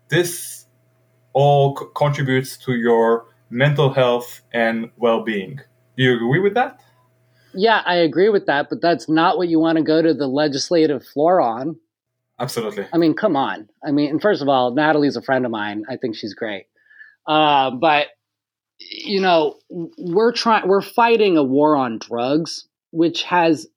this 0.10 0.66
all 1.32 1.76
c- 1.78 1.86
contributes 1.95 2.58
to 2.58 2.74
your 2.74 3.26
mental 3.49 3.93
health 3.93 4.41
and 4.54 4.91
well-being. 4.97 5.60
Do 5.97 6.04
you 6.04 6.16
agree 6.16 6.39
with 6.39 6.54
that? 6.56 6.82
Yeah, 7.54 7.82
I 7.86 7.95
agree 7.95 8.30
with 8.30 8.47
that, 8.47 8.68
but 8.70 8.82
that's 8.82 9.08
not 9.08 9.38
what 9.38 9.47
you 9.47 9.60
want 9.60 9.78
to 9.78 9.84
go 9.84 10.01
to 10.01 10.14
the 10.14 10.28
legislative 10.28 11.06
floor 11.06 11.39
on. 11.39 11.78
Absolutely. 12.39 12.86
I 12.91 12.97
mean, 12.97 13.14
come 13.14 13.36
on. 13.36 13.70
I 13.86 13.91
mean, 13.91 14.10
and 14.10 14.22
first 14.22 14.41
of 14.41 14.49
all, 14.49 14.74
Natalie's 14.74 15.16
a 15.16 15.22
friend 15.22 15.45
of 15.45 15.51
mine. 15.51 15.84
I 15.88 15.97
think 15.97 16.16
she's 16.16 16.34
great. 16.34 16.66
Uh, 17.28 17.71
but 17.71 18.07
you 18.80 19.21
know, 19.21 19.55
we're 19.69 20.32
trying 20.32 20.67
we're 20.67 20.82
fighting 20.82 21.38
a 21.38 21.43
war 21.43 21.76
on 21.76 21.99
drugs, 21.99 22.67
which 22.91 23.24
has 23.24 23.67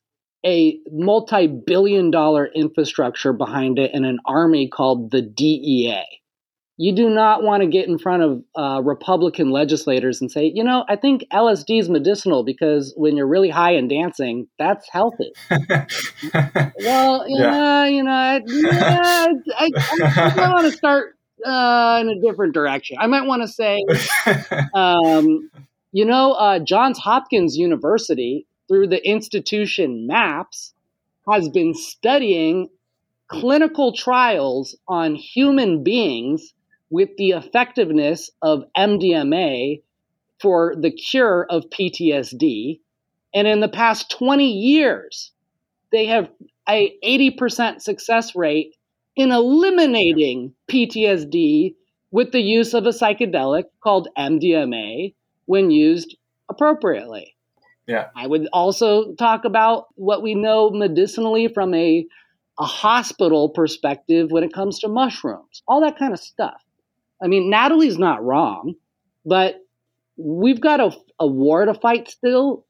a 0.45 0.79
multi-billion 0.91 2.11
dollar 2.11 2.47
infrastructure 2.55 3.33
behind 3.33 3.79
it 3.79 3.91
and 3.95 4.07
an 4.07 4.19
army 4.27 4.69
called 4.69 5.11
the 5.11 5.23
DEA. 5.23 6.05
You 6.79 6.95
do 6.95 7.09
not 7.09 7.43
want 7.43 7.63
to 7.63 7.69
get 7.69 7.89
in 7.89 7.99
front 7.99 8.23
of 8.23 8.43
uh, 8.55 8.83
Republican 8.83 9.51
legislators 9.51 10.21
and 10.21 10.31
say, 10.31 10.53
you 10.55 10.63
know, 10.63 10.85
I 10.89 10.97
think 10.97 11.25
LSD 11.33 11.81
is 11.81 11.89
medicinal 11.89 12.45
because 12.45 12.93
when 12.97 13.17
you're 13.17 13.27
really 13.27 13.49
high 13.49 13.73
and 13.73 13.89
dancing, 13.89 14.47
that's 14.59 14.89
healthy. 14.91 15.33
well, 16.75 17.25
you 17.29 17.43
Yeah. 17.43 17.51
know, 17.51 17.85
you 17.85 18.05
know, 18.05 18.13
I, 18.13 18.41
yeah, 18.47 19.27
I, 19.59 19.69
I, 19.91 19.99
I 20.39 20.49
want 20.49 20.71
to 20.71 20.77
start 20.77 21.17
uh, 21.45 21.99
in 22.01 22.09
a 22.09 22.21
different 22.21 22.55
direction. 22.55 22.97
I 23.01 23.07
might 23.07 23.27
want 23.27 23.43
to 23.43 23.49
say, 23.49 23.79
um, 24.75 25.51
you 25.93 26.05
know, 26.05 26.33
uh, 26.33 26.59
Johns 26.59 26.99
Hopkins 26.99 27.57
University, 27.57 28.47
through 28.69 28.89
the 28.89 29.07
institution 29.07 30.07
MAPS, 30.07 30.75
has 31.31 31.49
been 31.49 31.75
studying 31.75 32.69
clinical 33.29 33.93
trials 33.93 34.77
on 34.87 35.15
human 35.15 35.83
beings 35.83 36.53
with 36.91 37.11
the 37.17 37.31
effectiveness 37.31 38.31
of 38.43 38.65
MDMA 38.77 39.83
for 40.41 40.75
the 40.79 40.91
cure 40.91 41.47
of 41.49 41.65
PTSD. 41.71 42.81
And 43.35 43.47
in 43.49 43.61
the 43.61 43.69
past 43.69 44.11
20 44.11 44.49
years, 44.49 45.33
they 45.91 46.07
have 46.07 46.31
a 46.69 46.95
80% 47.05 47.81
success 47.81 48.35
rate 48.35 48.76
in 49.17 49.33
eliminating 49.33 50.53
PTSD 50.71 51.75
with 52.11 52.33
the 52.33 52.41
use 52.41 52.75
of 52.75 52.87
a 52.87 52.91
psychedelic 52.91 53.65
called 53.83 54.09
MDMA 54.17 55.15
when 55.47 55.71
used 55.71 56.17
appropriately. 56.49 57.35
Yeah. 57.87 58.07
I 58.17 58.27
would 58.27 58.49
also 58.53 59.15
talk 59.15 59.45
about 59.45 59.87
what 59.95 60.23
we 60.23 60.35
know 60.35 60.71
medicinally 60.71 61.49
from 61.49 61.73
a, 61.75 62.07
a 62.59 62.65
hospital 62.65 63.49
perspective 63.49 64.31
when 64.31 64.45
it 64.45 64.53
comes 64.53 64.81
to 64.81 64.89
mushrooms, 64.89 65.63
all 65.67 65.81
that 65.83 65.99
kind 65.99 66.13
of 66.13 66.21
stuff. 66.21 66.61
I 67.23 67.29
mean, 67.29 67.49
Natalie's 67.49 67.99
not 67.99 68.25
wrong, 68.25 68.75
but 69.25 69.57
we've 70.17 70.61
got 70.61 70.81
a, 70.81 70.97
a 71.21 71.27
war 71.27 71.65
to 71.65 71.75
fight 71.75 72.09
still, 72.09 72.67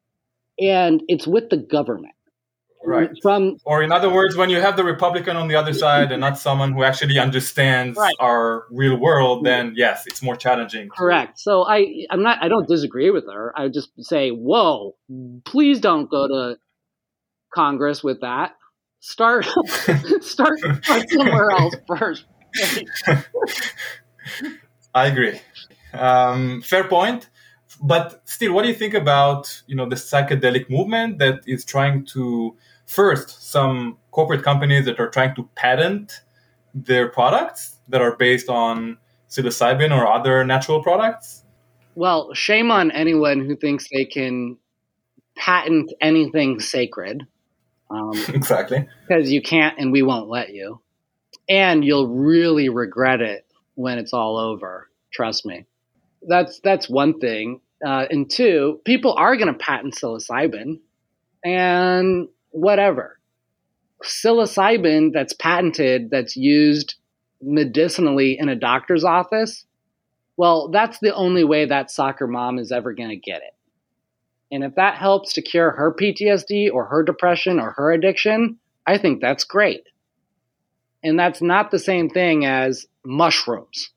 and 0.61 1.03
it's 1.09 1.27
with 1.27 1.51
the 1.51 1.57
government. 1.57 2.15
Right. 2.87 3.11
From 3.23 3.59
Or 3.65 3.83
in 3.83 3.91
other 3.93 4.09
words, 4.09 4.37
when 4.37 4.49
you 4.51 4.61
have 4.61 4.77
the 4.77 4.85
Republican 4.85 5.37
on 5.37 5.49
the 5.49 5.57
other 5.57 5.73
side 5.75 6.13
and 6.13 6.21
not 6.21 6.39
someone 6.39 6.73
who 6.73 6.83
actually 6.85 7.19
understands 7.19 7.99
Right. 7.99 8.15
our 8.21 8.65
real 8.71 8.97
world, 8.97 9.45
then 9.45 9.75
yes, 9.77 10.07
it's 10.07 10.23
more 10.23 10.37
challenging. 10.37 10.89
Correct. 10.89 11.39
So 11.39 11.65
I 11.67 12.07
I'm 12.11 12.23
not 12.23 12.43
I 12.43 12.49
don't 12.49 12.69
disagree 12.69 13.11
with 13.11 13.25
her. 13.33 13.53
I 13.57 13.69
just 13.69 13.91
say, 13.99 14.31
whoa, 14.31 14.97
please 15.45 15.81
don't 15.81 16.09
go 16.11 16.29
to 16.29 16.57
Congress 17.55 18.03
with 18.05 18.21
that. 18.21 18.53
Start 19.01 19.45
start, 20.21 20.59
start 20.83 21.11
somewhere 21.11 21.51
else 21.51 21.75
first. 21.87 22.25
I 24.95 25.07
agree. 25.09 25.39
Um, 25.93 26.63
fair 26.63 26.85
point. 26.85 27.29
But 27.83 28.23
still, 28.25 28.53
what 28.55 28.63
do 28.63 28.69
you 28.69 28.75
think 28.75 28.95
about 28.95 29.63
you 29.67 29.77
know 29.77 29.87
the 29.89 29.97
psychedelic 29.97 30.71
movement 30.71 31.19
that 31.19 31.41
is 31.47 31.65
trying 31.65 32.07
to 32.07 32.57
first 32.87 33.51
some 33.51 33.99
corporate 34.11 34.43
companies 34.43 34.85
that 34.87 34.99
are 34.99 35.09
trying 35.11 35.35
to 35.35 35.49
patent 35.55 36.21
their 36.75 37.09
products 37.09 37.77
that 37.89 38.01
are 38.01 38.17
based 38.17 38.49
on 38.49 38.99
psilocybin 39.29 39.91
or 39.91 40.07
other 40.07 40.45
natural 40.45 40.83
products? 40.83 41.43
Well, 41.95 42.33
shame 42.35 42.71
on 42.71 42.91
anyone 42.91 43.45
who 43.45 43.57
thinks 43.57 43.89
they 43.93 44.05
can 44.05 44.59
patent 45.37 45.93
anything 46.01 46.61
sacred. 46.61 47.27
Um, 47.91 48.13
Exactly. 48.29 48.89
because 49.09 49.31
you 49.31 49.41
can't 49.43 49.79
and 49.79 49.93
we 49.93 50.03
won't 50.03 50.29
let 50.29 50.53
you. 50.53 50.81
And 51.49 51.85
you'll 51.85 52.09
really 52.09 52.69
regret 52.69 53.21
it 53.21 53.47
when 53.75 53.99
it's 53.99 54.13
all 54.13 54.37
over. 54.37 54.89
Trust 55.13 55.47
me. 55.47 55.65
That's 56.29 56.59
that's 56.61 56.89
one 56.89 57.21
thing. 57.21 57.61
Uh, 57.87 58.07
and 58.11 58.29
two, 58.29 58.81
people 58.85 59.15
are 59.15 59.37
going 59.37 59.53
to 59.53 59.59
patent 59.59 59.95
psilocybin 59.95 60.81
and 61.45 62.29
whatever. 62.57 63.19
Psilocybin 64.03 65.13
that's 65.13 65.35
patented, 65.35 66.11
that's 66.11 66.37
used 66.37 66.95
medicinally 67.43 68.39
in 68.39 68.49
a 68.49 68.57
doctor's 68.57 69.05
office, 69.05 69.65
well, 70.39 70.69
that's 70.69 70.99
the 70.99 71.15
only 71.15 71.45
way 71.45 71.67
that 71.67 71.91
soccer 71.91 72.27
mom 72.27 72.59
is 72.59 72.73
ever 72.73 72.93
going 72.93 73.11
to 73.11 73.17
get 73.17 73.43
it. 73.43 73.55
And 74.51 74.65
if 74.65 74.75
that 74.77 74.97
helps 74.97 75.35
to 75.35 75.43
cure 75.43 75.71
her 75.73 75.95
PTSD 75.95 76.73
or 76.73 76.87
her 76.87 77.03
depression 77.03 77.59
or 77.59 77.73
her 77.73 77.93
addiction, 77.93 78.59
I 78.87 78.99
think 78.99 79.21
that's 79.21 79.45
great. 79.45 79.83
And 81.03 81.19
that's 81.19 81.43
not 81.43 81.71
the 81.71 81.79
same 81.79 82.09
thing 82.09 82.45
as 82.47 82.87
mushrooms, 83.05 83.91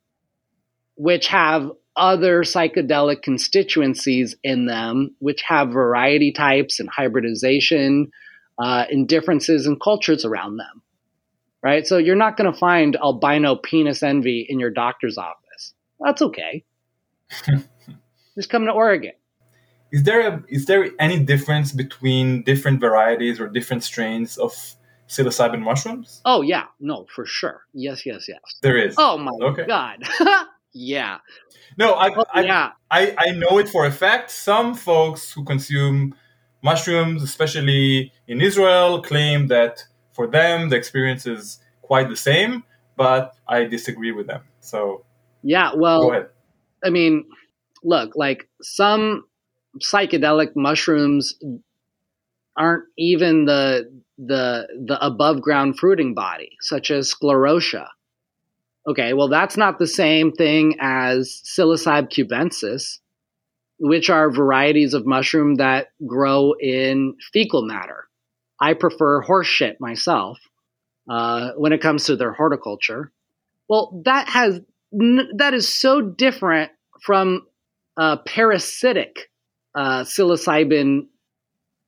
which 0.95 1.27
have 1.27 1.71
other 1.95 2.43
psychedelic 2.43 3.21
constituencies 3.21 4.35
in 4.43 4.65
them, 4.65 5.15
which 5.19 5.43
have 5.47 5.69
variety 5.69 6.31
types 6.31 6.79
and 6.79 6.89
hybridization 6.89 8.11
uh, 8.59 8.85
and 8.89 9.07
differences 9.07 9.65
in 9.65 9.79
cultures 9.79 10.25
around 10.25 10.57
them. 10.57 10.81
Right? 11.63 11.85
So 11.87 11.97
you're 11.97 12.15
not 12.15 12.37
going 12.37 12.51
to 12.51 12.57
find 12.57 12.95
albino 12.95 13.55
penis 13.55 14.01
envy 14.03 14.45
in 14.47 14.59
your 14.59 14.69
doctor's 14.69 15.17
office. 15.17 15.73
That's 15.99 16.21
okay. 16.21 16.63
Just 18.35 18.49
come 18.49 18.65
to 18.65 18.71
Oregon. 18.71 19.11
Is 19.91 20.03
there 20.03 20.27
a, 20.27 20.43
is 20.47 20.67
there 20.67 20.89
any 20.99 21.19
difference 21.19 21.71
between 21.71 22.43
different 22.43 22.79
varieties 22.79 23.39
or 23.39 23.47
different 23.49 23.83
strains 23.83 24.37
of 24.37 24.53
psilocybin 25.07 25.61
mushrooms? 25.61 26.21
Oh, 26.25 26.41
yeah. 26.41 26.65
No, 26.79 27.07
for 27.13 27.25
sure. 27.25 27.61
Yes, 27.73 28.05
yes, 28.05 28.27
yes. 28.27 28.39
There 28.61 28.77
is. 28.77 28.95
Oh, 28.97 29.17
my 29.17 29.31
Okay. 29.41 29.65
God. 29.65 30.03
yeah. 30.73 31.17
No, 31.77 31.93
I, 31.93 32.09
Oh, 32.15 32.23
I, 32.33 32.41
yeah. 32.43 32.71
I, 32.91 33.15
I 33.17 33.31
know 33.31 33.57
it 33.57 33.67
for 33.67 33.85
a 33.85 33.91
fact. 33.91 34.29
Some 34.31 34.75
folks 34.75 35.31
who 35.31 35.43
consume 35.43 36.15
mushrooms, 36.61 37.23
especially 37.23 38.11
in 38.27 38.41
Israel, 38.41 39.01
claim 39.01 39.47
that 39.47 39.83
for 40.13 40.27
them 40.27 40.69
the 40.69 40.75
experience 40.75 41.25
is 41.25 41.59
quite 41.81 42.09
the 42.09 42.15
same, 42.15 42.63
but 42.97 43.35
I 43.47 43.63
disagree 43.63 44.11
with 44.11 44.27
them. 44.27 44.43
So 44.59 45.05
Yeah. 45.43 45.71
Well. 45.75 46.27
I 46.83 46.89
mean, 46.89 47.25
look, 47.83 48.15
like 48.15 48.47
some 48.61 49.25
psychedelic 49.79 50.55
mushrooms 50.55 51.35
aren't 52.55 52.85
even 52.97 53.45
the 53.45 53.89
the 54.17 54.67
the 54.85 55.03
above 55.05 55.41
ground 55.41 55.79
fruiting 55.79 56.13
body, 56.13 56.51
such 56.61 56.91
as 56.91 57.13
sclerotia. 57.13 57.87
Okay, 58.87 59.13
well 59.13 59.29
that's 59.29 59.57
not 59.57 59.79
the 59.79 59.87
same 59.87 60.31
thing 60.31 60.75
as 60.79 61.41
psilocybe 61.45 62.09
cubensis, 62.09 62.99
which 63.79 64.09
are 64.09 64.29
varieties 64.29 64.93
of 64.93 65.05
mushroom 65.05 65.55
that 65.55 65.87
grow 66.05 66.53
in 66.59 67.15
fecal 67.33 67.65
matter. 67.65 68.07
I 68.59 68.73
prefer 68.73 69.21
horse 69.21 69.47
shit 69.47 69.79
myself 69.79 70.37
uh, 71.09 71.51
when 71.55 71.71
it 71.71 71.81
comes 71.81 72.05
to 72.05 72.15
their 72.15 72.33
horticulture. 72.33 73.11
Well, 73.69 74.01
that 74.05 74.27
has 74.29 74.59
that 74.91 75.53
is 75.53 75.71
so 75.71 76.01
different 76.01 76.71
from 77.01 77.45
uh, 77.95 78.17
parasitic 78.25 79.29
uh, 79.75 80.03
psilocybin 80.03 81.07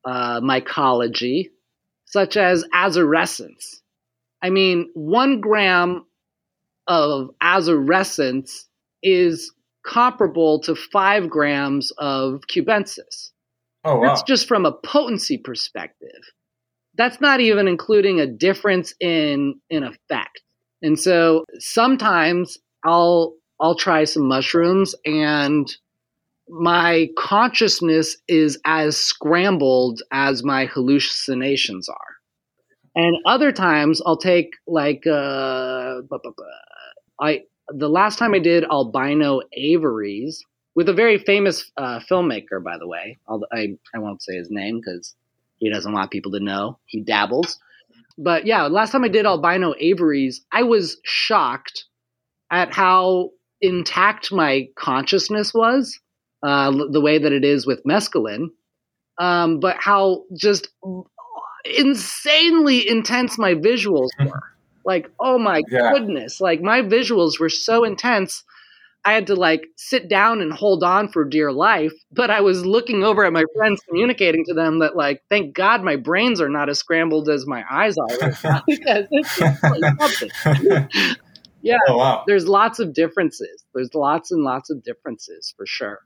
uh, 0.06 0.40
mycology, 0.42 1.50
such 2.06 2.38
as 2.38 2.64
azurescens. 2.74 3.82
I 4.42 4.50
mean, 4.50 4.90
one 4.94 5.42
gram 5.42 6.06
of 6.88 7.32
azurescens 7.42 8.66
is 9.04 9.52
comparable 9.86 10.60
to 10.62 10.76
five 10.76 11.30
grams 11.30 11.92
of 11.98 12.42
cubensis. 12.50 13.32
Oh 13.84 13.98
wow. 13.98 14.08
That's 14.08 14.24
just 14.24 14.48
from 14.48 14.66
a 14.66 14.72
potency 14.72 15.38
perspective. 15.38 16.22
That's 16.98 17.22
not 17.22 17.40
even 17.40 17.68
including 17.68 18.20
a 18.20 18.28
difference 18.28 18.94
in 19.00 19.56
in 19.70 19.84
effect. 19.84 20.42
And 20.82 21.00
so 21.00 21.46
sometimes 21.60 22.58
I'll 22.84 23.36
I'll 23.60 23.76
try 23.76 24.04
some 24.04 24.28
mushrooms 24.28 24.96
and 25.06 25.72
my 26.50 27.08
consciousness 27.18 28.18
is 28.28 28.60
as 28.66 28.98
scrambled 28.98 30.02
as 30.12 30.44
my 30.44 30.66
hallucinations 30.66 31.88
are. 31.88 31.96
And 32.94 33.16
other 33.26 33.52
times 33.54 34.02
I'll 34.06 34.18
take 34.18 34.50
like 34.68 35.08
uh 35.08 36.02
I 37.20 37.44
the 37.74 37.90
last 37.90 38.20
time 38.20 38.34
I 38.34 38.40
did 38.40 38.64
albino 38.66 39.42
Averys 39.58 40.38
with 40.76 40.90
a 40.90 40.94
very 40.94 41.18
famous 41.18 41.72
uh, 41.78 42.00
filmmaker, 42.00 42.64
by 42.64 42.78
the 42.78 42.88
way. 42.88 43.20
I 43.52 43.78
I 43.94 44.00
won't 44.00 44.22
say 44.22 44.36
his 44.36 44.50
name 44.50 44.80
because 44.80 45.16
he 45.58 45.70
doesn't 45.70 45.94
want 45.94 46.12
people 46.12 46.32
to 46.34 46.40
know. 46.40 46.80
He 46.86 47.02
dabbles. 47.02 47.60
But 48.18 48.46
yeah, 48.46 48.64
last 48.64 48.92
time 48.92 49.04
I 49.04 49.08
did 49.10 49.26
albino 49.26 49.74
Averys, 49.82 50.42
I 50.52 50.64
was 50.64 50.98
shocked 51.04 51.86
at 52.52 52.74
how 52.74 53.32
intact 53.62 54.32
my 54.32 54.68
consciousness 54.76 55.54
was, 55.54 56.00
uh, 56.44 56.72
the 56.92 57.02
way 57.02 57.18
that 57.20 57.32
it 57.32 57.46
is 57.46 57.66
with 57.66 57.84
mescaline, 57.84 58.48
um, 59.20 59.60
but 59.60 59.78
how 59.80 60.24
just 60.36 60.70
insanely 61.66 62.88
intense 62.88 63.38
my 63.38 63.54
visuals 63.54 64.10
were. 64.20 64.51
Like, 64.86 65.08
oh 65.20 65.38
my 65.38 65.62
Yeah. 65.72 65.92
goodness. 65.94 66.42
Like, 66.42 66.62
my 66.62 66.82
visuals 66.82 67.40
were 67.40 67.50
so 67.50 67.84
intense. 67.84 68.44
I 69.04 69.14
had 69.14 69.28
to 69.28 69.36
like 69.36 69.64
sit 69.78 70.08
down 70.10 70.42
and 70.42 70.54
hold 70.54 70.84
on 70.84 71.10
for 71.10 71.26
dear 71.26 71.52
life, 71.52 71.94
but 72.12 72.30
I 72.30 72.42
was 72.42 72.66
looking 72.66 73.04
over 73.04 73.26
at 73.26 73.34
my 73.34 73.44
friends, 73.58 73.82
communicating 73.88 74.46
to 74.46 74.54
them 74.54 74.80
that, 74.80 74.96
like, 74.96 75.22
thank 75.30 75.56
God 75.56 75.84
my 75.84 75.96
brains 75.96 76.40
are 76.40 76.50
not 76.50 76.70
as 76.70 76.80
scrambled 76.80 77.28
as 77.30 77.48
my 77.48 77.64
eyes 77.70 77.98
are. 77.98 78.06
right 78.22 78.62
because 78.68 79.06
it's 79.10 79.38
like 79.64 80.88
yeah, 81.62 81.78
Oh 81.88 81.98
wow. 81.98 82.24
there's 82.28 82.48
lots 82.48 82.80
of 82.80 82.94
differences. 82.94 83.64
There's 83.74 83.94
lots 83.96 84.32
and 84.32 84.44
lots 84.44 84.70
of 84.70 84.84
differences 84.84 85.54
for 85.58 85.66
sure. 85.66 86.00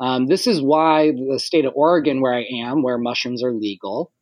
Um, 0.00 0.26
this 0.26 0.46
is 0.46 0.60
why 0.60 1.12
the 1.12 1.38
state 1.38 1.64
of 1.64 1.72
Oregon, 1.74 2.20
where 2.20 2.34
I 2.34 2.44
am, 2.64 2.82
where 2.82 2.98
mushrooms 2.98 3.42
are 3.42 3.52
legal, 3.52 4.12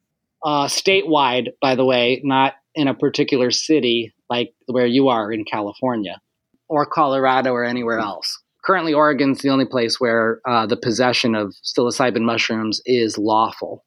uh, 0.45 0.67
statewide, 0.67 1.49
by 1.61 1.75
the 1.75 1.85
way, 1.85 2.21
not 2.23 2.55
in 2.75 2.89
a 2.89 2.95
particular 2.95 3.51
city 3.51 4.15
like 4.31 4.55
where 4.67 4.87
you 4.87 5.09
are 5.09 5.33
in 5.33 5.45
California 5.45 6.21
or 6.69 6.87
Colorado 6.87 7.53
or 7.53 7.65
anywhere 7.65 7.99
else. 7.99 8.41
Currently, 8.65 8.95
Oregon's 8.95 9.43
the 9.43 9.51
only 9.51 9.67
place 9.67 10.01
where 10.01 10.41
uh, 10.49 10.67
the 10.67 10.77
possession 10.77 11.35
of 11.35 11.55
psilocybin 11.63 12.23
mushrooms 12.23 12.81
is 12.87 13.19
lawful. 13.19 13.85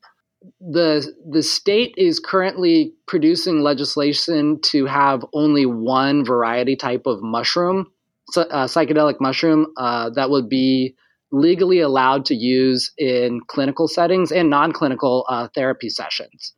The 0.62 1.12
the 1.28 1.42
state 1.42 1.96
is 1.98 2.20
currently 2.20 2.94
producing 3.08 3.62
legislation 3.62 4.60
to 4.66 4.86
have 4.86 5.26
only 5.34 5.66
one 5.66 6.24
variety 6.24 6.76
type 6.76 7.08
of 7.08 7.24
mushroom, 7.24 7.88
uh, 8.36 8.66
psychedelic 8.66 9.20
mushroom, 9.20 9.68
uh, 9.78 10.12
that 10.12 10.30
would 10.30 10.48
be 10.48 10.96
legally 11.32 11.80
allowed 11.80 12.26
to 12.26 12.36
use 12.36 12.92
in 12.98 13.42
clinical 13.48 13.88
settings 13.88 14.32
and 14.32 14.50
non-clinical 14.50 15.26
uh, 15.28 15.48
therapy 15.54 15.90
sessions. 15.90 16.54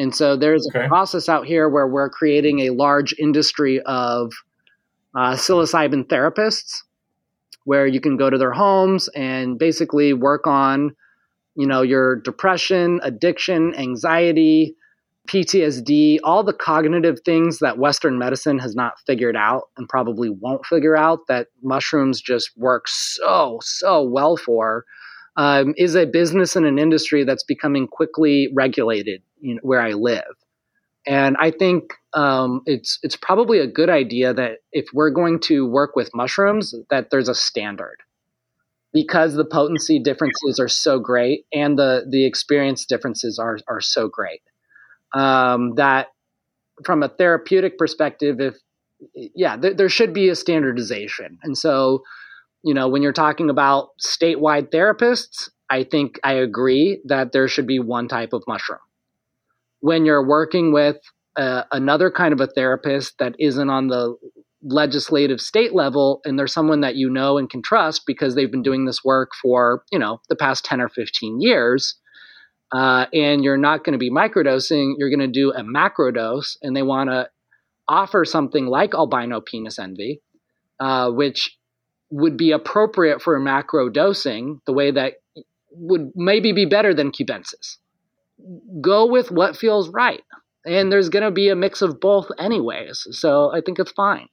And 0.00 0.14
so 0.14 0.34
there's 0.34 0.66
Okay. 0.74 0.86
a 0.86 0.88
process 0.88 1.28
out 1.28 1.44
here 1.46 1.68
where 1.68 1.86
we're 1.86 2.08
creating 2.08 2.60
a 2.60 2.70
large 2.70 3.14
industry 3.18 3.80
of 3.82 4.32
uh, 5.14 5.34
psilocybin 5.34 6.04
therapists, 6.06 6.78
where 7.64 7.86
you 7.86 8.00
can 8.00 8.16
go 8.16 8.30
to 8.30 8.38
their 8.38 8.52
homes 8.52 9.08
and 9.14 9.58
basically 9.58 10.14
work 10.14 10.46
on, 10.46 10.96
you 11.54 11.66
know, 11.66 11.82
your 11.82 12.16
depression, 12.16 12.98
addiction, 13.02 13.74
anxiety, 13.74 14.74
PTSD, 15.28 16.18
all 16.24 16.42
the 16.42 16.54
cognitive 16.54 17.18
things 17.24 17.58
that 17.58 17.76
Western 17.76 18.18
medicine 18.18 18.58
has 18.58 18.74
not 18.74 18.94
figured 19.06 19.36
out 19.36 19.64
and 19.76 19.86
probably 19.86 20.30
won't 20.30 20.64
figure 20.64 20.96
out 20.96 21.26
that 21.28 21.48
mushrooms 21.62 22.22
just 22.22 22.56
work 22.56 22.88
so, 22.88 23.58
so 23.62 24.02
well 24.02 24.38
for, 24.38 24.86
um, 25.40 25.72
is 25.78 25.94
a 25.94 26.04
business 26.04 26.54
and 26.54 26.66
an 26.66 26.78
industry 26.78 27.24
that's 27.24 27.42
becoming 27.42 27.88
quickly 27.88 28.50
regulated 28.54 29.22
you 29.40 29.54
know, 29.54 29.60
where 29.62 29.80
I 29.80 29.92
live. 29.92 30.36
And 31.06 31.34
I 31.40 31.50
think 31.50 31.94
um, 32.12 32.60
it's 32.66 32.98
it's 33.02 33.16
probably 33.16 33.58
a 33.58 33.66
good 33.66 33.88
idea 33.88 34.34
that 34.34 34.58
if 34.70 34.88
we're 34.92 35.08
going 35.08 35.40
to 35.44 35.66
work 35.66 35.96
with 35.96 36.10
mushrooms, 36.14 36.74
that 36.90 37.08
there's 37.10 37.30
a 37.30 37.34
standard 37.34 37.96
because 38.92 39.32
the 39.32 39.46
potency 39.46 39.98
differences 39.98 40.58
are 40.60 40.68
so 40.68 40.98
great 40.98 41.46
and 41.54 41.78
the 41.78 42.04
the 42.06 42.26
experience 42.26 42.84
differences 42.84 43.38
are 43.38 43.58
are 43.66 43.80
so 43.80 44.08
great 44.08 44.42
um, 45.14 45.74
that 45.76 46.08
from 46.84 47.02
a 47.02 47.08
therapeutic 47.08 47.78
perspective, 47.78 48.40
if 48.40 48.56
yeah, 49.14 49.56
there, 49.56 49.72
there 49.72 49.88
should 49.88 50.12
be 50.12 50.28
a 50.28 50.36
standardization. 50.36 51.38
And 51.42 51.56
so, 51.56 52.02
you 52.62 52.74
know, 52.74 52.88
when 52.88 53.02
you're 53.02 53.12
talking 53.12 53.50
about 53.50 53.90
statewide 54.00 54.70
therapists, 54.70 55.48
I 55.70 55.84
think 55.84 56.18
I 56.24 56.34
agree 56.34 57.00
that 57.06 57.32
there 57.32 57.48
should 57.48 57.66
be 57.66 57.78
one 57.78 58.08
type 58.08 58.32
of 58.32 58.42
mushroom. 58.46 58.80
When 59.80 60.04
you're 60.04 60.26
working 60.26 60.72
with 60.72 60.96
uh, 61.36 61.62
another 61.72 62.10
kind 62.10 62.32
of 62.32 62.40
a 62.40 62.46
therapist 62.46 63.18
that 63.18 63.34
isn't 63.38 63.70
on 63.70 63.88
the 63.88 64.16
legislative 64.62 65.40
state 65.40 65.74
level 65.74 66.20
and 66.24 66.38
they're 66.38 66.46
someone 66.46 66.82
that 66.82 66.96
you 66.96 67.08
know 67.08 67.38
and 67.38 67.48
can 67.48 67.62
trust 67.62 68.02
because 68.06 68.34
they've 68.34 68.50
been 68.50 68.62
doing 68.62 68.84
this 68.84 69.02
work 69.02 69.30
for 69.40 69.84
you 69.90 69.98
know 69.98 70.20
the 70.28 70.36
past 70.36 70.66
10 70.66 70.82
or 70.82 70.88
15 70.90 71.40
years 71.40 71.94
uh, 72.72 73.06
and 73.12 73.42
you're 73.42 73.56
not 73.56 73.84
going 73.84 73.94
to 73.94 73.98
be 73.98 74.10
microdosing 74.10 74.94
you're 74.98 75.08
going 75.08 75.18
to 75.18 75.26
do 75.26 75.50
a 75.52 75.64
macro 75.64 76.10
dose 76.10 76.58
and 76.60 76.76
they 76.76 76.82
want 76.82 77.08
to 77.08 77.26
offer 77.88 78.22
something 78.22 78.66
like 78.66 78.92
albino 78.92 79.40
penis 79.40 79.78
envy 79.78 80.20
uh, 80.78 81.10
which 81.10 81.56
would 82.10 82.36
be 82.36 82.50
appropriate 82.50 83.22
for 83.22 83.38
macro 83.38 83.88
dosing 83.88 84.60
the 84.66 84.72
way 84.72 84.90
that 84.90 85.14
would 85.72 86.10
maybe 86.14 86.52
be 86.52 86.64
better 86.64 86.92
than 86.92 87.10
cubensis 87.10 87.76
go 88.80 89.06
with 89.06 89.30
what 89.30 89.56
feels 89.56 89.88
right 89.90 90.22
and 90.66 90.90
there's 90.90 91.08
going 91.08 91.22
to 91.24 91.30
be 91.30 91.48
a 91.48 91.56
mix 91.56 91.82
of 91.82 92.00
both 92.00 92.28
anyways 92.38 93.06
so 93.10 93.52
i 93.52 93.60
think 93.60 93.78
it's 93.78 93.92
fine 93.92 94.28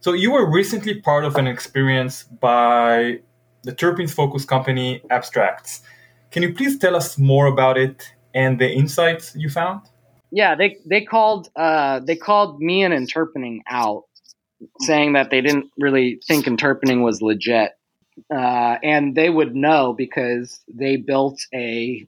So 0.00 0.12
you 0.12 0.30
were 0.30 0.46
recently 0.50 1.00
part 1.00 1.24
of 1.24 1.36
an 1.36 1.46
experience 1.46 2.24
by 2.24 3.20
the 3.62 3.72
terpenes 3.72 4.12
focus 4.12 4.44
company 4.44 5.02
Abstrax. 5.10 5.80
Can 6.30 6.42
you 6.42 6.52
please 6.54 6.78
tell 6.78 6.94
us 6.94 7.18
more 7.18 7.46
about 7.46 7.76
it 7.78 8.12
and 8.34 8.58
the 8.58 8.70
insights 8.70 9.34
you 9.34 9.48
found? 9.48 9.80
yeah 10.30 10.54
they 10.54 10.76
they 10.84 11.00
called 11.00 11.48
uh 11.56 12.00
they 12.00 12.16
called 12.16 12.60
me 12.60 12.82
and 12.82 12.92
interpening 12.92 13.62
out 13.68 14.04
saying 14.80 15.12
that 15.12 15.30
they 15.30 15.40
didn't 15.40 15.70
really 15.78 16.20
think 16.26 16.46
interpening 16.46 17.02
was 17.02 17.20
legit 17.20 17.72
uh 18.34 18.76
and 18.82 19.14
they 19.14 19.28
would 19.28 19.54
know 19.54 19.92
because 19.92 20.60
they 20.72 20.96
built 20.96 21.38
a 21.54 22.06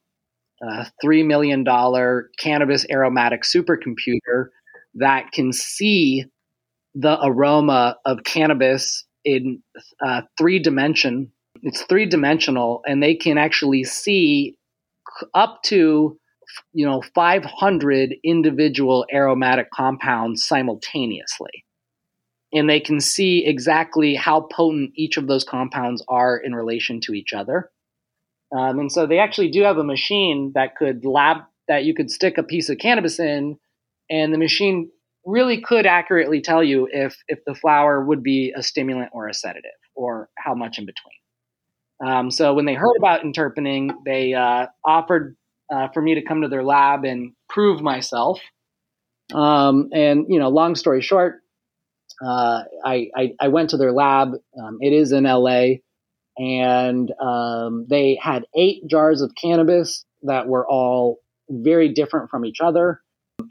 uh, 0.67 0.85
three 1.01 1.23
million 1.23 1.63
dollar 1.63 2.31
cannabis 2.39 2.87
aromatic 2.91 3.43
supercomputer 3.43 4.49
that 4.95 5.31
can 5.33 5.53
see 5.53 6.25
the 6.95 7.19
aroma 7.23 7.97
of 8.05 8.25
cannabis 8.25 9.05
in 9.25 9.63
uh, 10.05 10.23
three 10.37 10.59
dimension. 10.59 11.31
It's 11.63 11.83
three 11.83 12.07
dimensional, 12.07 12.83
and 12.87 13.03
they 13.03 13.15
can 13.15 13.39
actually 13.39 13.85
see 13.85 14.57
up 15.35 15.63
to 15.65 16.19
you 16.73 16.87
know 16.87 17.03
500 17.15 18.15
individual 18.25 19.05
aromatic 19.13 19.71
compounds 19.71 20.45
simultaneously 20.45 21.65
and 22.53 22.69
they 22.69 22.81
can 22.81 23.01
see 23.01 23.45
exactly 23.47 24.15
how 24.15 24.41
potent 24.41 24.93
each 24.95 25.17
of 25.17 25.27
those 25.27 25.45
compounds 25.45 26.03
are 26.09 26.37
in 26.37 26.55
relation 26.55 27.01
to 27.01 27.13
each 27.13 27.33
other 27.33 27.71
um, 28.57 28.79
and 28.79 28.93
so 28.93 29.07
they 29.07 29.19
actually 29.19 29.51
do 29.51 29.63
have 29.63 29.79
a 29.79 29.85
machine 29.85 30.53
that 30.55 30.77
could 30.77 31.05
lab 31.05 31.39
that 31.69 31.85
you 31.85 31.95
could 31.95 32.11
stick 32.11 32.39
a 32.39 32.43
piece 32.43 32.69
of 32.69 32.79
cannabis 32.79 33.19
in 33.19 33.59
and 34.11 34.33
the 34.33 34.39
machine 34.39 34.91
really 35.25 35.61
could 35.61 35.85
accurately 35.85 36.41
tell 36.41 36.63
you 36.63 36.89
if 36.91 37.17
if 37.29 37.45
the 37.45 37.55
flower 37.55 38.05
would 38.05 38.23
be 38.23 38.53
a 38.57 38.63
stimulant 38.63 39.11
or 39.13 39.29
a 39.29 39.35
sedative 39.35 39.71
or 39.95 40.29
how 40.39 40.55
much 40.55 40.79
in 40.79 40.87
between 40.87 41.19
um, 42.05 42.31
so 42.31 42.55
when 42.55 42.65
they 42.65 42.75
heard 42.75 42.97
about 42.97 43.25
interpening, 43.25 43.91
they 44.05 44.35
uh, 44.35 44.67
offered 44.85 45.37
uh, 45.73 45.89
for 45.93 46.01
me 46.01 46.15
to 46.15 46.23
come 46.23 46.43
to 46.43 46.49
their 46.49 46.63
lab 46.63 47.05
and 47.05 47.33
prove 47.49 47.81
myself. 47.81 48.41
Um, 49.35 49.91
and 49.93 50.27
you 50.29 50.39
know, 50.39 50.49
long 50.49 50.75
story 50.75 51.03
short, 51.03 51.43
uh, 52.25 52.64
I, 52.85 53.11
I 53.16 53.35
I 53.41 53.49
went 53.49 53.71
to 53.71 53.77
their 53.77 53.93
lab. 53.93 54.35
Um, 54.61 54.79
it 54.81 54.93
is 54.93 55.12
in 55.12 55.25
LA, 55.25 55.79
and 56.37 57.12
um, 57.21 57.87
they 57.89 58.19
had 58.21 58.45
eight 58.57 58.87
jars 58.87 59.23
of 59.23 59.35
cannabis 59.41 60.05
that 60.23 60.49
were 60.49 60.66
all 60.66 61.19
very 61.49 61.89
different 61.89 62.31
from 62.31 62.45
each 62.45 62.61
other, 62.61 63.01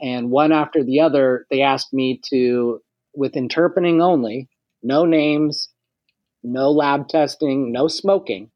and 0.00 0.30
one 0.30 0.52
after 0.52 0.84
the 0.84 1.00
other, 1.00 1.46
they 1.50 1.62
asked 1.62 1.92
me 1.92 2.20
to, 2.30 2.80
with 3.14 3.36
interpening 3.36 4.00
only, 4.00 4.48
no 4.82 5.04
names, 5.04 5.70
no 6.42 6.70
lab 6.70 7.08
testing, 7.08 7.72
no 7.72 7.88
smoking, 7.88 8.50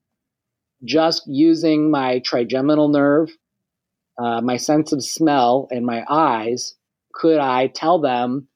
just 0.84 1.22
using 1.26 1.90
my 1.90 2.20
trigeminal 2.20 2.88
nerve, 2.88 3.30
uh, 4.18 4.40
my 4.40 4.56
sense 4.56 4.92
of 4.92 5.02
smell, 5.02 5.68
and 5.70 5.86
my 5.86 6.04
eyes, 6.08 6.74
could 7.12 7.38
I 7.38 7.68
tell 7.68 7.98
them 7.98 8.48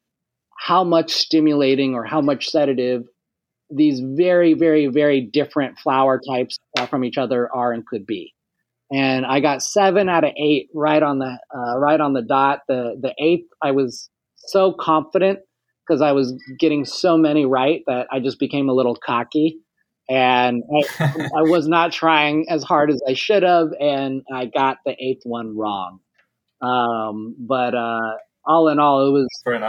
how 0.66 0.82
much 0.82 1.12
stimulating 1.12 1.94
or 1.94 2.04
how 2.04 2.20
much 2.20 2.48
sedative 2.48 3.04
these 3.70 4.00
very, 4.00 4.54
very, 4.54 4.88
very 4.88 5.20
different 5.20 5.78
flower 5.78 6.20
types 6.28 6.58
from 6.90 7.04
each 7.04 7.18
other 7.18 7.48
are 7.54 7.72
and 7.72 7.86
could 7.86 8.04
be? 8.04 8.34
And 8.92 9.24
I 9.24 9.38
got 9.38 9.62
seven 9.62 10.08
out 10.08 10.24
of 10.24 10.30
eight 10.36 10.68
right 10.74 11.02
on 11.02 11.20
the 11.20 11.38
uh, 11.54 11.78
right 11.78 12.00
on 12.00 12.14
the 12.14 12.22
dot. 12.22 12.60
The 12.66 12.96
the 13.00 13.14
eighth, 13.18 13.48
I 13.62 13.72
was 13.72 14.10
so 14.36 14.72
confident 14.72 15.38
because 15.86 16.02
I 16.02 16.12
was 16.12 16.34
getting 16.58 16.84
so 16.84 17.16
many 17.16 17.46
right 17.46 17.82
that 17.86 18.08
I 18.10 18.18
just 18.18 18.40
became 18.40 18.68
a 18.68 18.74
little 18.74 18.96
cocky. 18.96 19.58
And 20.08 20.62
I, 21.00 21.04
I, 21.36 21.42
was 21.42 21.66
not 21.66 21.92
trying 21.92 22.46
as 22.48 22.62
hard 22.62 22.90
as 22.90 23.02
I 23.08 23.14
should 23.14 23.42
have, 23.42 23.68
and 23.80 24.22
I 24.32 24.46
got 24.46 24.78
the 24.86 24.96
eighth 25.00 25.22
one 25.24 25.56
wrong. 25.56 25.98
Um, 26.60 27.34
but 27.38 27.74
uh, 27.74 28.14
all 28.46 28.68
in 28.68 28.78
all, 28.78 29.08
it 29.08 29.10
was 29.10 29.26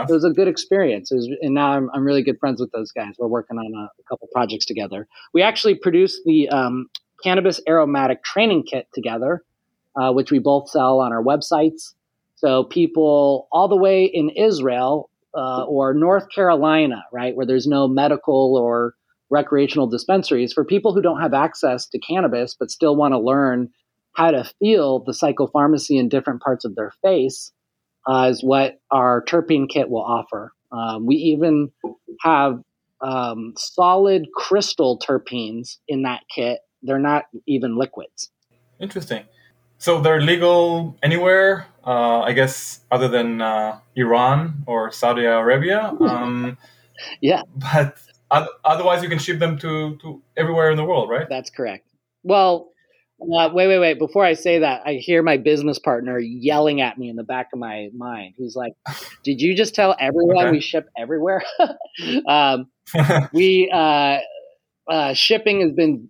it 0.08 0.12
was 0.12 0.24
a 0.24 0.30
good 0.30 0.48
experience. 0.48 1.10
Was, 1.10 1.28
and 1.42 1.54
now 1.54 1.72
I'm, 1.72 1.90
I'm 1.92 2.04
really 2.04 2.22
good 2.22 2.38
friends 2.38 2.60
with 2.60 2.70
those 2.72 2.92
guys. 2.92 3.14
We're 3.18 3.28
working 3.28 3.58
on 3.58 3.74
a, 3.74 3.84
a 3.84 4.04
couple 4.08 4.28
projects 4.32 4.66
together. 4.66 5.08
We 5.34 5.42
actually 5.42 5.74
produced 5.74 6.20
the 6.24 6.48
um, 6.48 6.86
cannabis 7.22 7.60
aromatic 7.68 8.22
training 8.22 8.64
kit 8.70 8.86
together, 8.94 9.42
uh, 9.96 10.12
which 10.12 10.30
we 10.30 10.38
both 10.38 10.68
sell 10.68 11.00
on 11.00 11.12
our 11.12 11.22
websites. 11.22 11.94
So 12.36 12.64
people 12.64 13.48
all 13.50 13.68
the 13.68 13.76
way 13.76 14.04
in 14.04 14.30
Israel 14.30 15.10
uh, 15.34 15.64
or 15.64 15.92
North 15.92 16.30
Carolina, 16.32 17.04
right, 17.12 17.34
where 17.34 17.46
there's 17.46 17.66
no 17.66 17.88
medical 17.88 18.56
or 18.56 18.94
recreational 19.30 19.88
dispensaries, 19.88 20.52
for 20.52 20.64
people 20.64 20.94
who 20.94 21.02
don't 21.02 21.20
have 21.20 21.34
access 21.34 21.86
to 21.88 21.98
cannabis 21.98 22.54
but 22.54 22.70
still 22.70 22.96
want 22.96 23.12
to 23.12 23.18
learn 23.18 23.70
how 24.12 24.30
to 24.30 24.44
feel 24.58 25.00
the 25.00 25.12
psychopharmacy 25.12 25.98
in 25.98 26.08
different 26.08 26.42
parts 26.42 26.64
of 26.64 26.74
their 26.74 26.92
face, 27.02 27.52
uh, 28.08 28.28
is 28.30 28.42
what 28.42 28.80
our 28.90 29.24
terpene 29.24 29.68
kit 29.68 29.90
will 29.90 30.02
offer. 30.02 30.52
Um, 30.72 31.06
we 31.06 31.16
even 31.16 31.70
have 32.22 32.60
um, 33.00 33.54
solid 33.56 34.26
crystal 34.34 34.98
terpenes 34.98 35.76
in 35.86 36.02
that 36.02 36.22
kit. 36.34 36.60
They're 36.82 36.98
not 36.98 37.24
even 37.46 37.76
liquids. 37.76 38.30
Interesting. 38.80 39.24
So 39.78 40.00
they're 40.00 40.20
legal 40.20 40.96
anywhere, 41.02 41.66
uh, 41.86 42.20
I 42.20 42.32
guess, 42.32 42.80
other 42.90 43.08
than 43.08 43.40
uh, 43.40 43.78
Iran 43.94 44.64
or 44.66 44.90
Saudi 44.90 45.24
Arabia. 45.24 45.92
Um, 46.00 46.56
yeah. 47.20 47.42
But 47.54 47.98
otherwise, 48.64 49.02
you 49.02 49.08
can 49.08 49.18
ship 49.18 49.38
them 49.38 49.58
to, 49.58 49.96
to 49.98 50.22
everywhere 50.36 50.70
in 50.70 50.76
the 50.76 50.84
world, 50.84 51.08
right? 51.08 51.28
That's 51.28 51.50
correct. 51.50 51.86
Well, 52.24 52.70
uh, 53.20 53.50
wait, 53.52 53.66
wait, 53.66 53.78
wait. 53.78 53.98
Before 53.98 54.24
I 54.24 54.34
say 54.34 54.60
that, 54.60 54.82
I 54.86 54.94
hear 54.94 55.22
my 55.22 55.36
business 55.36 55.78
partner 55.78 56.18
yelling 56.18 56.80
at 56.80 56.98
me 56.98 57.08
in 57.08 57.16
the 57.16 57.24
back 57.24 57.48
of 57.52 57.58
my 57.58 57.88
mind. 57.94 58.34
He's 58.36 58.54
like, 58.54 58.74
"Did 59.24 59.40
you 59.40 59.56
just 59.56 59.74
tell 59.74 59.96
everyone 59.98 60.46
okay. 60.46 60.52
we 60.52 60.60
ship 60.60 60.88
everywhere?" 60.96 61.42
um, 62.28 62.68
we 63.32 63.70
uh, 63.74 64.18
uh, 64.88 65.14
shipping 65.14 65.60
has 65.62 65.72
been 65.72 66.08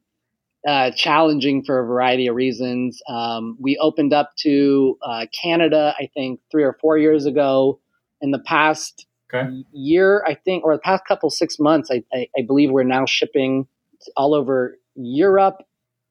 uh, 0.67 0.91
challenging 0.91 1.65
for 1.65 1.81
a 1.81 1.87
variety 1.87 2.27
of 2.27 2.35
reasons. 2.35 3.01
Um, 3.09 3.57
we 3.59 3.79
opened 3.79 4.13
up 4.13 4.33
to 4.41 4.99
uh, 5.03 5.27
Canada, 5.33 5.95
I 5.99 6.11
think, 6.13 6.41
three 6.51 6.65
or 6.65 6.77
four 6.81 6.99
years 6.99 7.27
ago. 7.27 7.81
In 8.21 8.33
the 8.33 8.41
past 8.41 9.07
okay. 9.33 9.49
year, 9.73 10.25
I 10.27 10.35
think, 10.35 10.65
or 10.65 10.75
the 10.75 10.81
past 10.81 11.05
couple 11.07 11.31
six 11.31 11.59
months, 11.61 11.89
I, 11.91 12.03
I, 12.13 12.29
I 12.37 12.43
believe 12.43 12.71
we're 12.71 12.83
now 12.83 13.07
shipping 13.07 13.69
all 14.17 14.35
over 14.35 14.77
Europe. 14.97 15.63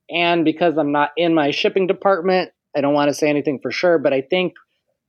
And 0.10 0.45
because 0.45 0.78
I'm 0.78 0.91
not 0.91 1.12
in 1.18 1.34
my 1.34 1.51
shipping 1.51 1.88
department, 1.88 2.51
I 2.76 2.82
don't 2.82 2.93
want 2.93 3.10
to 3.10 3.14
say 3.14 3.30
anything 3.30 3.60
for 3.62 3.72
sure, 3.72 3.97
but 3.97 4.14
I 4.14 4.22
think 4.22 4.53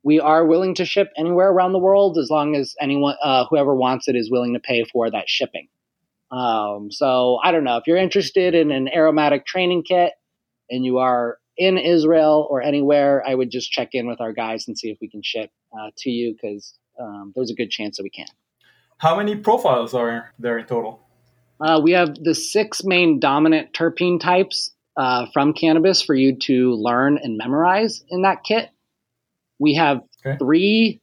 we 0.02 0.20
are 0.20 0.46
willing 0.46 0.74
to 0.76 0.84
ship 0.84 1.10
anywhere 1.16 1.50
around 1.50 1.72
the 1.72 1.78
world 1.78 2.18
as 2.18 2.30
long 2.30 2.54
as 2.56 2.74
anyone, 2.80 3.16
uh, 3.22 3.44
whoever 3.50 3.74
wants 3.74 4.08
it, 4.08 4.16
is 4.16 4.30
willing 4.30 4.54
to 4.54 4.60
pay 4.60 4.84
for 4.84 5.10
that 5.10 5.28
shipping. 5.28 5.68
Um, 6.30 6.90
so 6.90 7.38
I 7.42 7.52
don't 7.52 7.64
know 7.64 7.76
if 7.78 7.86
you're 7.86 7.96
interested 7.96 8.54
in 8.54 8.70
an 8.70 8.88
aromatic 8.88 9.46
training 9.46 9.84
kit 9.84 10.12
and 10.70 10.84
you 10.84 10.98
are 10.98 11.38
in 11.56 11.76
Israel 11.76 12.46
or 12.48 12.62
anywhere, 12.62 13.22
I 13.26 13.34
would 13.34 13.50
just 13.50 13.70
check 13.72 13.90
in 13.92 14.06
with 14.06 14.20
our 14.20 14.32
guys 14.32 14.68
and 14.68 14.78
see 14.78 14.90
if 14.90 14.98
we 15.00 15.08
can 15.08 15.22
ship 15.22 15.50
uh, 15.72 15.90
to 15.98 16.10
you 16.10 16.34
because 16.34 16.74
um, 17.00 17.32
there's 17.34 17.50
a 17.50 17.54
good 17.54 17.70
chance 17.70 17.96
that 17.96 18.04
we 18.04 18.10
can. 18.10 18.28
How 18.98 19.16
many 19.16 19.36
profiles 19.36 19.92
are 19.94 20.32
there 20.38 20.58
in 20.58 20.66
total? 20.66 21.00
Uh, 21.60 21.80
we 21.82 21.92
have 21.92 22.14
the 22.14 22.34
six 22.34 22.84
main 22.84 23.18
dominant 23.18 23.72
terpene 23.72 24.20
types 24.20 24.72
uh, 24.98 25.26
from 25.32 25.54
cannabis 25.54 26.02
for 26.02 26.14
you 26.14 26.36
to 26.36 26.72
learn 26.72 27.18
and 27.22 27.38
memorize 27.38 28.04
in 28.08 28.22
that 28.22 28.42
kit. 28.44 28.68
We 29.58 29.74
have 29.74 30.02
okay. 30.26 30.36
three 30.38 31.00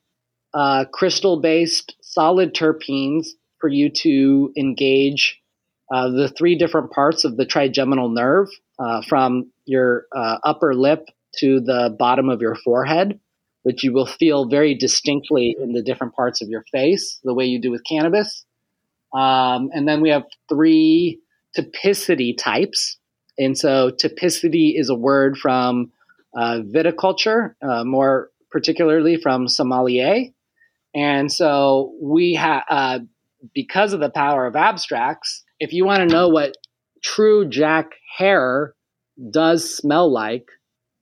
uh, 0.54 0.86
crystal 0.92 1.40
based 1.40 1.96
solid 2.02 2.54
terpenes 2.54 3.28
for 3.60 3.70
you 3.70 3.90
to 3.90 4.54
engage 4.58 5.42
uh, 5.92 6.10
the 6.10 6.30
three 6.30 6.58
different 6.58 6.92
parts 6.92 7.26
of 7.26 7.38
the 7.38 7.46
trigeminal 7.46 8.10
nerve 8.10 8.48
uh, 8.80 9.02
from 9.02 9.52
your 9.66 10.06
uh, 10.16 10.38
upper 10.44 10.74
lip 10.76 11.08
to 11.38 11.60
the 11.60 11.96
bottom 11.98 12.30
of 12.30 12.42
your 12.42 12.56
forehead, 12.56 13.20
which 13.64 13.84
you 13.84 13.94
will 13.94 14.06
feel 14.06 14.48
very 14.48 14.76
distinctly 14.76 15.56
in 15.60 15.74
the 15.74 15.84
different 15.84 16.14
parts 16.16 16.42
of 16.42 16.50
your 16.50 16.64
face, 16.72 17.20
the 17.24 17.34
way 17.34 17.46
you 17.46 17.62
do 17.62 17.72
with 17.72 17.84
cannabis. 17.88 18.46
Um, 19.14 19.70
and 19.74 19.88
then 19.88 20.02
we 20.02 20.10
have 20.10 20.24
three 20.50 21.22
typicity 21.58 22.36
types. 22.38 22.98
And 23.38 23.58
so, 23.58 23.92
typicity 23.92 24.80
is 24.80 24.90
a 24.90 24.96
word 24.96 25.38
from 25.38 25.92
uh, 26.36 26.60
viticulture, 26.66 27.56
uh, 27.62 27.84
more 27.84 28.30
particularly 28.52 29.18
from 29.18 29.48
sommelier. 29.48 30.26
And 30.94 31.32
so, 31.32 31.94
we 32.02 32.36
have 32.36 32.64
uh, 32.70 33.00
because 33.54 33.94
of 33.94 34.00
the 34.00 34.10
power 34.10 34.46
of 34.46 34.54
Abstrax, 34.54 35.42
if 35.60 35.74
you 35.74 35.86
want 35.86 36.00
to 36.00 36.14
know 36.14 36.30
what 36.30 36.56
true 37.04 37.48
Jack 37.48 37.92
Herer 38.18 38.74
does 39.32 39.76
smell 39.76 40.12
like, 40.12 40.48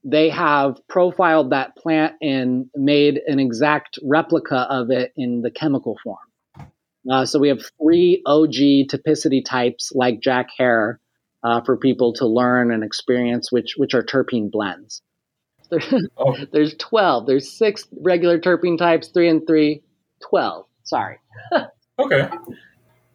they 0.03 0.29
have 0.29 0.85
profiled 0.87 1.51
that 1.51 1.75
plant 1.77 2.15
and 2.21 2.69
made 2.75 3.21
an 3.25 3.39
exact 3.39 3.97
replica 4.03 4.67
of 4.69 4.91
it 4.91 5.13
in 5.15 5.41
the 5.41 5.51
chemical 5.51 5.97
form. 6.03 6.17
Uh, 7.09 7.25
so 7.25 7.39
we 7.39 7.49
have 7.49 7.61
three 7.81 8.21
OG 8.25 8.89
typicity 8.89 9.43
types 9.43 9.91
like 9.93 10.19
Jack 10.19 10.49
Herer 10.57 10.99
uh, 11.43 11.61
for 11.61 11.77
people 11.77 12.13
to 12.13 12.25
learn 12.25 12.71
and 12.71 12.83
experience, 12.83 13.51
which 13.51 13.75
which 13.77 13.93
are 13.93 14.03
terpene 14.03 14.51
blends. 14.51 15.01
There, 15.69 15.81
oh. 16.17 16.35
There's 16.51 16.75
12. 16.75 17.25
There's 17.25 17.51
six 17.51 17.87
regular 17.99 18.37
terpene 18.37 18.77
types, 18.77 19.07
three 19.07 19.27
and 19.27 19.45
three, 19.47 19.81
12. 20.21 20.65
Sorry. 20.83 21.17
Okay. 21.99 22.27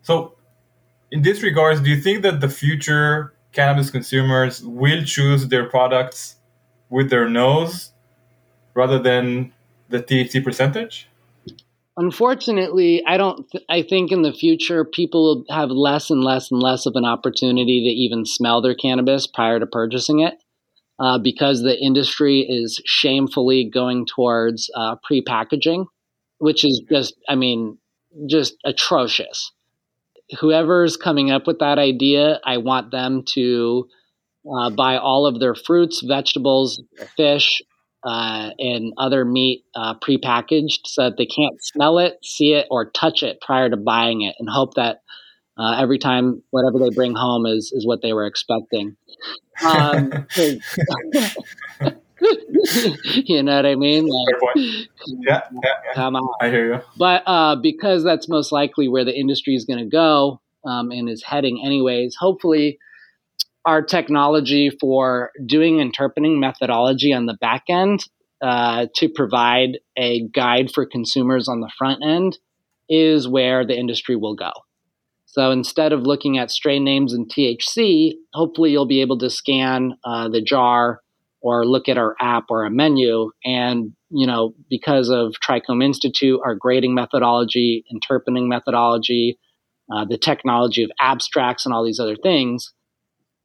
So, 0.02 0.34
in 1.10 1.22
this 1.22 1.42
regards, 1.42 1.80
do 1.80 1.90
you 1.90 2.00
think 2.00 2.22
that 2.22 2.40
the 2.40 2.48
future 2.48 3.34
cannabis 3.52 3.90
consumers 3.90 4.62
will 4.62 5.04
choose 5.04 5.48
their 5.48 5.68
products 5.68 6.36
with 6.88 7.10
their 7.10 7.28
nose 7.28 7.92
rather 8.74 9.00
than 9.00 9.52
the 9.88 10.00
THC 10.00 10.44
percentage? 10.44 11.08
Unfortunately, 11.98 13.02
I 13.04 13.16
don't. 13.16 13.50
Th- 13.50 13.64
I 13.68 13.82
think 13.82 14.12
in 14.12 14.22
the 14.22 14.32
future, 14.32 14.84
people 14.84 15.24
will 15.24 15.54
have 15.54 15.70
less 15.70 16.10
and 16.10 16.22
less 16.22 16.48
and 16.52 16.62
less 16.62 16.86
of 16.86 16.94
an 16.94 17.04
opportunity 17.04 17.82
to 17.82 17.90
even 17.90 18.24
smell 18.24 18.62
their 18.62 18.76
cannabis 18.76 19.26
prior 19.26 19.58
to 19.58 19.66
purchasing 19.66 20.20
it, 20.20 20.34
uh, 21.00 21.18
because 21.18 21.62
the 21.62 21.76
industry 21.76 22.46
is 22.48 22.80
shamefully 22.86 23.68
going 23.68 24.06
towards 24.06 24.70
uh, 24.76 24.94
pre-packaging, 25.02 25.86
which 26.38 26.64
is 26.64 26.80
just. 26.88 27.14
I 27.28 27.34
mean, 27.34 27.78
just 28.28 28.54
atrocious. 28.64 29.50
Whoever's 30.38 30.96
coming 30.96 31.32
up 31.32 31.48
with 31.48 31.58
that 31.58 31.78
idea, 31.78 32.38
I 32.44 32.58
want 32.58 32.92
them 32.92 33.24
to 33.30 33.88
uh, 34.48 34.70
buy 34.70 34.98
all 34.98 35.26
of 35.26 35.40
their 35.40 35.56
fruits, 35.56 36.02
vegetables, 36.06 36.80
fish, 37.16 37.60
uh, 38.08 38.52
and 38.58 38.94
other 38.96 39.22
meat 39.22 39.66
uh, 39.74 39.94
prepackaged 39.94 40.86
so 40.86 41.04
that 41.04 41.18
they 41.18 41.26
can't 41.26 41.62
smell 41.62 41.98
it, 41.98 42.18
see 42.22 42.54
it, 42.54 42.66
or 42.70 42.90
touch 42.90 43.22
it 43.22 43.38
prior 43.42 43.68
to 43.68 43.76
buying 43.76 44.22
it, 44.22 44.34
and 44.38 44.48
hope 44.48 44.74
that 44.74 45.02
uh, 45.58 45.76
every 45.78 45.98
time 45.98 46.42
whatever 46.48 46.78
they 46.78 46.88
bring 46.88 47.14
home 47.14 47.44
is 47.44 47.70
is 47.74 47.86
what 47.86 48.00
they 48.00 48.14
were 48.14 48.24
expecting. 48.24 48.96
Um, 49.62 50.26
you 53.12 53.42
know 53.42 53.56
what 53.56 53.66
I 53.66 53.74
mean? 53.74 54.08
Like, 54.08 54.36
yeah, 54.56 54.80
yeah, 55.26 55.40
yeah, 55.62 55.94
come 55.94 56.16
on. 56.16 56.34
I 56.40 56.48
hear 56.48 56.76
you. 56.76 56.80
But 56.96 57.24
uh, 57.26 57.56
because 57.56 58.04
that's 58.04 58.26
most 58.26 58.52
likely 58.52 58.88
where 58.88 59.04
the 59.04 59.14
industry 59.14 59.54
is 59.54 59.66
going 59.66 59.80
to 59.80 59.90
go 59.90 60.40
um, 60.64 60.90
and 60.92 61.10
is 61.10 61.22
heading, 61.24 61.60
anyways, 61.62 62.16
hopefully 62.18 62.78
our 63.64 63.82
technology 63.82 64.70
for 64.80 65.30
doing 65.44 65.80
interpening 65.80 66.40
methodology 66.40 67.12
on 67.12 67.26
the 67.26 67.36
back 67.40 67.64
end 67.68 68.00
uh, 68.40 68.86
to 68.96 69.08
provide 69.08 69.78
a 69.96 70.26
guide 70.28 70.70
for 70.72 70.86
consumers 70.86 71.48
on 71.48 71.60
the 71.60 71.70
front 71.76 72.00
end 72.04 72.38
is 72.88 73.28
where 73.28 73.66
the 73.66 73.76
industry 73.76 74.16
will 74.16 74.34
go. 74.34 74.52
So 75.26 75.50
instead 75.50 75.92
of 75.92 76.02
looking 76.02 76.38
at 76.38 76.50
strain 76.50 76.84
names 76.84 77.12
and 77.12 77.30
THC, 77.30 78.12
hopefully 78.32 78.70
you'll 78.70 78.86
be 78.86 79.02
able 79.02 79.18
to 79.18 79.28
scan 79.28 79.94
uh, 80.04 80.28
the 80.28 80.40
jar 80.40 81.00
or 81.40 81.66
look 81.66 81.88
at 81.88 81.98
our 81.98 82.16
app 82.20 82.44
or 82.48 82.64
a 82.64 82.70
menu. 82.70 83.30
And, 83.44 83.92
you 84.10 84.26
know, 84.26 84.54
because 84.70 85.10
of 85.10 85.34
Trichome 85.46 85.84
Institute, 85.84 86.40
our 86.44 86.54
grading 86.54 86.94
methodology, 86.94 87.84
interpening 87.92 88.48
methodology, 88.48 89.38
uh, 89.94 90.04
the 90.06 90.18
technology 90.18 90.82
of 90.82 90.90
Abstrax 91.00 91.64
and 91.64 91.74
all 91.74 91.84
these 91.84 92.00
other 92.00 92.16
things, 92.16 92.72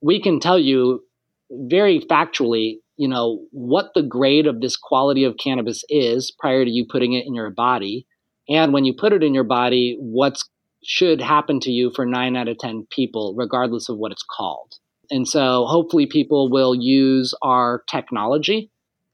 we 0.04 0.22
can 0.22 0.40
tell 0.40 0.60
you 0.60 1.02
very 1.50 2.00
factually, 2.02 2.76
you 2.98 3.08
know, 3.08 3.46
what 3.52 3.92
the 3.96 4.04
grade 4.04 4.46
of 4.46 4.60
this 4.60 4.76
quality 4.76 5.24
of 5.24 5.38
cannabis 5.38 5.84
is 5.90 6.32
prior 6.38 6.66
to 6.66 6.70
you 6.70 6.86
putting 6.88 7.14
it 7.14 7.26
in 7.26 7.34
your 7.34 7.50
body. 7.50 8.06
And 8.50 8.74
when 8.74 8.84
you 8.84 8.94
put 8.94 9.14
it 9.14 9.24
in 9.24 9.34
your 9.34 9.46
body, 9.46 9.96
what 10.00 10.38
should 10.84 11.22
happen 11.22 11.62
to 11.62 11.72
you 11.72 11.90
for 11.96 12.06
nine 12.06 12.36
out 12.36 12.50
of 12.50 12.58
10 12.58 12.88
people, 12.92 13.34
regardless 13.38 13.88
of 13.88 13.98
what 13.98 14.12
it's 14.12 14.26
called. 14.30 14.74
And 15.10 15.28
so 15.28 15.66
hopefully 15.66 16.06
people 16.06 16.52
will 16.52 16.76
use 16.76 17.34
our 17.42 17.84
technology 17.90 18.70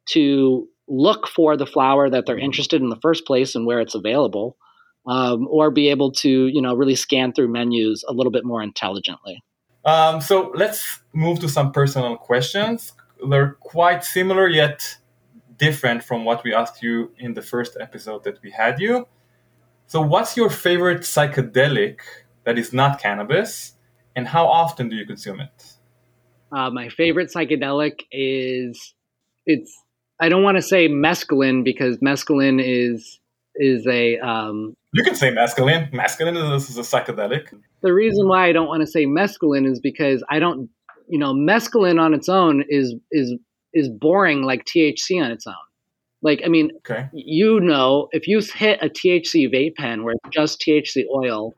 to 0.09 0.67
look 0.87 1.27
for 1.27 1.55
the 1.55 1.67
flower 1.67 2.09
that 2.09 2.25
they're 2.25 2.39
interested 2.39 2.81
in 2.81 2.89
the 2.89 2.99
first 3.01 3.27
place 3.27 3.53
and 3.53 3.67
where 3.67 3.79
it's 3.79 3.93
available, 3.93 4.57
um, 5.07 5.47
or 5.51 5.69
be 5.69 5.89
able 5.89 6.11
to, 6.13 6.47
you 6.47 6.61
know, 6.63 6.73
really 6.73 6.95
scan 6.95 7.31
through 7.31 7.51
menus 7.51 8.03
a 8.07 8.13
little 8.13 8.31
bit 8.31 8.43
more 8.43 8.63
intelligently. 8.63 9.43
Um, 9.85 10.21
so 10.21 10.51
let's 10.55 10.99
move 11.13 11.39
to 11.39 11.49
some 11.49 11.71
personal 11.71 12.17
questions. 12.17 12.93
They're 13.29 13.53
quite 13.59 14.03
similar 14.03 14.47
yet 14.47 14.97
different 15.57 16.03
from 16.03 16.25
what 16.25 16.43
we 16.43 16.53
asked 16.53 16.81
you 16.81 17.11
in 17.17 17.33
the 17.33 17.41
first 17.41 17.77
episode 17.79 18.23
that 18.23 18.41
we 18.41 18.51
had 18.51 18.79
you. 18.79 19.07
So, 19.87 20.01
what's 20.01 20.37
your 20.37 20.49
favorite 20.49 21.01
psychedelic 21.01 21.99
that 22.43 22.57
is 22.57 22.73
not 22.73 22.99
cannabis, 22.99 23.73
and 24.15 24.27
how 24.27 24.45
often 24.47 24.89
do 24.89 24.95
you 24.95 25.05
consume 25.05 25.39
it? 25.41 25.73
Uh, 26.51 26.69
my 26.69 26.89
favorite 26.89 27.31
psychedelic 27.35 28.01
is 28.11 28.93
it's. 29.45 29.71
I 30.21 30.29
don't 30.29 30.43
want 30.43 30.57
to 30.57 30.61
say 30.61 30.89
mescaline 30.89 31.63
because 31.63 31.97
mescaline 31.99 32.61
is 32.63 33.19
is 33.59 33.85
a. 33.85 34.17
Um, 34.19 34.73
you 34.93 35.03
can 35.03 35.15
say 35.15 35.31
mescaline. 35.31 35.91
Mescaline 35.93 36.55
is, 36.55 36.69
is 36.69 36.77
a 36.77 36.81
psychedelic. 36.81 37.53
The 37.81 37.93
reason 37.93 38.27
why 38.27 38.47
I 38.47 38.51
don't 38.51 38.67
want 38.67 38.81
to 38.81 38.87
say 38.87 39.05
mescaline 39.05 39.69
is 39.69 39.79
because 39.79 40.23
I 40.29 40.39
don't. 40.39 40.69
You 41.07 41.19
know, 41.19 41.33
mescaline 41.33 41.99
on 41.99 42.13
its 42.13 42.29
own 42.29 42.63
is 42.69 42.95
is 43.11 43.35
is 43.73 43.89
boring 43.89 44.43
like 44.43 44.65
THC 44.65 45.23
on 45.23 45.31
its 45.31 45.45
own. 45.45 45.55
Like, 46.21 46.41
I 46.43 46.49
mean, 46.49 46.71
okay. 46.79 47.09
you 47.13 47.59
know, 47.59 48.09
if 48.11 48.27
you 48.27 48.39
hit 48.39 48.79
a 48.81 48.89
THC 48.89 49.51
vape 49.53 49.75
pen 49.75 50.03
where 50.03 50.15
it's 50.15 50.35
just 50.35 50.59
THC 50.59 51.05
oil, 51.15 51.53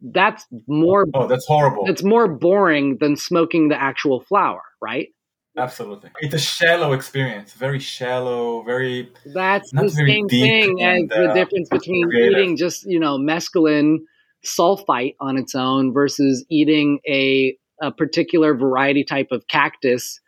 that's 0.00 0.46
more. 0.68 1.06
Oh, 1.14 1.26
that's 1.26 1.46
horrible. 1.46 1.84
It's 1.86 2.02
more 2.02 2.28
boring 2.28 2.98
than 3.00 3.16
smoking 3.16 3.68
the 3.68 3.80
actual 3.80 4.20
flower, 4.20 4.62
right? 4.80 5.08
Absolutely, 5.56 6.10
it's 6.20 6.34
a 6.34 6.38
shallow 6.38 6.92
experience. 6.92 7.52
Very 7.52 7.78
shallow. 7.78 8.62
Very. 8.62 9.12
That's 9.26 9.70
the 9.70 9.88
same 9.88 10.28
thing 10.28 10.82
and, 10.82 11.12
as 11.12 11.18
uh, 11.18 11.28
the 11.28 11.34
difference 11.34 11.68
between 11.68 12.08
creative. 12.08 12.38
eating 12.38 12.56
just 12.56 12.84
you 12.86 12.98
know 12.98 13.18
mescaline 13.18 13.98
sulfite 14.44 15.14
on 15.20 15.38
its 15.38 15.54
own 15.54 15.92
versus 15.92 16.44
eating 16.50 16.98
a 17.08 17.56
a 17.80 17.92
particular 17.92 18.54
variety 18.54 19.04
type 19.04 19.28
of 19.30 19.46
cactus 19.48 20.20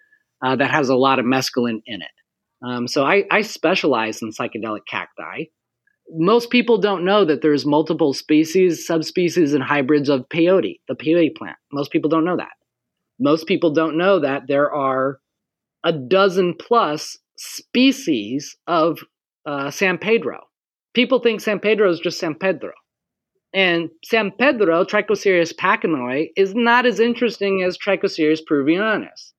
uh, 0.45 0.57
that 0.57 0.71
has 0.71 0.89
a 0.89 0.97
lot 0.97 1.19
of 1.19 1.25
mescaline 1.25 1.83
in 1.87 2.03
it. 2.03 2.11
Um, 2.67 2.89
so 2.89 3.05
I, 3.05 3.25
I 3.31 3.43
specialize 3.43 4.23
in 4.23 4.31
psychedelic 4.31 4.87
cacti. 4.89 5.45
Most 6.11 6.51
people 6.51 6.79
don't 6.79 7.05
know 7.05 7.25
that 7.25 7.43
there's 7.43 7.67
multiple 7.67 8.15
species, 8.15 8.87
subspecies, 8.87 9.55
and 9.55 9.63
hybrids 9.63 10.09
of 10.09 10.29
peyote, 10.29 10.81
the 10.89 10.95
peyote 10.95 11.37
plant. 11.37 11.57
Most 11.73 11.91
people 11.91 12.09
don't 12.09 12.25
know 12.25 12.37
that. 12.37 12.53
Most 13.19 13.47
people 13.47 13.71
don't 13.71 13.97
know 13.97 14.21
that 14.21 14.47
there 14.47 14.73
are 14.73 15.21
a 15.85 15.93
dozen 15.93 16.55
plus 16.55 17.19
species 17.37 18.57
of 18.67 18.99
uh, 19.47 19.71
San 19.71 19.99
Pedro. 19.99 20.41
People 20.95 21.21
think 21.21 21.41
San 21.41 21.61
Pedro 21.61 21.91
is 21.91 22.01
just 22.01 22.19
San 22.19 22.35
Pedro. 22.35 22.73
And 23.55 23.91
San 24.05 24.33
Pedro, 24.39 24.85
Trichocereus 24.85 25.55
pachanoi, 25.55 26.29
is 26.37 26.55
not 26.55 26.85
as 26.85 27.01
interesting 27.01 27.63
as 27.63 27.79
Trichocereus 27.79 28.41
peruvianus 28.51 29.33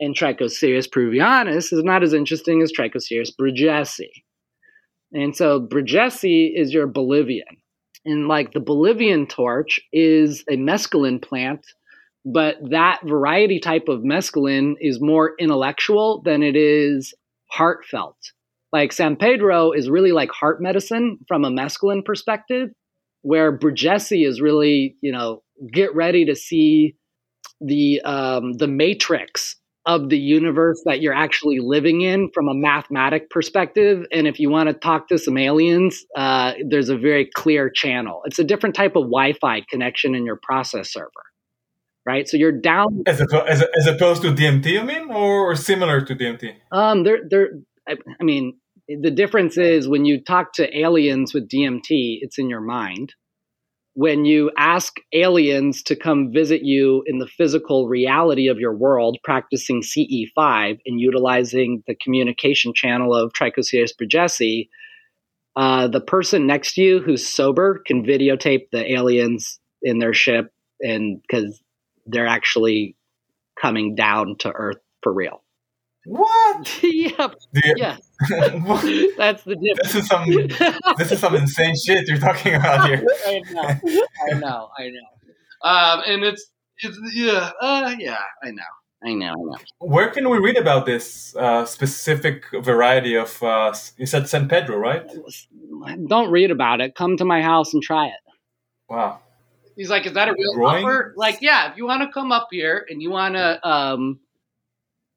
and 0.00 0.14
Trichocereus 0.14 0.88
peruvianus 0.88 1.72
is 1.72 1.82
not 1.82 2.02
as 2.02 2.12
interesting 2.12 2.62
as 2.62 2.72
Trichocereus 2.72 3.30
bridgesii. 3.38 4.10
And 5.12 5.36
so 5.36 5.60
bridgesii 5.60 6.52
is 6.54 6.72
your 6.72 6.86
Bolivian. 6.86 7.56
And 8.04 8.28
like 8.28 8.52
the 8.52 8.60
Bolivian 8.60 9.26
torch 9.26 9.80
is 9.92 10.44
a 10.48 10.56
mescaline 10.56 11.20
plant, 11.20 11.66
but 12.26 12.56
that 12.70 12.98
variety 13.04 13.60
type 13.60 13.84
of 13.88 14.00
mescaline 14.00 14.74
is 14.80 15.00
more 15.00 15.34
intellectual 15.38 16.22
than 16.24 16.42
it 16.42 16.56
is 16.56 17.14
heartfelt. 17.48 18.16
Like 18.72 18.92
San 18.92 19.14
Pedro 19.14 19.70
is 19.70 19.88
really 19.88 20.10
like 20.10 20.30
heart 20.30 20.60
medicine 20.60 21.18
from 21.28 21.44
a 21.44 21.50
mescaline 21.50 22.04
perspective, 22.04 22.70
where 23.22 23.56
Bridgesii 23.56 24.26
is 24.26 24.40
really, 24.40 24.96
you 25.00 25.12
know, 25.12 25.44
get 25.72 25.94
ready 25.94 26.24
to 26.24 26.34
see 26.34 26.96
the 27.60 28.02
um, 28.02 28.54
the 28.54 28.66
matrix 28.66 29.54
of 29.86 30.08
the 30.08 30.18
universe 30.18 30.82
that 30.84 31.00
you're 31.00 31.14
actually 31.14 31.60
living 31.60 32.00
in 32.00 32.28
from 32.34 32.48
a 32.48 32.54
mathematic 32.54 33.30
perspective. 33.30 34.04
And 34.10 34.26
if 34.26 34.40
you 34.40 34.50
want 34.50 34.68
to 34.68 34.74
talk 34.74 35.06
to 35.08 35.16
some 35.16 35.38
aliens, 35.38 36.04
uh, 36.16 36.54
there's 36.68 36.88
a 36.88 36.98
very 36.98 37.30
clear 37.36 37.70
channel. 37.70 38.22
It's 38.24 38.40
a 38.40 38.44
different 38.44 38.74
type 38.74 38.96
of 38.96 39.04
Wi 39.04 39.34
Fi 39.34 39.60
connection 39.70 40.16
in 40.16 40.26
your 40.26 40.40
process 40.42 40.92
server. 40.92 41.12
Right, 42.06 42.28
so 42.28 42.36
you're 42.36 42.52
down 42.52 43.02
as, 43.06 43.20
as, 43.20 43.64
as 43.76 43.86
opposed 43.88 44.22
to 44.22 44.28
DMT, 44.28 44.66
you 44.66 44.84
mean, 44.84 45.10
or 45.10 45.56
similar 45.56 46.00
to 46.02 46.14
DMT? 46.14 46.54
Um, 46.70 47.02
they're 47.02 47.22
they're. 47.28 47.48
I, 47.88 47.96
I 48.20 48.24
mean, 48.24 48.58
the 48.88 49.10
difference 49.10 49.58
is 49.58 49.88
when 49.88 50.04
you 50.04 50.22
talk 50.22 50.52
to 50.54 50.78
aliens 50.78 51.34
with 51.34 51.48
DMT, 51.48 52.18
it's 52.20 52.38
in 52.38 52.48
your 52.48 52.60
mind, 52.60 53.14
when 53.94 54.24
you 54.26 54.50
ask 54.58 54.98
aliens 55.14 55.82
to 55.84 55.96
come 55.96 56.30
visit 56.30 56.62
you 56.62 57.02
in 57.06 57.18
the 57.18 57.26
physical 57.26 57.88
reality 57.88 58.48
of 58.48 58.58
your 58.58 58.74
world, 58.74 59.18
practicing 59.24 59.82
CE5 59.82 60.78
and 60.84 61.00
utilizing 61.00 61.82
the 61.86 61.94
communication 61.96 62.74
channel 62.74 63.14
of 63.14 63.32
Trichocereus 63.32 63.92
bridgesii, 64.00 64.68
uh, 65.56 65.88
the 65.88 66.02
person 66.02 66.46
next 66.46 66.74
to 66.74 66.82
you 66.82 67.00
who's 67.00 67.26
sober 67.26 67.82
can 67.86 68.04
videotape 68.04 68.66
the 68.70 68.92
aliens 68.92 69.58
in 69.80 69.98
their 69.98 70.12
ship, 70.12 70.52
and 70.82 71.20
because 71.22 71.62
they're 72.06 72.26
actually 72.26 72.96
coming 73.60 73.94
down 73.94 74.36
to 74.40 74.50
Earth 74.50 74.78
for 75.02 75.12
real. 75.12 75.42
What? 76.08 76.84
yep. 76.84 77.34
Yeah. 77.52 77.96
That's 78.28 79.42
the 79.42 79.56
difference. 79.60 79.92
This 79.92 79.94
is 79.96 80.06
some 80.06 80.94
this 80.96 81.10
is 81.10 81.18
some 81.18 81.34
insane 81.34 81.74
shit 81.74 82.06
you're 82.06 82.18
talking 82.18 82.54
about 82.54 82.88
here. 82.88 83.04
I 83.26 83.40
know. 83.50 83.60
I 83.60 84.38
know. 84.38 84.68
I 84.78 84.88
know. 84.88 85.68
Um, 85.68 86.02
and 86.06 86.22
it's 86.22 86.46
it's 86.78 86.96
yeah, 87.12 87.50
uh, 87.60 87.92
yeah. 87.98 88.18
I 88.40 88.52
know. 88.52 88.62
I 89.04 89.14
know. 89.14 89.26
I 89.26 89.34
know. 89.34 89.56
Where 89.80 90.08
can 90.10 90.30
we 90.30 90.38
read 90.38 90.56
about 90.56 90.86
this 90.86 91.34
uh, 91.34 91.64
specific 91.64 92.44
variety 92.52 93.16
of? 93.16 93.42
Uh, 93.42 93.74
you 93.96 94.06
said 94.06 94.28
San 94.28 94.48
Pedro, 94.48 94.78
right? 94.78 95.02
Don't 96.06 96.30
read 96.30 96.52
about 96.52 96.80
it. 96.80 96.94
Come 96.94 97.16
to 97.16 97.24
my 97.24 97.42
house 97.42 97.74
and 97.74 97.82
try 97.82 98.06
it. 98.06 98.32
Wow. 98.88 99.18
He's 99.76 99.90
like, 99.90 100.06
"Is 100.06 100.14
that 100.14 100.28
a 100.28 100.32
real 100.32 100.54
Growing? 100.54 100.84
offer?" 100.84 101.14
Like, 101.16 101.38
yeah. 101.42 101.70
If 101.70 101.76
you 101.76 101.86
want 101.86 102.02
to 102.02 102.12
come 102.12 102.32
up 102.32 102.48
here 102.50 102.86
and 102.88 103.02
you 103.02 103.10
want 103.10 103.34
to 103.34 103.68
um, 103.68 104.20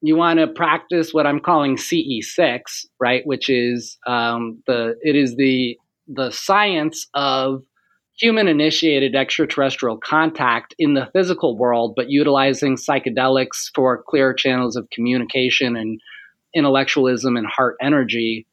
you 0.01 0.16
want 0.16 0.39
to 0.39 0.47
practice 0.47 1.14
what 1.14 1.28
I'm 1.28 1.39
calling 1.39 1.78
CE6, 1.78 2.86
right? 2.99 3.26
Which 3.26 3.49
is 3.49 3.97
um, 4.07 4.62
the 4.68 4.95
it 5.01 5.16
is 5.16 5.36
the 5.36 5.78
the 6.07 6.32
science 6.32 7.07
of 7.14 7.64
human 8.18 8.47
initiated 8.47 9.16
extraterrestrial 9.16 9.97
contact 9.97 10.76
in 10.78 10.93
the 10.93 11.10
physical 11.14 11.57
world, 11.57 11.93
but 11.95 12.10
utilizing 12.10 12.76
psychedelics 12.76 13.72
for 13.74 14.03
clear 14.07 14.34
channels 14.34 14.76
of 14.76 14.89
communication 14.89 15.76
and 15.76 16.01
intellectualism 16.53 17.38
and 17.38 17.47
heart 17.47 17.78
energy. 17.82 18.45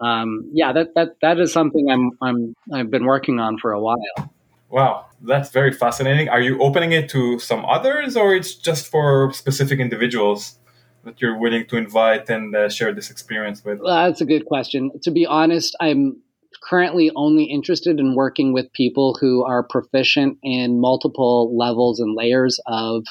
Um, 0.00 0.50
yeah, 0.52 0.72
that 0.72 0.94
that 0.94 1.16
that 1.22 1.38
is 1.38 1.52
something 1.52 1.88
I'm 1.90 2.10
I'm 2.22 2.54
I've 2.72 2.90
been 2.90 3.04
working 3.04 3.38
on 3.38 3.58
for 3.58 3.72
a 3.72 3.80
while. 3.80 4.33
Wow, 4.74 5.06
that's 5.22 5.50
very 5.50 5.72
fascinating. 5.72 6.28
Are 6.28 6.40
you 6.40 6.60
opening 6.60 6.90
it 6.90 7.08
to 7.10 7.38
some 7.38 7.64
others, 7.64 8.16
or 8.16 8.34
it's 8.34 8.56
just 8.56 8.88
for 8.88 9.32
specific 9.32 9.78
individuals? 9.78 10.58
that 11.04 11.20
you're 11.20 11.38
willing 11.38 11.66
to 11.66 11.76
invite 11.76 12.30
and 12.30 12.56
uh, 12.56 12.68
share 12.68 12.90
this 12.92 13.10
experience 13.10 13.62
with? 13.64 13.78
Well, 13.78 14.06
that's 14.08 14.22
a 14.22 14.24
good 14.24 14.46
question. 14.46 14.90
To 15.02 15.10
be 15.10 15.26
honest, 15.26 15.76
I'm 15.80 16.16
currently 16.62 17.10
only 17.14 17.44
interested 17.44 18.00
in 18.00 18.14
working 18.14 18.54
with 18.54 18.72
people 18.72 19.16
who 19.20 19.44
are 19.44 19.62
proficient 19.62 20.38
in 20.42 20.80
multiple 20.80 21.54
levels 21.56 22.00
and 22.00 22.16
layers 22.16 22.58
of 22.66 23.04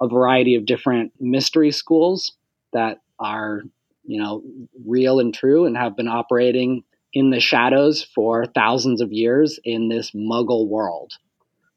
a 0.00 0.08
variety 0.08 0.54
of 0.54 0.64
different 0.64 1.12
mystery 1.20 1.70
schools 1.70 2.32
that 2.72 3.02
are, 3.18 3.62
you 4.04 4.18
know, 4.18 4.42
real 4.86 5.20
and 5.20 5.34
true 5.34 5.66
and 5.66 5.76
have 5.76 5.96
been 5.96 6.08
operating 6.08 6.84
in 7.16 7.30
the 7.30 7.40
shadows 7.40 8.06
for 8.14 8.44
thousands 8.44 9.00
of 9.00 9.10
years 9.10 9.58
in 9.64 9.88
this 9.88 10.10
muggle 10.10 10.68
world. 10.68 11.14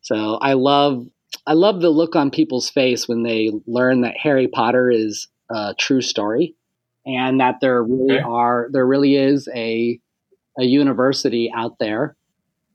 So 0.02 0.36
I 0.42 0.52
love 0.52 1.08
I 1.48 1.54
love 1.54 1.80
the 1.80 1.90
look 1.90 2.14
on 2.18 2.30
people's 2.30 2.70
face 2.70 3.08
when 3.08 3.24
they 3.24 3.50
learn 3.66 4.02
that 4.02 4.18
Harry 4.18 4.50
Potter 4.50 4.92
is 4.92 5.30
a 5.50 5.74
true 5.80 6.02
story 6.02 6.56
and 7.06 7.40
that 7.40 7.56
there 7.62 7.82
really 7.82 8.18
okay. 8.18 8.24
are 8.24 8.68
there 8.74 8.86
really 8.86 9.16
is 9.16 9.48
a 9.56 9.98
a 10.60 10.66
university 10.66 11.50
out 11.56 11.80
there 11.80 12.18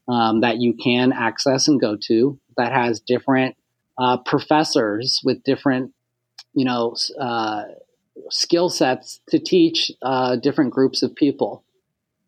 um, 0.08 0.40
that 0.40 0.56
you 0.56 0.72
can 0.72 1.12
access 1.12 1.68
and 1.68 1.78
go 1.78 1.98
to 2.06 2.40
that 2.56 2.72
has 2.72 2.98
different 2.98 3.56
uh, 3.98 4.16
professors 4.24 5.20
with 5.22 5.44
different 5.44 5.92
you 6.54 6.64
know 6.64 6.96
uh, 7.20 7.64
skill 8.30 8.70
sets 8.70 9.20
to 9.28 9.38
teach 9.38 9.92
uh, 10.00 10.36
different 10.36 10.72
groups 10.72 11.02
of 11.02 11.14
people 11.14 11.62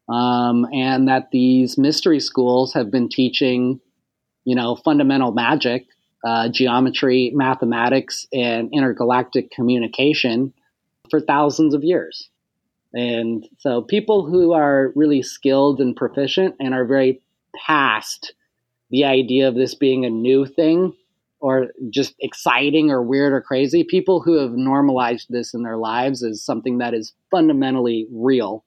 um, 0.09 0.67
and 0.73 1.09
that 1.09 1.31
these 1.31 1.77
mystery 1.77 2.21
schools 2.21 2.73
have 2.73 2.91
been 2.91 3.09
teaching 3.09 3.81
you 4.45 4.55
know 4.55 4.77
fundamental 4.77 5.33
magic 5.33 5.87
uh, 6.27 6.49
geometry 6.49 7.31
mathematics 7.35 8.27
and 8.33 8.71
intergalactic 8.73 9.51
communication 9.53 10.53
for 11.09 11.21
thousands 11.21 11.73
of 11.73 11.85
years. 11.85 12.29
And 12.93 13.47
so 13.59 13.83
people 13.83 14.27
who 14.27 14.53
are 14.53 14.93
really 14.97 15.23
skilled 15.23 15.81
and 15.81 15.95
proficient 15.95 16.57
and 16.59 16.75
are 16.75 16.85
very 16.85 17.21
past 17.67 18.35
the 18.91 19.05
idea 19.05 19.47
of 19.47 19.55
this 19.55 19.75
being 19.75 20.05
a 20.05 20.11
new 20.11 20.47
thing 20.47 20.95
or 21.39 21.69
just 21.91 22.15
exciting 22.21 22.91
or 22.91 23.03
weird 23.03 23.33
or 23.33 23.41
crazy, 23.41 23.85
people 23.85 24.21
who 24.21 24.39
have 24.39 24.53
normalized 24.53 25.27
this 25.29 25.55
in 25.55 25.63
their 25.63 25.77
lives 25.77 26.25
as 26.25 26.43
something 26.43 26.79
that 26.79 26.95
is 26.95 27.13
fundamentally 27.31 28.09
real 28.11 28.65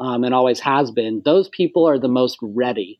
um, 0.00 0.24
and 0.24 0.34
always 0.34 0.60
has 0.60 0.90
been, 0.90 1.22
those 1.24 1.48
people 1.50 1.86
are 1.86 1.98
the 1.98 2.08
most 2.08 2.38
ready 2.40 2.98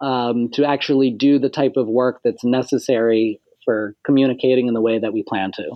um, 0.00 0.50
to 0.50 0.64
actually 0.64 1.10
do 1.10 1.38
the 1.38 1.48
type 1.48 1.76
of 1.76 1.86
work 1.86 2.20
that's 2.24 2.44
necessary 2.44 3.40
for 3.64 3.94
communicating 4.04 4.66
in 4.66 4.74
the 4.74 4.80
way 4.80 4.98
that 4.98 5.12
we 5.12 5.22
plan 5.22 5.52
to. 5.52 5.70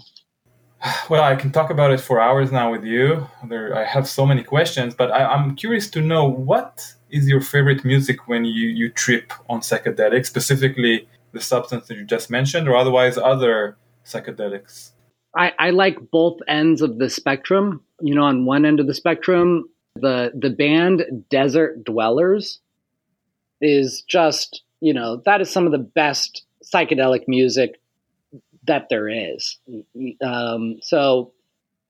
Well, 1.10 1.24
I 1.24 1.34
can 1.34 1.50
talk 1.50 1.70
about 1.70 1.90
it 1.90 2.00
for 2.00 2.20
hours 2.20 2.52
now 2.52 2.70
with 2.70 2.84
you. 2.84 3.26
There, 3.48 3.74
I 3.74 3.84
have 3.84 4.08
so 4.08 4.24
many 4.24 4.44
questions, 4.44 4.94
but 4.94 5.10
I, 5.10 5.24
I'm 5.24 5.56
curious 5.56 5.90
to 5.90 6.00
know 6.00 6.28
what 6.28 6.94
is 7.10 7.28
your 7.28 7.40
favorite 7.40 7.84
music 7.84 8.28
when 8.28 8.44
you, 8.44 8.68
you 8.68 8.88
trip 8.90 9.32
on 9.48 9.60
psychedelics, 9.60 10.26
specifically 10.26 11.08
the 11.32 11.40
substance 11.40 11.88
that 11.88 11.96
you 11.96 12.04
just 12.04 12.30
mentioned, 12.30 12.68
or 12.68 12.76
otherwise 12.76 13.18
other 13.18 13.76
psychedelics? 14.04 14.90
I, 15.36 15.52
I 15.58 15.70
like 15.70 16.10
both 16.12 16.38
ends 16.46 16.80
of 16.80 16.98
the 16.98 17.10
spectrum. 17.10 17.82
You 18.00 18.14
know, 18.14 18.22
on 18.22 18.44
one 18.44 18.64
end 18.64 18.78
of 18.78 18.86
the 18.86 18.94
spectrum, 18.94 19.68
the 20.00 20.32
the 20.34 20.50
band 20.50 21.24
Desert 21.30 21.84
Dwellers 21.84 22.60
is 23.60 24.02
just, 24.02 24.62
you 24.80 24.94
know, 24.94 25.22
that 25.24 25.40
is 25.40 25.50
some 25.50 25.66
of 25.66 25.72
the 25.72 25.78
best 25.78 26.44
psychedelic 26.62 27.24
music 27.26 27.80
that 28.66 28.88
there 28.88 29.08
is. 29.08 29.58
Um, 30.22 30.78
so 30.82 31.32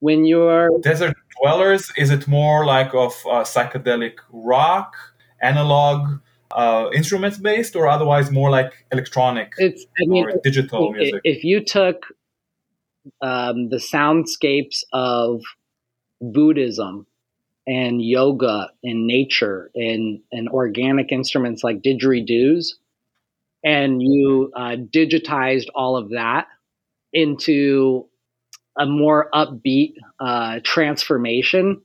when 0.00 0.24
you're 0.24 0.70
Desert 0.80 1.16
Dwellers, 1.40 1.92
is 1.96 2.10
it 2.10 2.28
more 2.28 2.64
like 2.64 2.94
of 2.94 3.12
uh, 3.26 3.44
psychedelic 3.44 4.18
rock, 4.30 4.94
analog? 5.42 6.20
uh, 6.52 6.88
instruments 6.94 7.38
based 7.38 7.76
or 7.76 7.88
otherwise 7.88 8.30
more 8.30 8.50
like 8.50 8.86
electronic 8.90 9.52
it's 9.58 9.84
I 10.00 10.06
mean, 10.06 10.24
or 10.24 10.40
digital 10.42 10.92
music? 10.92 11.20
If 11.24 11.44
you 11.44 11.62
took 11.62 12.06
um, 13.20 13.68
the 13.68 13.76
soundscapes 13.76 14.84
of 14.92 15.42
Buddhism 16.20 17.06
and 17.68 18.02
yoga 18.02 18.70
and 18.82 19.06
nature 19.06 19.70
and, 19.74 20.20
and 20.32 20.48
organic 20.48 21.12
instruments 21.12 21.62
like 21.62 21.82
didgeridoos, 21.82 22.70
and 23.62 24.02
you 24.02 24.50
uh, 24.56 24.76
digitized 24.76 25.66
all 25.74 25.96
of 25.96 26.10
that 26.10 26.46
into 27.12 28.06
a 28.76 28.86
more 28.86 29.28
upbeat 29.32 29.94
uh, 30.18 30.60
transformation 30.64 31.82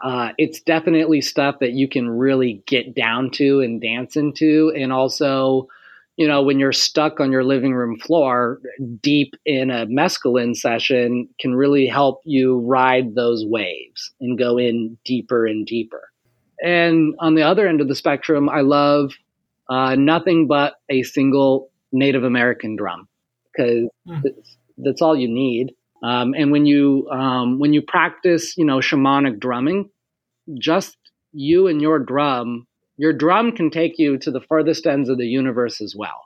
uh, 0.00 0.30
it's 0.38 0.60
definitely 0.60 1.20
stuff 1.20 1.58
that 1.60 1.72
you 1.72 1.88
can 1.88 2.08
really 2.08 2.62
get 2.66 2.94
down 2.94 3.30
to 3.30 3.60
and 3.60 3.80
dance 3.80 4.16
into. 4.16 4.72
And 4.74 4.92
also, 4.92 5.68
you 6.16 6.28
know, 6.28 6.42
when 6.42 6.58
you're 6.58 6.72
stuck 6.72 7.20
on 7.20 7.32
your 7.32 7.44
living 7.44 7.74
room 7.74 7.98
floor 7.98 8.60
deep 9.00 9.34
in 9.46 9.70
a 9.70 9.86
mescaline 9.86 10.54
session, 10.54 11.28
can 11.40 11.54
really 11.54 11.86
help 11.86 12.20
you 12.24 12.60
ride 12.60 13.14
those 13.14 13.44
waves 13.46 14.12
and 14.20 14.38
go 14.38 14.58
in 14.58 14.98
deeper 15.04 15.46
and 15.46 15.66
deeper. 15.66 16.10
And 16.62 17.14
on 17.18 17.34
the 17.34 17.42
other 17.42 17.66
end 17.66 17.80
of 17.80 17.88
the 17.88 17.94
spectrum, 17.94 18.48
I 18.48 18.60
love 18.60 19.12
uh, 19.68 19.96
nothing 19.96 20.46
but 20.46 20.74
a 20.88 21.02
single 21.02 21.70
Native 21.92 22.24
American 22.24 22.76
drum 22.76 23.08
because 23.52 23.88
mm. 24.06 24.22
that's 24.78 25.02
all 25.02 25.16
you 25.16 25.28
need. 25.28 25.72
Um, 26.02 26.34
and 26.36 26.50
when 26.50 26.66
you 26.66 27.08
um, 27.10 27.58
when 27.58 27.72
you 27.72 27.80
practice, 27.80 28.56
you 28.56 28.64
know, 28.64 28.78
shamanic 28.78 29.38
drumming, 29.38 29.90
just 30.58 30.96
you 31.32 31.68
and 31.68 31.80
your 31.80 31.98
drum, 31.98 32.66
your 32.96 33.12
drum 33.12 33.52
can 33.52 33.70
take 33.70 33.98
you 33.98 34.18
to 34.18 34.30
the 34.30 34.40
furthest 34.40 34.86
ends 34.86 35.08
of 35.08 35.18
the 35.18 35.26
universe 35.26 35.80
as 35.80 35.94
well. 35.96 36.24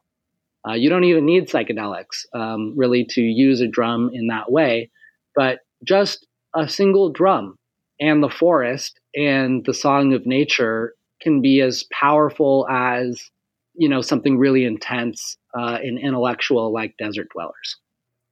Uh, 0.69 0.75
you 0.75 0.91
don't 0.91 1.05
even 1.05 1.25
need 1.25 1.49
psychedelics 1.49 2.27
um, 2.35 2.75
really 2.77 3.05
to 3.05 3.23
use 3.23 3.61
a 3.61 3.69
drum 3.69 4.11
in 4.13 4.27
that 4.27 4.51
way, 4.51 4.91
but 5.35 5.61
just 5.85 6.27
a 6.55 6.69
single 6.69 7.11
drum 7.11 7.57
and 8.01 8.23
the 8.23 8.29
forest 8.29 9.01
and 9.15 9.65
the 9.65 9.75
song 9.75 10.13
of 10.13 10.27
nature 10.27 10.95
can 11.21 11.41
be 11.41 11.61
as 11.61 11.85
powerful 11.93 12.67
as 12.69 13.31
you 13.75 13.89
know 13.89 14.01
something 14.01 14.39
really 14.39 14.65
intense 14.65 15.37
uh, 15.59 15.79
and 15.83 15.99
intellectual 15.99 16.73
like 16.73 16.97
desert 16.99 17.29
dwellers. 17.33 17.77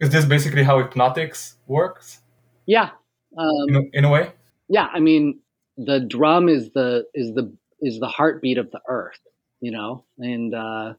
Is 0.00 0.10
this 0.10 0.24
basically 0.24 0.62
how 0.62 0.78
hypnotics 0.78 1.56
works? 1.66 2.20
Yeah. 2.66 2.90
Um, 3.38 3.68
in, 3.68 3.76
a, 3.76 3.80
in, 3.98 4.04
a, 4.04 4.10
way. 4.10 4.32
Yeah, 4.68 4.88
I 4.92 5.00
mean, 5.00 5.40
the 5.76 6.00
drum 6.00 6.48
is 6.48 6.70
the 6.70 7.04
is 7.14 7.34
the 7.34 7.52
is 7.80 7.98
the 7.98 8.08
heartbeat 8.08 8.58
of 8.58 8.70
the 8.70 8.80
earth, 8.88 9.18
you 9.60 9.70
know, 9.70 10.04
and 10.18 10.54
uh, 10.54 10.94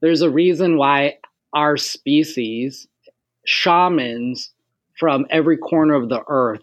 there's 0.00 0.22
a 0.22 0.30
reason 0.30 0.76
why 0.76 1.18
our 1.52 1.76
species, 1.76 2.86
shamans 3.44 4.52
from 4.98 5.26
every 5.30 5.56
corner 5.56 5.94
of 5.94 6.08
the 6.08 6.22
earth, 6.28 6.62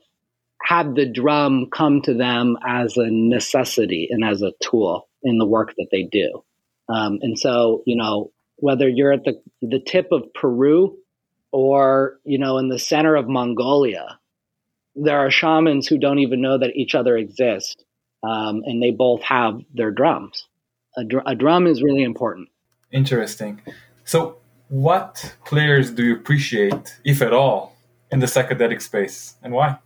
had 0.62 0.96
the 0.96 1.06
drum 1.06 1.68
come 1.72 2.02
to 2.02 2.14
them 2.14 2.58
as 2.66 2.96
a 2.98 3.10
necessity 3.10 4.08
and 4.10 4.24
as 4.24 4.42
a 4.42 4.54
tool 4.62 5.10
in 5.22 5.38
the 5.38 5.46
work 5.46 5.74
that 5.78 5.88
they 5.92 6.04
do. 6.04 6.44
Um, 6.90 7.20
and 7.22 7.38
so, 7.38 7.84
you 7.86 7.96
know, 7.96 8.32
whether 8.58 8.88
you're 8.88 9.14
at 9.14 9.24
the 9.24 9.42
the 9.62 9.80
tip 9.80 10.08
of 10.12 10.34
Peru 10.34 10.98
or 11.52 12.20
you 12.24 12.38
know 12.38 12.58
in 12.58 12.70
the 12.70 12.80
center 12.80 13.16
of 13.16 13.28
Mongolia, 13.28 14.20
there 14.96 15.20
are 15.20 15.32
shamans 15.32 15.88
who 15.88 15.98
don't 15.98 16.20
even 16.20 16.42
know 16.42 16.58
that 16.58 16.76
each 16.76 16.96
other 16.96 17.18
exist, 17.18 17.84
um, 18.24 18.64
and 18.66 18.82
they 18.82 18.92
both 18.92 19.22
have 19.24 19.60
their 19.74 19.92
drums. 19.92 20.48
A, 20.98 21.04
dr- 21.04 21.24
a 21.26 21.36
drum 21.36 21.68
is 21.68 21.82
really 21.82 22.04
important. 22.04 22.50
Interesting. 22.92 23.62
So, 24.06 24.38
what 24.70 25.36
players 25.46 25.92
do 25.92 26.04
you 26.04 26.16
appreciate, 26.16 27.00
if 27.04 27.22
at 27.22 27.34
all, 27.34 27.76
in 28.12 28.20
the 28.20 28.26
psychedelic 28.26 28.82
space, 28.82 29.36
and 29.44 29.54
why? 29.54 29.78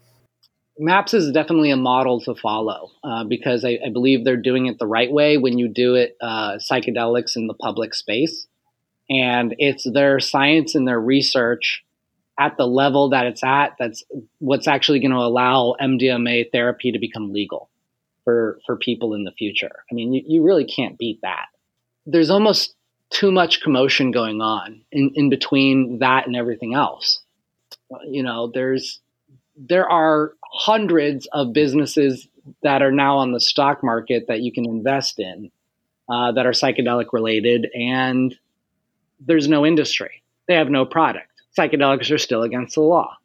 MAPS 0.80 1.14
is 1.14 1.32
definitely 1.32 1.72
a 1.72 1.78
model 1.78 2.22
to 2.22 2.36
follow 2.36 2.92
uh, 3.04 3.24
because 3.24 3.66
I, 3.66 3.80
I, 3.84 3.90
believe 3.92 4.24
they're 4.24 4.38
doing 4.38 4.68
it 4.68 4.78
the 4.78 4.86
right 4.86 5.12
way 5.12 5.38
when 5.38 5.58
you 5.58 5.68
do 5.68 5.96
it 5.96 6.16
uh, 6.22 6.58
psychedelics 6.58 7.36
in 7.36 7.48
the 7.48 7.56
public 7.56 7.96
space 7.96 8.48
and 9.10 9.56
it's 9.58 9.90
their 9.90 10.20
science 10.20 10.76
and 10.76 10.88
their 10.88 11.00
research 11.00 11.84
at 12.40 12.58
the 12.58 12.68
level 12.68 13.10
that 13.10 13.26
it's 13.26 13.44
at 13.44 13.76
that's 13.80 14.04
what's 14.38 14.68
actually 14.68 15.00
going 15.00 15.12
to 15.12 15.18
allow 15.18 15.76
MDMA 15.82 16.52
therapy 16.52 16.92
to 16.92 17.00
become 17.00 17.34
legal 17.34 17.70
for 18.28 18.60
for 18.66 18.76
people 18.76 19.14
in 19.14 19.24
the 19.24 19.32
future. 19.32 19.72
I 19.90 19.96
mean, 19.96 20.12
you, 20.12 20.22
you 20.26 20.44
really 20.44 20.66
can't 20.66 20.98
beat 20.98 21.22
that. 21.22 21.46
There's 22.06 22.30
almost 22.30 22.76
too 23.10 23.32
much 23.32 23.62
commotion 23.62 24.12
going 24.12 24.42
on 24.42 24.82
in, 24.92 25.12
in 25.16 25.30
between 25.30 26.00
that 26.00 26.28
and 26.28 26.36
everything 26.36 26.74
else. 26.74 27.22
You 28.06 28.24
know, 28.24 28.52
there's 28.54 29.00
there 29.56 29.90
are 29.90 30.34
hundreds 30.44 31.26
of 31.32 31.54
businesses 31.54 32.28
that 32.64 32.82
are 32.82 32.92
now 32.92 33.16
on 33.16 33.32
the 33.32 33.40
stock 33.40 33.82
market 33.82 34.26
that 34.28 34.42
you 34.42 34.52
can 34.52 34.66
invest 34.66 35.20
in 35.20 35.50
uh, 36.10 36.34
that 36.34 36.46
are 36.46 36.52
psychedelic 36.52 37.14
related, 37.14 37.70
and 37.74 38.36
there's 39.22 39.48
no 39.48 39.66
industry. 39.66 40.22
They 40.50 40.56
have 40.56 40.70
no 40.70 40.86
product. 40.86 41.32
Psychedelics 41.58 42.12
are 42.12 42.18
still 42.18 42.44
against 42.44 42.76
the 42.76 42.82
law. 42.82 43.17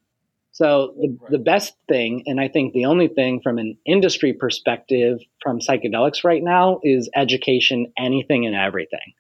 So 0.53 0.95
the, 0.99 1.17
right. 1.21 1.31
the 1.31 1.39
best 1.39 1.75
thing, 1.89 2.25
and 2.27 2.39
I 2.39 2.49
think 2.49 2.75
the 2.75 2.85
only 2.85 3.09
thing 3.09 3.41
from 3.41 3.59
an 3.59 3.79
industry 3.87 4.35
perspective 4.35 5.19
from 5.43 5.61
psychedelics 5.61 6.25
right 6.25 6.43
now 6.43 6.81
is 6.83 7.09
education, 7.17 7.93
anything 7.99 8.47
and 8.47 8.55
everything. 8.55 9.15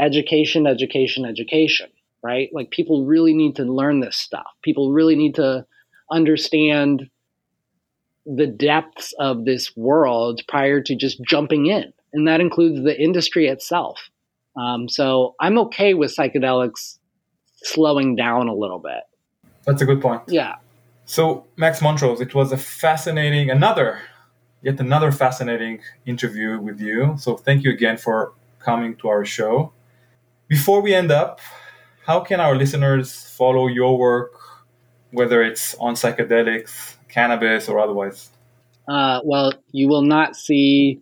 Education, 0.00 0.66
education, 0.66 1.24
education, 1.24 1.88
right? 2.22 2.50
Like 2.52 2.70
people 2.70 3.04
really 3.04 3.34
need 3.34 3.56
to 3.56 3.64
learn 3.64 3.98
this 3.98 4.16
stuff. 4.16 4.46
People 4.62 4.92
really 4.92 5.16
need 5.16 5.34
to 5.36 5.66
understand 6.10 7.10
the 8.24 8.46
depths 8.46 9.12
of 9.18 9.44
this 9.44 9.76
world 9.76 10.42
prior 10.46 10.80
to 10.82 10.94
just 10.94 11.20
jumping 11.24 11.66
in. 11.66 11.92
And 12.12 12.28
that 12.28 12.40
includes 12.40 12.84
the 12.84 13.00
industry 13.00 13.48
itself. 13.48 14.08
Um, 14.56 14.88
so 14.88 15.34
I'm 15.40 15.58
okay 15.58 15.94
with 15.94 16.14
psychedelics 16.14 16.98
slowing 17.56 18.14
down 18.14 18.48
a 18.48 18.54
little 18.54 18.78
bit. 18.78 19.02
That's 19.64 19.82
a 19.82 19.84
good 19.84 20.00
point. 20.00 20.22
Yeah. 20.28 20.56
So, 21.06 21.46
Max 21.56 21.80
Montrose, 21.80 22.20
it 22.20 22.34
was 22.34 22.50
a 22.52 22.56
fascinating, 22.56 23.48
another, 23.48 24.00
yet 24.60 24.80
another 24.80 25.12
fascinating 25.12 25.80
interview 26.04 26.58
with 26.58 26.80
you. 26.80 27.14
So, 27.18 27.36
thank 27.36 27.62
you 27.62 27.70
again 27.70 27.96
for 27.96 28.32
coming 28.58 28.96
to 28.96 29.08
our 29.08 29.24
show. 29.24 29.72
Before 30.48 30.80
we 30.80 30.94
end 30.94 31.12
up, 31.12 31.40
how 32.04 32.20
can 32.20 32.40
our 32.40 32.56
listeners 32.56 33.14
follow 33.36 33.68
your 33.68 33.96
work, 33.96 34.32
whether 35.12 35.42
it's 35.42 35.74
on 35.76 35.94
psychedelics, 35.94 36.96
cannabis, 37.08 37.68
or 37.68 37.78
otherwise? 37.78 38.30
Uh, 38.88 39.20
well, 39.24 39.52
you 39.72 39.88
will 39.88 40.02
not 40.02 40.36
see 40.36 41.00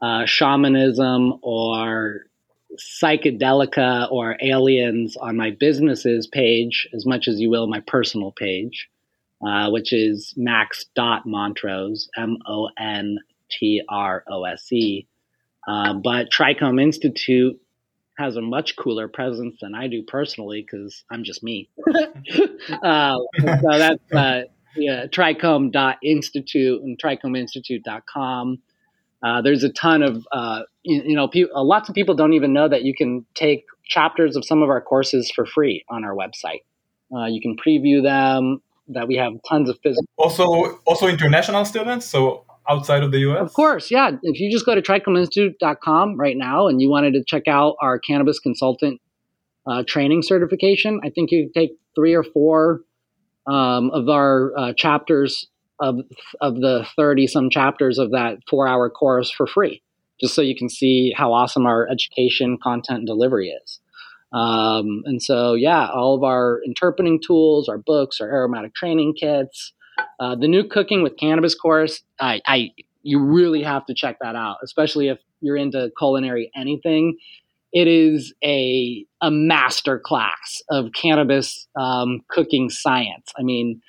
uh, 0.00 0.24
shamanism 0.26 1.38
or 1.42 2.26
psychedelica 3.02 4.10
or 4.10 4.36
aliens 4.40 5.16
on 5.16 5.36
my 5.36 5.50
businesses 5.50 6.26
page 6.26 6.88
as 6.94 7.04
much 7.04 7.28
as 7.28 7.40
you 7.40 7.50
will 7.50 7.66
my 7.66 7.80
personal 7.80 8.32
page, 8.32 8.88
uh, 9.46 9.70
which 9.70 9.92
is 9.92 10.34
max.montrose, 10.36 12.08
M 12.16 12.38
O 12.46 12.68
N 12.78 13.18
T 13.50 13.82
R 13.88 14.24
O 14.30 14.44
S 14.44 14.70
E. 14.72 15.06
Uh, 15.66 15.94
but 15.94 16.30
Trichome 16.30 16.80
Institute 16.80 17.60
has 18.16 18.36
a 18.36 18.42
much 18.42 18.74
cooler 18.76 19.06
presence 19.06 19.56
than 19.60 19.74
I 19.74 19.86
do 19.86 20.02
personally 20.02 20.62
because 20.62 21.04
I'm 21.10 21.22
just 21.22 21.42
me. 21.42 21.68
uh, 22.82 23.16
so 23.38 23.56
that's 23.70 24.12
uh, 24.12 24.42
yeah, 24.76 25.06
trichome.institute 25.06 26.82
and 26.82 26.98
trichomeinstitute.com. 26.98 28.58
Uh, 29.22 29.42
there's 29.42 29.64
a 29.64 29.68
ton 29.70 30.02
of, 30.02 30.26
uh, 30.30 30.62
you, 30.82 31.02
you, 31.06 31.16
know, 31.16 31.28
pe- 31.28 31.50
uh, 31.54 31.62
lots 31.62 31.88
of 31.88 31.94
people 31.94 32.14
don't 32.14 32.34
even 32.34 32.52
know 32.52 32.68
that 32.68 32.82
you 32.82 32.94
can 32.94 33.26
take 33.34 33.64
chapters 33.84 34.36
of 34.36 34.44
some 34.44 34.62
of 34.62 34.68
our 34.68 34.80
courses 34.80 35.30
for 35.30 35.44
free 35.44 35.84
on 35.88 36.04
our 36.04 36.14
website. 36.14 36.62
Uh, 37.12 37.26
you 37.26 37.40
can 37.40 37.56
preview 37.56 38.02
them. 38.02 38.62
That 38.88 39.06
we 39.06 39.16
have 39.16 39.32
tons 39.48 39.68
of 39.68 39.78
physical. 39.82 40.06
Also, 40.16 40.80
also 40.86 41.08
international 41.08 41.64
students. 41.64 42.06
So 42.06 42.44
outside 42.68 43.02
of 43.02 43.12
the 43.12 43.18
US? 43.30 43.40
Of 43.40 43.52
course, 43.52 43.90
yeah. 43.90 44.12
If 44.22 44.40
you 44.40 44.50
just 44.50 44.66
go 44.66 44.74
to 44.74 44.82
trichomeinstitute.com 44.82 46.16
right 46.16 46.36
now 46.36 46.68
and 46.68 46.80
you 46.80 46.90
wanted 46.90 47.12
to 47.14 47.24
check 47.24 47.48
out 47.48 47.76
our 47.80 47.98
cannabis 47.98 48.38
consultant 48.38 49.00
uh, 49.66 49.82
training 49.86 50.22
certification, 50.22 51.00
I 51.04 51.10
think 51.10 51.30
you 51.30 51.50
take 51.54 51.72
three 51.94 52.14
or 52.14 52.22
four 52.22 52.82
um, 53.46 53.90
of 53.90 54.08
our 54.08 54.52
uh, 54.56 54.72
chapters 54.76 55.48
of 55.80 56.00
of 56.40 56.56
the 56.56 56.86
30 56.96 57.26
some 57.26 57.50
chapters 57.50 57.98
of 57.98 58.10
that 58.10 58.38
four 58.48 58.66
hour 58.66 58.90
course 58.90 59.30
for 59.30 59.46
free 59.46 59.82
just 60.20 60.34
so 60.34 60.42
you 60.42 60.56
can 60.56 60.68
see 60.68 61.12
how 61.16 61.32
awesome 61.32 61.66
our 61.66 61.88
education 61.88 62.58
content 62.60 63.06
delivery 63.06 63.48
is 63.50 63.80
um, 64.32 65.02
and 65.04 65.22
so 65.22 65.54
yeah 65.54 65.88
all 65.88 66.14
of 66.14 66.22
our 66.22 66.60
interpening 66.64 67.20
tools 67.24 67.68
our 67.68 67.78
books 67.78 68.20
our 68.20 68.28
aromatic 68.28 68.74
training 68.74 69.14
kits 69.18 69.72
uh, 70.20 70.34
the 70.34 70.48
new 70.48 70.64
cooking 70.64 71.02
with 71.02 71.16
cannabis 71.16 71.54
course 71.54 72.02
I, 72.20 72.40
I 72.46 72.70
you 73.02 73.20
really 73.20 73.62
have 73.62 73.86
to 73.86 73.94
check 73.94 74.18
that 74.20 74.36
out 74.36 74.58
especially 74.62 75.08
if 75.08 75.18
you're 75.40 75.56
into 75.56 75.90
culinary 75.98 76.50
anything. 76.56 77.16
It 77.72 77.86
is 77.86 78.34
a 78.42 79.04
a 79.20 79.30
master 79.30 79.98
class 79.98 80.62
of 80.70 80.92
cannabis 80.94 81.68
um, 81.78 82.20
cooking 82.30 82.70
science. 82.70 83.32
I 83.38 83.42
mean 83.42 83.80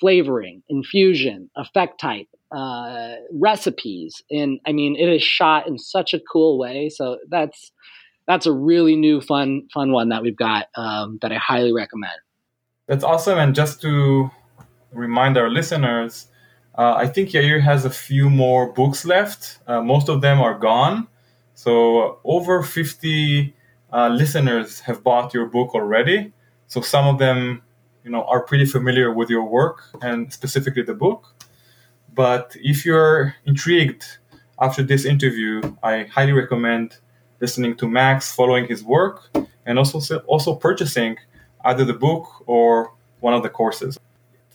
flavoring, 0.00 0.62
infusion, 0.68 1.50
effect 1.56 2.00
type, 2.00 2.26
uh, 2.52 3.16
recipes, 3.32 4.22
and 4.30 4.60
I 4.66 4.72
mean 4.72 4.96
it 4.96 5.08
is 5.08 5.22
shot 5.22 5.66
in 5.66 5.78
such 5.78 6.14
a 6.14 6.20
cool 6.20 6.58
way. 6.58 6.88
So 6.90 7.18
that's 7.28 7.72
that's 8.28 8.46
a 8.46 8.52
really 8.52 8.94
new 8.94 9.20
fun 9.20 9.66
fun 9.72 9.90
one 9.90 10.10
that 10.10 10.22
we've 10.22 10.36
got 10.36 10.68
um, 10.76 11.18
that 11.22 11.32
I 11.32 11.36
highly 11.36 11.72
recommend. 11.72 12.20
That's 12.86 13.02
awesome, 13.02 13.38
and 13.38 13.54
just 13.54 13.80
to 13.80 14.30
remind 14.92 15.36
our 15.36 15.50
listeners, 15.50 16.28
uh, 16.76 16.94
I 16.96 17.08
think 17.08 17.30
Yair 17.30 17.60
has 17.60 17.84
a 17.84 17.90
few 17.90 18.30
more 18.30 18.72
books 18.72 19.04
left. 19.04 19.58
Uh, 19.66 19.80
most 19.80 20.08
of 20.08 20.20
them 20.20 20.40
are 20.40 20.56
gone, 20.56 21.08
so 21.54 22.20
over 22.22 22.62
fifty 22.62 23.54
uh, 23.92 24.08
listeners 24.08 24.80
have 24.80 25.02
bought 25.02 25.34
your 25.34 25.46
book 25.46 25.74
already. 25.74 26.32
So 26.66 26.82
some 26.82 27.06
of 27.06 27.18
them 27.18 27.62
you 28.04 28.10
know 28.10 28.24
are 28.24 28.42
pretty 28.42 28.66
familiar 28.66 29.12
with 29.12 29.30
your 29.30 29.44
work 29.44 29.84
and 30.02 30.32
specifically 30.32 30.82
the 30.82 30.94
book. 30.94 31.34
But 32.14 32.56
if 32.60 32.84
you're 32.84 33.34
intrigued 33.46 34.04
after 34.60 34.82
this 34.82 35.04
interview, 35.04 35.62
I 35.82 36.04
highly 36.04 36.32
recommend 36.32 36.98
listening 37.40 37.76
to 37.76 37.88
Max, 37.88 38.34
following 38.34 38.66
his 38.66 38.82
work, 38.82 39.30
and 39.66 39.78
also 39.78 40.18
also 40.20 40.54
purchasing 40.54 41.16
either 41.64 41.84
the 41.84 41.94
book 41.94 42.26
or 42.46 42.92
one 43.20 43.34
of 43.34 43.42
the 43.42 43.48
courses. 43.48 43.98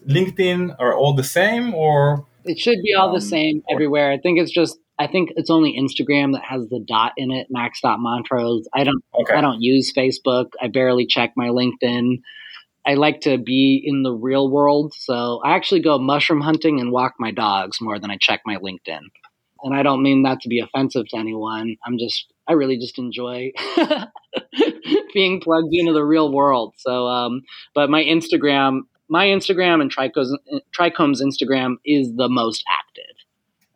LinkedIn 0.07 0.75
are 0.79 0.93
all 0.93 1.13
the 1.13 1.23
same, 1.23 1.73
or 1.73 2.25
it 2.45 2.59
should 2.59 2.81
be 2.83 2.93
all 2.93 3.09
um, 3.09 3.15
the 3.15 3.21
same 3.21 3.63
everywhere. 3.69 4.11
I 4.11 4.17
think 4.17 4.39
it's 4.39 4.51
just 4.51 4.77
I 4.99 5.07
think 5.07 5.31
it's 5.35 5.49
only 5.49 5.77
Instagram 5.77 6.33
that 6.33 6.43
has 6.43 6.67
the 6.69 6.83
dot 6.85 7.13
in 7.17 7.31
it, 7.31 7.47
max.montrose. 7.49 8.67
I 8.73 8.83
don't 8.83 9.03
okay. 9.21 9.33
I 9.33 9.41
don't 9.41 9.61
use 9.61 9.93
Facebook. 9.93 10.51
I 10.61 10.67
barely 10.67 11.05
check 11.05 11.33
my 11.35 11.47
LinkedIn. 11.47 12.19
I 12.85 12.95
like 12.95 13.21
to 13.21 13.37
be 13.37 13.81
in 13.83 14.03
the 14.03 14.11
real 14.11 14.49
world. 14.49 14.93
So 14.93 15.39
I 15.43 15.55
actually 15.55 15.81
go 15.81 15.97
mushroom 15.99 16.41
hunting 16.41 16.79
and 16.79 16.91
walk 16.91 17.13
my 17.17 17.31
dogs 17.31 17.79
more 17.79 17.97
than 17.97 18.11
I 18.11 18.17
check 18.19 18.41
my 18.45 18.57
LinkedIn. 18.57 19.01
And 19.63 19.73
I 19.73 19.83
don't 19.83 20.03
mean 20.03 20.23
that 20.23 20.41
to 20.41 20.49
be 20.49 20.59
offensive 20.59 21.07
to 21.09 21.17
anyone. 21.17 21.77
I'm 21.85 21.97
just, 21.97 22.32
I 22.47 22.53
really 22.53 22.77
just 22.77 22.97
enjoy 22.99 23.51
being 25.13 25.39
plugged 25.41 25.69
into 25.71 25.93
the 25.93 26.03
real 26.03 26.31
world. 26.31 26.73
So, 26.77 27.07
um, 27.07 27.41
but 27.73 27.89
my 27.89 28.03
Instagram, 28.03 28.81
my 29.09 29.27
Instagram 29.27 29.81
and 29.81 29.93
Trichome's, 29.93 30.37
Trichome's 30.77 31.21
Instagram 31.21 31.75
is 31.85 32.11
the 32.15 32.29
most 32.29 32.63
active. 32.69 33.15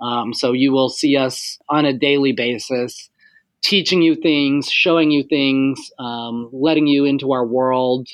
Um, 0.02 0.34
so 0.34 0.52
you 0.54 0.72
will 0.72 0.90
see 0.90 1.16
us 1.18 1.58
on 1.70 1.86
a 1.86 1.94
daily 1.94 2.34
basis 2.34 3.10
teaching 3.64 4.02
you 4.02 4.16
things, 4.16 4.70
showing 4.70 5.12
you 5.12 5.24
things, 5.24 5.80
um, 6.00 6.50
letting 6.54 6.88
you 6.88 7.06
into 7.06 7.32
our 7.32 7.46
world, 7.46 8.08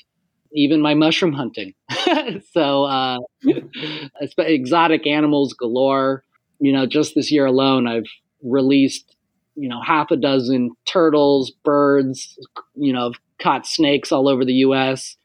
even 0.53 0.81
my 0.81 0.93
mushroom 0.93 1.33
hunting. 1.33 1.73
so 2.51 2.83
uh, 2.83 3.17
exotic 4.37 5.05
animals 5.07 5.53
galore. 5.53 6.23
You 6.59 6.71
know, 6.71 6.85
just 6.85 7.13
this 7.15 7.31
year 7.31 7.45
alone, 7.45 7.87
I've 7.87 8.07
released 8.41 9.12
you 9.55 9.69
know 9.69 9.81
half 9.81 10.11
a 10.11 10.15
dozen 10.15 10.71
turtles, 10.85 11.51
birds. 11.63 12.37
You 12.75 12.93
know, 12.93 13.13
caught 13.39 13.67
snakes 13.67 14.11
all 14.11 14.27
over 14.27 14.45
the 14.45 14.53
U.S. 14.53 15.17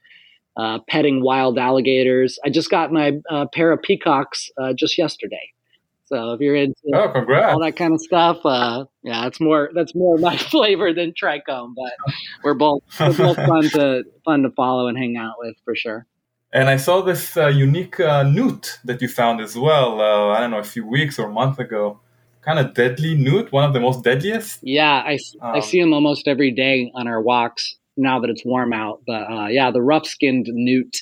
Uh, 0.56 0.78
petting 0.88 1.22
wild 1.22 1.58
alligators. 1.58 2.38
I 2.44 2.50
just 2.50 2.70
got 2.70 2.92
my 2.92 3.12
uh, 3.30 3.46
pair 3.52 3.70
of 3.70 3.82
peacocks 3.82 4.50
uh, 4.60 4.72
just 4.72 4.98
yesterday. 4.98 5.52
So 6.06 6.32
if 6.32 6.40
you're 6.40 6.56
into 6.56 6.74
oh, 6.94 7.12
all 7.26 7.60
that 7.60 7.76
kind 7.76 7.92
of 7.92 8.00
stuff, 8.00 8.38
uh, 8.44 8.86
yeah, 9.02 9.24
that's 9.24 9.40
more 9.40 9.70
that's 9.74 9.94
more 9.94 10.16
my 10.16 10.36
flavor 10.52 10.94
than 10.94 11.12
trichome. 11.12 11.74
But 11.76 12.14
we're 12.42 12.54
both 12.54 12.82
we're 12.98 13.16
both 13.16 13.36
fun 13.46 13.62
to 13.70 14.04
fun 14.24 14.42
to 14.42 14.50
follow 14.50 14.88
and 14.88 14.96
hang 14.96 15.16
out 15.16 15.34
with 15.38 15.56
for 15.64 15.76
sure. 15.76 16.06
And 16.50 16.70
I 16.70 16.78
saw 16.78 17.02
this 17.02 17.36
uh, 17.36 17.48
unique 17.48 18.00
uh, 18.00 18.22
newt 18.22 18.78
that 18.84 19.02
you 19.02 19.08
found 19.08 19.42
as 19.42 19.56
well. 19.56 20.00
Uh, 20.00 20.28
I 20.28 20.40
don't 20.40 20.50
know, 20.50 20.58
a 20.58 20.64
few 20.64 20.86
weeks 20.86 21.18
or 21.18 21.28
a 21.28 21.32
month 21.32 21.58
ago. 21.58 22.00
Kind 22.48 22.60
of 22.60 22.72
deadly 22.72 23.14
newt, 23.14 23.52
one 23.52 23.64
of 23.64 23.74
the 23.74 23.80
most 23.80 24.04
deadliest. 24.04 24.60
Yeah, 24.62 25.02
I, 25.04 25.18
um, 25.42 25.56
I 25.56 25.60
see 25.60 25.78
them 25.78 25.92
almost 25.92 26.26
every 26.26 26.50
day 26.50 26.90
on 26.94 27.06
our 27.06 27.20
walks 27.20 27.76
now 27.98 28.20
that 28.20 28.30
it's 28.30 28.42
warm 28.42 28.72
out. 28.72 29.02
But 29.06 29.30
uh, 29.30 29.48
yeah, 29.48 29.70
the 29.70 29.82
rough 29.82 30.06
skinned 30.06 30.46
newt. 30.48 30.96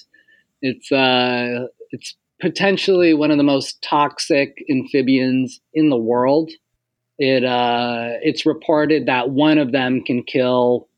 It's 0.60 0.90
uh, 0.90 1.68
it's 1.92 2.16
potentially 2.40 3.14
one 3.14 3.30
of 3.30 3.36
the 3.36 3.44
most 3.44 3.80
toxic 3.80 4.56
amphibians 4.68 5.60
in 5.72 5.88
the 5.88 5.96
world. 5.96 6.50
It 7.16 7.44
uh, 7.44 8.14
it's 8.22 8.44
reported 8.44 9.06
that 9.06 9.30
one 9.30 9.58
of 9.58 9.70
them 9.70 10.02
can 10.04 10.24
kill, 10.24 10.88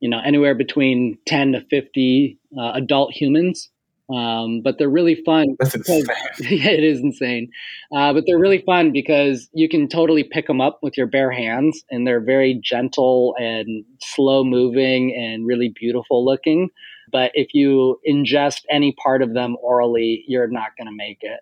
you 0.00 0.08
know, 0.08 0.20
anywhere 0.24 0.54
between 0.54 1.18
ten 1.26 1.52
to 1.52 1.60
fifty 1.68 2.38
uh, 2.58 2.72
adult 2.72 3.12
humans. 3.12 3.68
Um, 4.12 4.60
but 4.62 4.76
they're 4.78 4.90
really 4.90 5.22
fun. 5.24 5.56
That's 5.58 5.72
because, 5.72 6.08
insane. 6.38 6.58
yeah, 6.58 6.70
it 6.70 6.84
is 6.84 7.00
insane. 7.00 7.50
Uh, 7.94 8.12
but 8.12 8.24
they're 8.26 8.38
really 8.38 8.62
fun 8.62 8.92
because 8.92 9.48
you 9.52 9.68
can 9.68 9.88
totally 9.88 10.24
pick 10.24 10.46
them 10.46 10.60
up 10.60 10.80
with 10.82 10.96
your 10.96 11.06
bare 11.06 11.30
hands, 11.30 11.84
and 11.90 12.06
they're 12.06 12.20
very 12.20 12.60
gentle 12.62 13.34
and 13.38 13.84
slow 14.00 14.42
moving 14.44 15.14
and 15.14 15.46
really 15.46 15.68
beautiful 15.68 16.24
looking. 16.24 16.70
But 17.12 17.30
if 17.34 17.54
you 17.54 18.00
ingest 18.08 18.62
any 18.70 18.92
part 18.92 19.22
of 19.22 19.34
them 19.34 19.56
orally, 19.62 20.24
you're 20.26 20.48
not 20.48 20.76
going 20.76 20.86
to 20.86 20.96
make 20.96 21.18
it. 21.22 21.40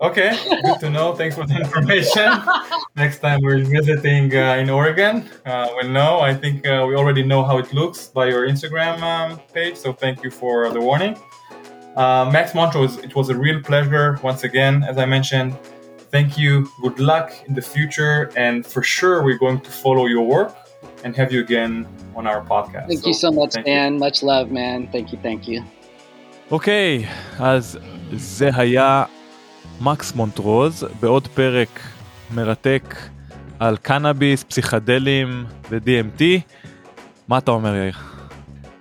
Okay, 0.00 0.36
good 0.64 0.80
to 0.80 0.90
know. 0.90 1.14
Thanks 1.14 1.36
for 1.36 1.46
the 1.46 1.54
information. 1.64 2.28
Next 2.96 3.20
time 3.20 3.38
we're 3.42 3.62
visiting 3.62 4.34
uh, 4.34 4.56
in 4.56 4.68
Oregon, 4.68 5.28
uh, 5.46 5.68
we'll 5.76 5.90
know. 5.90 6.18
I 6.18 6.34
think 6.34 6.66
uh, 6.66 6.84
we 6.88 6.96
already 6.96 7.22
know 7.22 7.44
how 7.44 7.58
it 7.58 7.72
looks 7.72 8.08
by 8.08 8.26
your 8.26 8.48
Instagram 8.48 9.00
um, 9.02 9.38
page, 9.54 9.76
so 9.76 9.92
thank 9.92 10.24
you 10.24 10.30
for 10.30 10.68
the 10.70 10.80
warning. 10.80 11.16
Uh, 11.95 12.29
Max 12.31 12.53
Montrose, 12.53 12.97
it 12.97 13.15
was 13.15 13.29
a 13.29 13.37
real 13.45 13.59
pleasure 13.69 14.19
once 14.21 14.43
again, 14.43 14.83
as 14.83 14.97
I 14.97 15.05
mentioned. 15.05 15.57
Thank 16.11 16.37
you. 16.37 16.51
Good 16.81 16.99
luck 16.99 17.27
in 17.47 17.53
the 17.53 17.61
future, 17.61 18.31
and 18.45 18.65
for 18.65 18.83
sure, 18.83 19.23
we're 19.25 19.41
going 19.45 19.59
to 19.61 19.71
follow 19.83 20.05
your 20.05 20.25
work 20.35 20.55
and 21.03 21.15
have 21.15 21.29
you 21.33 21.41
again 21.41 21.73
on 22.15 22.23
our 22.27 22.41
podcast. 22.53 22.87
Thank 22.87 23.05
you 23.05 23.13
so 23.13 23.29
much, 23.31 23.53
thank 23.53 23.67
you. 23.67 23.73
Dan. 23.73 23.99
Much 23.99 24.23
love, 24.23 24.47
man. 24.51 24.87
Thank 24.93 25.11
you, 25.11 25.17
thank 25.23 25.47
you. 25.47 25.61
אוקיי, 26.51 27.05
אז 27.39 27.79
זה 28.13 28.49
היה 28.53 29.03
מקס 29.81 30.15
מונטרוז 30.15 30.85
בעוד 30.99 31.27
פרק 31.27 31.79
מרתק 32.31 32.95
על 33.59 33.77
קנאביס, 33.77 34.43
פסיכדלים 34.43 35.45
ו-DMT. 35.69 36.21
מה 37.27 37.37
אתה 37.37 37.51
אומר 37.51 37.75
יאיר? 37.75 38.10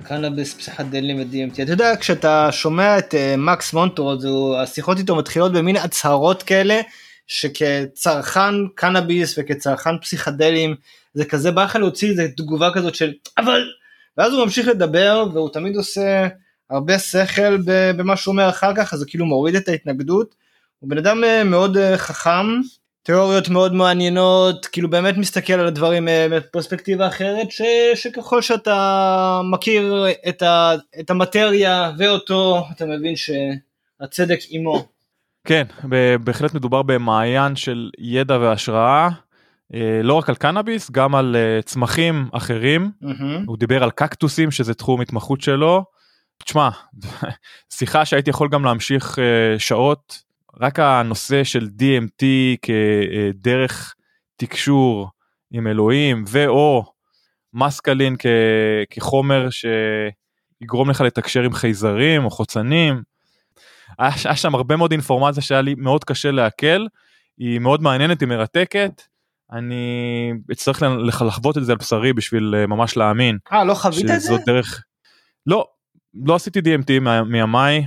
קנאביס, 0.04 0.54
פסיכדלים 0.54 1.20
ו-DMT. 1.20 1.64
אתה 1.64 1.72
יודע, 1.72 1.94
כשאתה 2.00 2.52
שומע 2.52 2.98
את 2.98 3.14
uh, 3.14 3.38
מקס 3.38 3.74
מונטרוז, 3.74 4.26
הוא- 4.26 4.58
השיחות 4.58 4.98
איתו 4.98 5.16
מתחילות 5.16 5.54
במין 5.54 5.76
הצהרות 5.78 6.44
כאלה, 6.44 6.82
שכצרכן 7.28 8.54
קנאביס 8.76 9.36
וכצרכן 9.38 9.98
פסיכדלים, 10.02 10.76
זה 11.14 11.26
כזה 11.26 11.52
בא 11.52 11.64
לך 11.64 11.76
להוציא 11.76 12.10
איזה 12.10 12.28
תגובה 12.38 12.70
כזאת 12.74 12.96
של 12.96 13.14
אבל, 13.38 13.62
ואז 14.18 14.34
הוא 14.34 14.44
ממשיך 14.44 14.68
לדבר, 14.68 15.26
והוא 15.34 15.50
תמיד 15.50 15.76
עושה 15.76 16.28
הרבה 16.70 17.00
שכל 17.00 17.58
במה 17.98 18.18
שהוא 18.18 18.32
אומר 18.32 18.50
אחר 18.50 18.72
כך, 18.76 18.94
אז 18.94 19.00
זה 19.00 19.06
כאילו 19.06 19.26
מוריד 19.26 19.56
את 19.56 19.68
ההתנגדות. 19.68 20.36
הוא 20.80 20.90
בן 20.90 20.98
אדם 20.98 21.24
אה, 21.24 21.44
מאוד 21.44 21.78
אה, 21.78 21.98
חכם, 21.98 22.46
תיאוריות 23.04 23.50
מאוד 23.50 23.74
מעניינות, 23.74 24.66
כאילו 24.66 24.90
באמת 24.90 25.18
מסתכל 25.18 25.54
על 25.54 25.68
הדברים 25.68 26.08
אה, 26.08 26.28
בפרספקטיבה 26.32 27.08
אחרת, 27.08 27.52
ש, 27.52 27.62
שככל 27.96 28.42
שאתה 28.42 29.42
מכיר 29.52 30.06
את, 30.30 30.42
ה, 30.42 30.72
את 31.00 31.10
המטריה 31.10 31.92
ואותו, 31.98 32.64
אתה 32.76 32.86
מבין 32.86 33.14
שהצדק 33.16 34.40
עימו. 34.50 34.86
כן, 35.48 35.64
בהחלט 36.24 36.54
מדובר 36.54 36.82
במעיין 36.82 37.56
של 37.56 37.90
ידע 38.00 38.38
והשראה, 38.38 39.10
אה, 39.74 40.00
לא 40.04 40.14
רק 40.14 40.30
על 40.30 40.36
קנאביס, 40.36 40.92
גם 40.92 41.16
על 41.16 41.36
אה, 41.36 41.62
צמחים 41.62 42.30
אחרים. 42.32 42.92
מהמם. 43.02 43.44
הוא 43.48 43.58
דיבר 43.58 43.84
על 43.84 43.92
קקטוסים, 43.92 44.52
שזה 44.52 44.74
תחום 44.74 45.02
התמחות 45.02 45.42
שלו. 45.42 45.86
תשמע, 46.44 46.70
שיחה 47.78 48.06
שהייתי 48.06 48.30
יכול 48.30 48.50
גם 48.52 48.66
להמשיך 48.66 49.20
אה, 49.20 49.60
שעות, 49.60 50.22
רק 50.60 50.80
הנושא 50.80 51.44
של 51.44 51.68
DMT 51.80 52.24
כדרך 52.62 53.96
תקשור 54.36 55.10
עם 55.52 55.68
אלוהים, 55.68 56.24
ואו 56.28 56.84
מסקלין 57.54 58.16
כ- 58.20 58.26
כחומר 58.90 59.48
שיגרום 59.50 60.90
לך 60.90 61.02
לתקשר 61.02 61.42
עם 61.44 61.54
חייזרים 61.54 62.26
או 62.26 62.30
חוצנים. 62.30 63.02
היה, 64.00 64.12
היה 64.26 64.36
שם 64.36 64.56
הרבה 64.56 64.76
מאוד 64.76 64.92
אינפורמציה 64.92 65.44
שהיה 65.44 65.62
לי 65.62 65.76
מאוד 65.78 66.04
קשה 66.04 66.32
לעכל, 66.32 66.86
היא 67.38 67.60
מאוד 67.60 67.82
מעניינת, 67.82 68.22
היא 68.22 68.28
מרתקת. 68.30 69.02
אני 69.52 69.86
אצטרך 70.52 70.82
לח- 70.82 71.22
לחוות 71.22 71.58
את 71.58 71.66
זה 71.66 71.72
על 71.72 71.78
בשרי 71.78 72.14
בשביל 72.14 72.56
אה, 72.58 72.68
ממש 72.68 72.98
להאמין 72.98 73.38
אה, 73.52 73.64
לא 73.64 73.74
חווית 73.74 74.06
את 74.16 74.22
זה? 74.22 74.34
דרך. 74.46 74.84
לא, 75.48 75.66
לא 76.14 76.36
עשיתי 76.36 76.60
DMT 76.60 77.00
מימיי. 77.26 77.86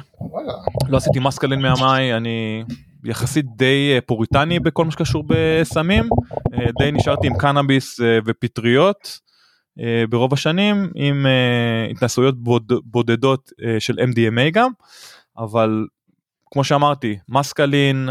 לא 0.89 0.97
עשיתי 0.97 1.19
מסקלין 1.19 1.63
מימיי, 1.63 2.17
אני 2.17 2.65
יחסית 3.05 3.47
די 3.57 3.93
אה, 3.95 4.01
פוריטני 4.01 4.61
בכל 4.61 4.85
מה 4.85 4.91
שקשור 4.91 5.25
בסמים, 5.29 6.05
אה, 6.55 6.67
די 6.79 6.93
נשארתי 6.93 7.27
עם 7.27 7.39
קנאביס 7.39 8.01
אה, 8.01 8.19
ופטריות 8.27 9.25
ברוב 10.09 10.33
השנים, 10.33 10.91
עם 10.95 11.27
התנסויות 11.91 12.43
בוד, 12.43 12.73
בודדות 12.85 13.51
של 13.79 13.99
MDMA 13.99 14.51
גם, 14.53 14.71
אבל 15.39 15.87
כמו 16.51 16.65
שאמרתי, 16.65 17.19
מסקלין, 17.29 18.09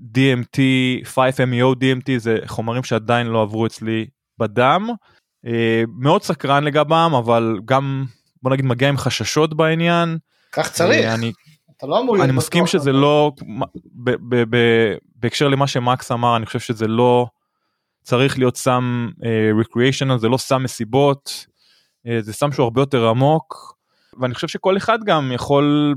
DMT, 0.00 0.58
5MEO 1.04 1.74
DMT 1.74 2.18
זה 2.18 2.38
חומרים 2.46 2.82
שעדיין 2.82 3.26
לא 3.26 3.42
עברו 3.42 3.66
אצלי 3.66 4.06
בדם. 4.38 4.88
מאוד 5.98 6.22
סקרן 6.22 6.64
לגבם, 6.64 7.12
אבל 7.18 7.58
גם 7.64 8.04
בוא 8.44 8.50
נגיד 8.50 8.64
מגיע 8.64 8.88
עם 8.88 8.96
חששות 8.96 9.56
בעניין. 9.56 10.18
כך 10.52 10.70
צריך, 10.72 11.04
אה, 11.04 11.14
אני 11.14 11.32
אתה 11.76 11.86
לא 11.86 12.00
אמור 12.00 12.24
אני 12.24 12.32
מסכים. 12.32 12.66
שזה 12.66 12.92
לא, 12.92 13.32
ב- 13.94 14.10
ב- 14.28 14.56
ב- 14.56 14.94
בהקשר 15.16 15.48
למה 15.48 15.66
שמקס 15.66 16.12
אמר, 16.12 16.36
אני 16.36 16.46
חושב 16.46 16.58
שזה 16.60 16.86
לא 16.86 17.26
צריך 18.02 18.38
להיות 18.38 18.56
סם 18.56 19.08
ריקריאיישנל, 19.58 20.18
זה 20.18 20.28
לא 20.28 20.36
סם 20.36 20.62
מסיבות, 20.62 21.46
אה, 22.06 22.18
זה 22.20 22.32
סם 22.32 22.52
שהוא 22.52 22.64
הרבה 22.64 22.82
יותר 22.82 23.08
עמוק, 23.08 23.76
ואני 24.20 24.34
חושב 24.34 24.48
שכל 24.48 24.76
אחד 24.76 24.98
גם 25.04 25.32
יכול 25.32 25.94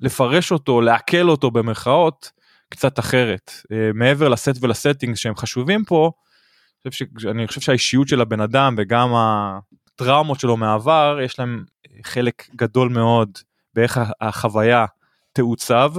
לפרש 0.00 0.52
אותו, 0.52 0.80
לעכל 0.80 1.28
אותו 1.28 1.50
במרכאות, 1.50 2.30
קצת 2.68 2.98
אחרת. 2.98 3.50
אה, 3.72 3.90
מעבר 3.94 4.28
לסט 4.28 4.56
ולסטינג 4.60 5.14
שהם 5.14 5.36
חשובים 5.36 5.84
פה. 5.84 6.10
אני 7.30 7.46
חושב 7.46 7.60
שהאישיות 7.60 8.08
של 8.08 8.20
הבן 8.20 8.40
אדם 8.40 8.74
וגם 8.78 9.12
הטראומות 9.14 10.40
שלו 10.40 10.56
מהעבר, 10.56 11.18
יש 11.24 11.38
להם 11.38 11.64
חלק 12.02 12.48
גדול 12.56 12.88
מאוד 12.88 13.38
באיך 13.74 14.00
החוויה 14.20 14.86
תעוצב, 15.32 15.92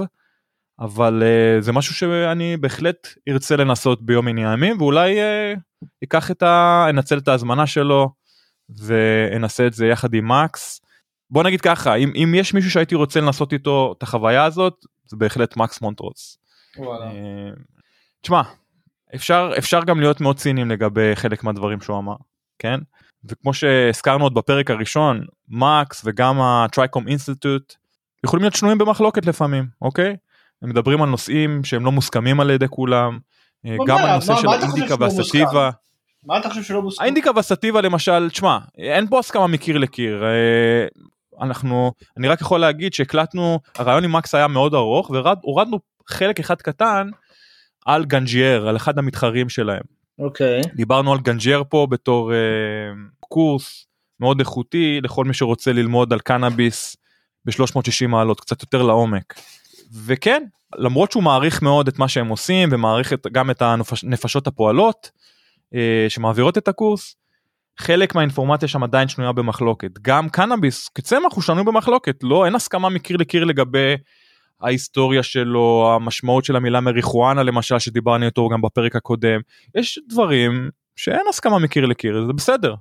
אבל 0.80 1.22
uh, 1.22 1.62
זה 1.62 1.72
משהו 1.72 1.94
שאני 1.94 2.56
בהחלט 2.56 3.08
ארצה 3.28 3.56
לנסות 3.56 4.02
ביום 4.02 4.26
מן 4.26 4.38
הימים, 4.38 4.80
ואולי 4.80 5.16
uh, 5.18 5.58
אקח 6.04 6.30
את 6.30 6.42
ה... 6.42 6.86
אנצל 6.90 7.18
את 7.18 7.28
ההזמנה 7.28 7.66
שלו 7.66 8.10
ואנסה 8.68 9.66
את 9.66 9.72
זה 9.72 9.86
יחד 9.86 10.14
עם 10.14 10.28
מקס. 10.28 10.80
בוא 11.30 11.42
נגיד 11.42 11.60
ככה, 11.60 11.94
אם, 11.94 12.12
אם 12.14 12.34
יש 12.34 12.54
מישהו 12.54 12.70
שהייתי 12.70 12.94
רוצה 12.94 13.20
לנסות 13.20 13.52
איתו 13.52 13.94
את 13.98 14.02
החוויה 14.02 14.44
הזאת, 14.44 14.84
זה 15.06 15.16
בהחלט 15.16 15.56
מקס 15.56 15.80
מונטרוס. 15.80 16.38
וואלה. 16.76 17.04
אה, 17.04 17.50
תשמע, 18.20 18.42
אפשר, 19.14 19.50
אפשר 19.58 19.84
גם 19.84 20.00
להיות 20.00 20.20
מאוד 20.20 20.36
ציניים 20.36 20.70
לגבי 20.70 21.16
חלק 21.16 21.44
מהדברים 21.44 21.80
שהוא 21.80 21.98
אמר, 21.98 22.16
כן? 22.58 22.80
וכמו 23.24 23.54
שהזכרנו 23.54 24.24
עוד 24.24 24.34
בפרק 24.34 24.70
הראשון, 24.70 25.24
מקס 25.48 26.02
וגם 26.04 26.40
הטרייקום 26.40 27.08
אינסטיטוט 27.08 27.74
יכולים 28.24 28.42
להיות 28.42 28.54
שנויים 28.54 28.78
במחלוקת 28.78 29.26
לפעמים, 29.26 29.66
אוקיי? 29.82 30.16
הם 30.62 30.68
מדברים 30.68 31.02
על 31.02 31.08
נושאים 31.08 31.64
שהם 31.64 31.84
לא 31.84 31.92
מוסכמים 31.92 32.40
על 32.40 32.50
ידי 32.50 32.68
כולם, 32.68 33.18
אה, 33.66 33.76
גם 33.86 33.98
הנושא 33.98 34.36
של 34.36 34.48
האינדיקה? 34.48 34.94
והסטיבה. 35.00 35.70
מה 36.24 36.38
אתה 36.38 36.48
חושב 36.48 36.62
שלא 36.62 36.82
מוסכם? 36.82 37.02
האינדיקה 37.02 37.30
והסטיבה 37.36 37.80
למשל, 37.80 38.30
תשמע, 38.30 38.58
אין 38.78 39.06
פה 39.06 39.18
הסכמה 39.18 39.46
מקיר 39.46 39.78
לקיר. 39.78 40.24
אה, 40.24 40.86
אנחנו, 41.42 41.92
אני 42.16 42.28
רק 42.28 42.40
יכול 42.40 42.60
להגיד 42.60 42.92
שהקלטנו, 42.92 43.60
הרעיון 43.76 44.04
עם 44.04 44.12
מקס 44.12 44.34
היה 44.34 44.48
מאוד 44.48 44.74
ארוך 44.74 45.10
והורדנו 45.10 45.78
חלק 46.08 46.40
אחד 46.40 46.62
קטן 46.62 47.10
על 47.86 48.04
גנג'ייר, 48.04 48.68
על 48.68 48.76
אחד 48.76 48.98
המתחרים 48.98 49.48
שלהם. 49.48 49.97
אוקיי. 50.18 50.60
דיברנו 50.74 51.12
על 51.12 51.18
גנג'ייר 51.20 51.64
פה 51.68 51.86
בתור 51.90 52.32
אה, 52.32 52.38
קורס 53.20 53.86
מאוד 54.20 54.40
איכותי 54.40 55.00
לכל 55.02 55.24
מי 55.24 55.34
שרוצה 55.34 55.72
ללמוד 55.72 56.12
על 56.12 56.20
קנאביס 56.20 56.96
ב-360 57.44 58.06
מעלות, 58.08 58.40
קצת 58.40 58.62
יותר 58.62 58.82
לעומק. 58.82 59.34
וכן, 60.04 60.44
למרות 60.76 61.12
שהוא 61.12 61.22
מעריך 61.22 61.62
מאוד 61.62 61.88
את 61.88 61.98
מה 61.98 62.08
שהם 62.08 62.28
עושים 62.28 62.68
ומעריך 62.72 63.12
את, 63.12 63.26
גם 63.32 63.50
את 63.50 63.62
הנפשות 63.62 64.46
הפועלות 64.46 65.10
אה, 65.74 66.06
שמעבירות 66.08 66.58
את 66.58 66.68
הקורס, 66.68 67.16
חלק 67.78 68.14
מהאינפורמציה 68.14 68.68
שם 68.68 68.82
עדיין 68.82 69.08
שנויה 69.08 69.32
במחלוקת. 69.32 69.90
גם 70.02 70.28
קנאביס 70.28 70.88
כצמח 70.88 71.32
הוא 71.34 71.42
שנוי 71.42 71.64
במחלוקת, 71.64 72.16
לא, 72.22 72.46
אין 72.46 72.54
הסכמה 72.54 72.88
מקיר 72.88 73.16
לקיר 73.16 73.44
לגבי 73.44 73.94
ההיסטוריה 74.60 75.22
שלו, 75.22 75.92
המשמעות 75.94 76.44
של 76.44 76.56
המילה 76.56 76.80
מריחואנה 76.80 77.42
למשל 77.42 77.78
שדיברנו 77.78 78.26
איתו 78.26 78.48
גם 78.48 78.62
בפרק 78.62 78.96
הקודם. 78.96 79.40
יש 79.74 79.98
דברים 80.08 80.70
שאין 80.96 81.26
הסכמה 81.28 81.58
מקיר 81.58 81.86
לקיר, 81.86 82.26
זה 82.26 82.32
בסדר. 82.32 82.74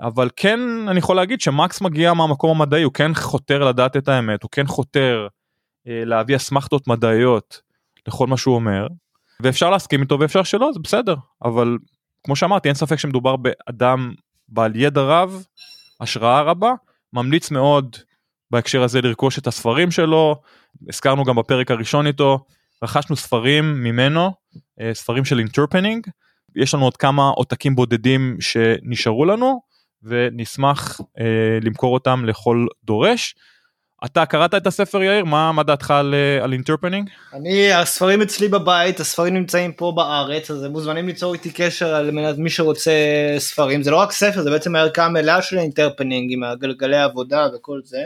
אבל 0.00 0.30
כן 0.36 0.60
אני 0.88 0.98
יכול 0.98 1.16
להגיד 1.16 1.40
שמקס 1.40 1.80
מגיע 1.80 2.14
מהמקום 2.14 2.50
המדעי, 2.50 2.82
הוא 2.82 2.92
כן 2.92 3.14
חותר 3.14 3.64
לדעת 3.64 3.96
את 3.96 4.08
האמת, 4.08 4.42
הוא 4.42 4.50
כן 4.50 4.66
חותר 4.66 5.26
אה, 5.88 6.02
להביא 6.04 6.36
אסמכתות 6.36 6.88
מדעיות 6.88 7.60
לכל 8.08 8.26
מה 8.26 8.36
שהוא 8.36 8.54
אומר, 8.54 8.86
ואפשר 9.40 9.70
להסכים 9.70 10.02
איתו 10.02 10.20
ואפשר 10.20 10.42
שלא, 10.42 10.72
זה 10.72 10.80
בסדר. 10.80 11.14
אבל 11.44 11.78
כמו 12.24 12.36
שאמרתי, 12.36 12.68
אין 12.68 12.74
ספק 12.74 12.96
שמדובר 12.96 13.36
באדם 13.36 14.12
בעל 14.48 14.76
ידע 14.76 15.02
רב, 15.02 15.44
השראה 16.00 16.42
רבה, 16.42 16.72
ממליץ 17.12 17.50
מאוד 17.50 17.96
בהקשר 18.50 18.82
הזה 18.82 19.00
לרכוש 19.00 19.38
את 19.38 19.46
הספרים 19.46 19.90
שלו, 19.90 20.36
הזכרנו 20.88 21.24
גם 21.24 21.36
בפרק 21.36 21.70
הראשון 21.70 22.06
איתו, 22.06 22.38
רכשנו 22.82 23.16
ספרים 23.16 23.84
ממנו, 23.84 24.32
אה, 24.80 24.90
ספרים 24.94 25.24
של 25.24 25.38
אינטרפנינג, 25.38 26.06
יש 26.56 26.74
לנו 26.74 26.84
עוד 26.84 26.96
כמה 26.96 27.28
עותקים 27.28 27.76
בודדים 27.76 28.36
שנשארו 28.40 29.24
לנו, 29.24 29.60
ונשמח 30.02 31.00
אה, 31.20 31.58
למכור 31.62 31.94
אותם 31.94 32.24
לכל 32.24 32.66
דורש. 32.84 33.34
אתה 34.04 34.26
קראת 34.26 34.54
את 34.54 34.66
הספר 34.66 35.02
יאיר? 35.02 35.24
מה, 35.24 35.52
מה 35.52 35.62
דעתך 35.62 35.90
על, 35.90 36.14
אה, 36.14 36.44
על 36.44 36.52
אינטרפנינג? 36.52 37.10
אני, 37.34 37.72
הספרים 37.72 38.22
אצלי 38.22 38.48
בבית, 38.48 39.00
הספרים 39.00 39.34
נמצאים 39.34 39.72
פה 39.72 39.92
בארץ, 39.96 40.50
אז 40.50 40.62
הם 40.62 40.72
מוזמנים 40.72 41.06
ליצור 41.06 41.34
איתי 41.34 41.50
קשר 41.50 41.94
על 41.94 42.10
מנת 42.10 42.38
מי 42.38 42.50
שרוצה 42.50 42.92
ספרים. 43.38 43.82
זה 43.82 43.90
לא 43.90 43.96
רק 43.96 44.12
ספר, 44.12 44.42
זה 44.42 44.50
בעצם 44.50 44.76
הערכה 44.76 45.04
המלאה 45.04 45.42
של 45.42 45.58
האינטרפנינג 45.58 46.32
עם 46.32 46.42
הגלגלי 46.42 46.98
עבודה 46.98 47.46
וכל 47.54 47.80
זה. 47.84 47.98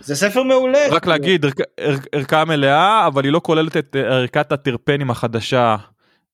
זה 0.00 0.14
ספר 0.14 0.42
מעולה. 0.42 0.78
רק 0.90 1.06
להגיד, 1.06 1.44
ערכ- 1.44 1.60
ערכ- 1.80 2.06
ערכה 2.12 2.44
מלאה, 2.44 3.06
אבל 3.06 3.24
היא 3.24 3.32
לא 3.32 3.40
כוללת 3.44 3.76
את 3.76 3.96
אה, 3.96 4.00
ערכת 4.00 4.52
הטרפנים 4.52 5.10
החדשה 5.10 5.76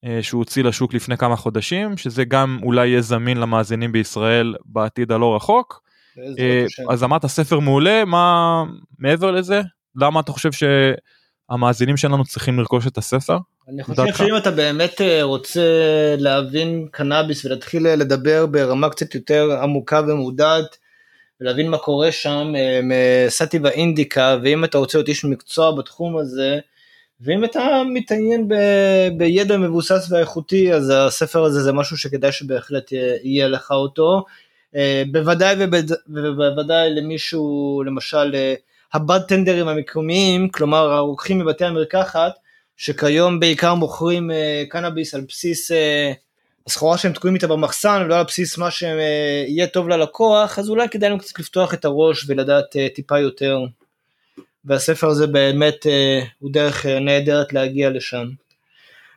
אה, 0.04 0.18
שהוא 0.22 0.38
הוציא 0.38 0.64
לשוק 0.64 0.94
לפני 0.94 1.16
כמה 1.16 1.36
חודשים, 1.36 1.96
שזה 1.96 2.24
גם 2.24 2.58
אולי 2.62 2.88
יהיה 2.88 3.00
זמין 3.00 3.36
למאזינים 3.36 3.92
בישראל 3.92 4.54
בעתיד 4.64 5.12
הלא 5.12 5.36
רחוק. 5.36 5.82
אה, 6.38 6.64
אז 6.90 7.04
אמרת 7.04 7.26
ספר 7.26 7.58
מעולה, 7.60 8.04
מה 8.04 8.62
מעבר 8.98 9.30
לזה? 9.30 9.60
למה 9.96 10.20
אתה 10.20 10.32
חושב 10.32 10.50
שהמאזינים 11.50 11.96
שלנו 11.96 12.24
צריכים 12.24 12.58
לרכוש 12.58 12.86
את 12.86 12.98
הספר? 12.98 13.38
אני 13.68 13.82
חושב 13.84 14.02
שאם 14.14 14.36
אתה 14.36 14.50
באמת 14.50 15.00
רוצה 15.22 15.60
להבין 16.18 16.86
קנאביס 16.90 17.44
ולהתחיל 17.44 17.88
לדבר 17.88 18.46
ברמה 18.46 18.88
קצת 18.88 19.14
יותר 19.14 19.58
עמוקה 19.62 20.00
ומודעת, 20.08 20.76
ולהבין 21.40 21.70
מה 21.70 21.78
קורה 21.78 22.12
שם 22.12 22.52
מסטיבה 22.82 23.70
אינדיקה, 23.70 24.38
ואם 24.42 24.64
אתה 24.64 24.78
רוצה 24.78 24.98
להיות 24.98 25.08
איש 25.08 25.24
מקצוע 25.24 25.72
בתחום 25.72 26.16
הזה, 26.16 26.58
ואם 27.20 27.44
אתה 27.44 27.82
מתעניין 27.92 28.48
ב, 28.48 28.54
בידע 29.16 29.56
מבוסס 29.56 30.06
ואיכותי 30.10 30.72
אז 30.72 30.92
הספר 30.96 31.44
הזה 31.44 31.62
זה 31.62 31.72
משהו 31.72 31.98
שכדאי 31.98 32.32
שבהחלט 32.32 32.92
יהיה 33.22 33.48
לך 33.48 33.70
אותו. 33.70 34.24
אה, 34.76 35.02
בוודאי 35.12 35.56
ובוודאי 36.08 36.90
למישהו 36.90 37.82
למשל 37.86 38.34
אה, 38.34 38.54
הבאד-טנדרים 38.92 39.68
המקומיים 39.68 40.48
כלומר 40.48 40.92
הרוקחים 40.92 41.38
מבתי 41.38 41.64
המרקחת 41.64 42.32
שכיום 42.76 43.40
בעיקר 43.40 43.74
מוכרים 43.74 44.30
אה, 44.30 44.64
קנאביס 44.68 45.14
על 45.14 45.20
בסיס 45.28 45.70
הסחורה 46.66 46.98
שהם 46.98 47.12
תקועים 47.12 47.34
איתה 47.34 47.46
במחסן 47.46 48.02
ולא 48.04 48.18
על 48.18 48.24
בסיס 48.24 48.58
מה 48.58 48.70
שיהיה 48.70 49.66
טוב 49.72 49.88
ללקוח 49.88 50.58
אז 50.58 50.68
אולי 50.68 50.88
כדאי 50.88 51.08
לנו 51.10 51.18
קצת 51.18 51.38
לפתוח 51.38 51.74
את 51.74 51.84
הראש 51.84 52.24
ולדעת 52.28 52.76
טיפה 52.94 53.18
יותר. 53.18 53.58
והספר 54.64 55.08
הזה 55.08 55.26
באמת 55.26 55.86
אה, 55.86 56.20
הוא 56.38 56.50
דרך 56.52 56.86
אה, 56.86 57.00
נהדרת 57.00 57.52
להגיע 57.52 57.90
לשם. 57.90 58.26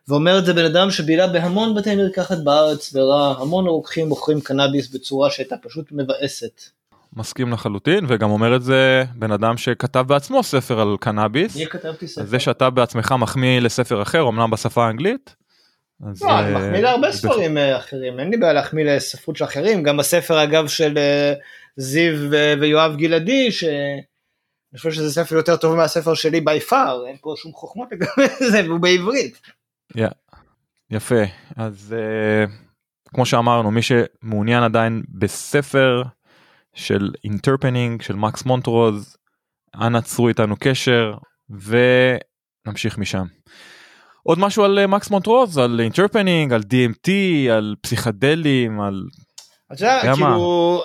ואומר 0.07 0.39
את 0.39 0.45
זה 0.45 0.53
בן 0.53 0.65
אדם 0.65 0.91
שבילה 0.91 1.27
בהמון 1.27 1.75
בתי 1.75 1.95
מרקחת 1.95 2.37
בארץ 2.37 2.95
וראה 2.95 3.33
המון 3.39 3.67
רוקחים 3.67 4.07
מוכרים 4.07 4.41
קנאביס 4.41 4.87
בצורה 4.87 5.29
שהייתה 5.29 5.55
פשוט 5.57 5.91
מבאסת. 5.91 6.61
מסכים 7.13 7.53
לחלוטין 7.53 8.05
וגם 8.07 8.29
אומר 8.29 8.55
את 8.55 8.63
זה 8.63 9.03
בן 9.15 9.31
אדם 9.31 9.57
שכתב 9.57 10.05
בעצמו 10.07 10.43
ספר 10.43 10.79
על 10.79 10.95
קנאביס. 10.99 11.55
אני 11.55 11.67
כתבתי 11.67 12.07
ספר. 12.07 12.25
זה 12.25 12.39
שאתה 12.39 12.69
בעצמך 12.69 13.15
מחמיא 13.19 13.59
לספר 13.59 14.01
אחר 14.01 14.29
אמנם 14.29 14.51
בשפה 14.51 14.85
האנגלית. 14.87 15.35
אז 16.05 16.23
לא, 16.23 16.39
אני 16.39 16.55
אה, 16.55 16.59
מחמיא 16.59 16.79
להרבה 16.79 17.11
ספרים 17.11 17.57
אה, 17.57 17.77
אחרים 17.77 18.19
אין 18.19 18.29
לי 18.29 18.37
בעיה 18.37 18.53
להחמיא 18.53 18.85
לספרות 18.85 19.35
של 19.35 19.45
אחרים 19.45 19.83
גם 19.83 19.99
הספר 19.99 20.43
אגב 20.43 20.67
של 20.67 20.97
זיו 21.77 22.31
ויואב 22.59 22.95
גלעדי 22.95 23.51
ש... 23.51 23.63
אני 24.73 24.77
חושב 24.77 24.91
שזה 24.91 25.11
ספר 25.11 25.35
יותר 25.35 25.55
טוב 25.57 25.75
מהספר 25.75 26.13
שלי 26.13 26.41
בי 26.41 26.59
פאר, 26.59 27.05
אין 27.07 27.15
פה 27.21 27.33
שום 27.37 27.51
חוכמות 27.51 27.87
לגבי 27.91 28.27
זה, 28.51 28.63
והוא 28.65 28.79
בעברית. 28.79 29.41
Yeah. 29.97 30.37
יפה, 30.91 31.23
אז 31.55 31.95
uh, 31.97 32.51
כמו 33.09 33.25
שאמרנו, 33.25 33.71
מי 33.71 33.81
שמעוניין 33.81 34.63
עדיין 34.63 35.03
בספר 35.09 36.03
של 36.73 37.09
אינטרפנינג 37.23 38.01
של 38.01 38.15
מקס 38.15 38.45
מונטרוז, 38.45 39.17
אנא 39.75 40.01
צרו 40.01 40.27
איתנו 40.27 40.55
קשר 40.59 41.13
ונמשיך 41.49 42.97
משם. 42.97 43.25
עוד 44.27 44.39
משהו 44.39 44.63
על 44.63 44.79
אה, 44.79 44.87
מקס 44.87 45.09
מונטרוז, 45.09 45.57
על 45.57 45.79
אינטרפנינג, 45.79 46.53
על 46.53 46.61
DMT, 46.61 47.09
על 47.51 47.75
פסיכדלים, 47.81 48.81
על... 48.81 49.03
אתה 49.73 49.83
יודע, 49.83 50.01
כאילו... 50.13 50.83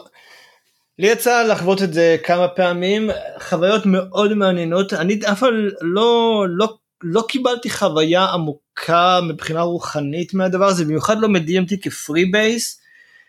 לי 0.98 1.06
יצא 1.06 1.42
לחוות 1.42 1.82
את 1.82 1.92
זה 1.92 2.16
כמה 2.24 2.48
פעמים, 2.48 3.10
חוויות 3.38 3.86
מאוד 3.86 4.34
מעניינות, 4.34 4.92
אני 4.92 5.20
אף 5.32 5.40
פעם 5.40 5.54
לא, 5.80 6.44
לא, 6.48 6.76
לא 7.02 7.24
קיבלתי 7.28 7.70
חוויה 7.70 8.24
עמוקה 8.24 9.20
מבחינה 9.28 9.60
רוחנית 9.60 10.34
מהדבר 10.34 10.66
הזה, 10.66 10.84
במיוחד 10.84 11.20
לא 11.20 11.28
מ-DMT 11.28 11.76
כפרי 11.82 12.24
בייס, 12.24 12.80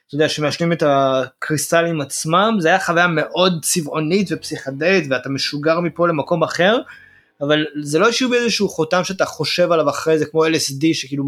אתה 0.07 0.15
יודע, 0.15 0.29
שמעשנים 0.29 0.71
את 0.71 0.83
הקריסטלים 0.85 2.01
עצמם, 2.01 2.57
זה 2.59 2.67
היה 2.67 2.79
חוויה 2.79 3.07
מאוד 3.07 3.59
צבעונית 3.65 4.27
ופסיכדלית 4.31 5.05
ואתה 5.09 5.29
משוגר 5.29 5.79
מפה 5.79 6.07
למקום 6.07 6.43
אחר, 6.43 6.77
אבל 7.41 7.65
זה 7.81 7.99
לא 7.99 8.07
השאיר 8.07 8.29
באיזשהו 8.29 8.69
חותם 8.69 9.03
שאתה 9.03 9.25
חושב 9.25 9.71
עליו 9.71 9.89
אחרי 9.89 10.19
זה 10.19 10.25
כמו 10.25 10.45
LSD 10.45 10.85
שכאילו 10.93 11.23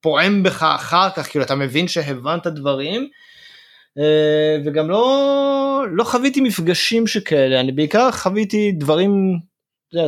פועם 0.00 0.42
בך 0.42 0.62
אחר 0.62 1.10
כך, 1.16 1.30
כאילו 1.30 1.44
אתה 1.44 1.54
מבין 1.54 1.88
שהבנת 1.88 2.46
דברים. 2.46 3.08
אה, 3.98 4.56
וגם 4.64 4.90
לא, 4.90 5.84
לא 5.92 6.04
חוויתי 6.04 6.40
מפגשים 6.40 7.06
שכאלה, 7.06 7.60
אני 7.60 7.72
בעיקר 7.72 8.10
חוויתי 8.10 8.72
דברים, 8.72 9.38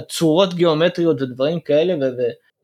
צורות 0.09 0.55
גיאומטריות 0.55 1.23
ודברים 1.23 1.61
כאלה, 1.61 1.95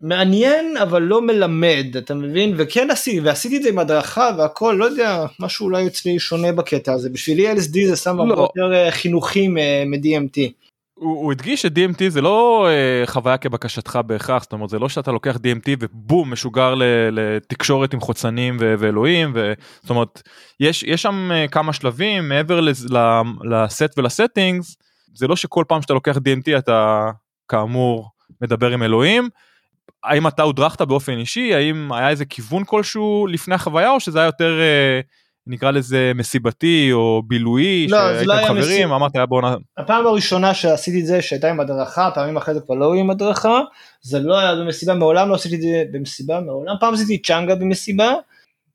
ומעניין 0.02 0.76
אבל 0.76 1.02
לא 1.02 1.22
מלמד, 1.22 1.86
אתה 1.98 2.14
מבין? 2.14 2.54
וכן 2.56 2.90
עשיתי, 2.90 3.20
ועשיתי 3.20 3.56
את 3.56 3.62
זה 3.62 3.68
עם 3.68 3.78
הדרכה 3.78 4.30
והכל, 4.38 4.76
לא 4.78 4.84
יודע, 4.84 5.26
משהו 5.40 5.66
אולי 5.66 5.86
אצלי 5.86 6.18
שונה 6.18 6.52
בקטע 6.52 6.92
הזה, 6.92 7.10
בשבילי 7.10 7.52
LSD 7.52 7.86
זה 7.86 7.96
שם 7.96 8.20
הרבה 8.20 8.34
לא. 8.34 8.40
יותר 8.40 8.74
אה, 8.74 8.90
חינוכי 8.90 9.48
מ-DMT. 9.48 10.67
הוא, 10.98 11.16
הוא 11.22 11.32
הדגיש 11.32 11.62
ש-DMT 11.62 12.08
זה 12.08 12.20
לא 12.20 12.68
אה, 12.68 13.06
חוויה 13.06 13.36
כבקשתך 13.36 13.98
בהכרח, 14.06 14.42
זאת 14.42 14.52
אומרת 14.52 14.70
זה 14.70 14.78
לא 14.78 14.88
שאתה 14.88 15.12
לוקח 15.12 15.36
DMT 15.36 15.76
ובום 15.78 16.32
משוגר 16.32 16.74
ל, 16.74 16.82
לתקשורת 17.12 17.94
עם 17.94 18.00
חוצנים 18.00 18.56
ו- 18.60 18.74
ואלוהים, 18.78 19.32
ו, 19.34 19.52
זאת 19.80 19.90
אומרת 19.90 20.22
יש, 20.60 20.82
יש 20.82 21.02
שם 21.02 21.30
אה, 21.32 21.48
כמה 21.48 21.72
שלבים 21.72 22.28
מעבר 22.28 22.60
לס, 22.60 22.86
לסט 23.44 23.98
ולסטינגס, 23.98 24.76
זה 25.14 25.26
לא 25.26 25.36
שכל 25.36 25.64
פעם 25.68 25.82
שאתה 25.82 25.94
לוקח 25.94 26.16
DMT 26.16 26.58
אתה 26.58 27.10
כאמור 27.48 28.10
מדבר 28.40 28.70
עם 28.70 28.82
אלוהים. 28.82 29.28
האם 30.04 30.26
אתה 30.26 30.42
הודרכת 30.42 30.82
באופן 30.82 31.18
אישי, 31.18 31.54
האם 31.54 31.92
היה 31.92 32.08
איזה 32.08 32.24
כיוון 32.24 32.64
כלשהו 32.66 33.26
לפני 33.26 33.54
החוויה 33.54 33.90
או 33.90 34.00
שזה 34.00 34.18
היה 34.18 34.26
יותר... 34.26 34.60
אה, 34.60 35.00
נקרא 35.48 35.70
לזה 35.70 36.12
מסיבתי 36.14 36.92
או 36.92 37.22
בילוי 37.26 37.86
לא, 37.88 37.98
שהייתם 37.98 38.26
לא 38.26 38.46
חברים 38.46 38.58
מסיב... 38.58 38.92
אמרת 38.92 39.16
היה 39.16 39.26
בוא 39.26 39.42
נ... 39.42 39.44
הפעם 39.78 40.06
הראשונה 40.06 40.54
שעשיתי 40.54 41.00
את 41.00 41.06
זה 41.06 41.22
שהייתה 41.22 41.50
עם 41.50 41.60
הדרכה 41.60 42.10
פעמים 42.14 42.36
אחרי 42.36 42.54
זה 42.54 42.60
כבר 42.60 42.74
לא 42.74 42.92
היו 42.92 43.00
עם 43.00 43.10
הדרכה 43.10 43.60
זה 44.02 44.18
לא 44.18 44.38
היה 44.38 44.54
במסיבה 44.54 44.94
מעולם 44.94 45.28
לא 45.28 45.34
עשיתי 45.34 45.54
את 45.54 45.60
זה 45.60 45.84
במסיבה 45.92 46.40
מעולם 46.40 46.74
פעם 46.80 46.94
עשיתי 46.94 47.22
צ'אנגה 47.22 47.54
במסיבה 47.54 48.12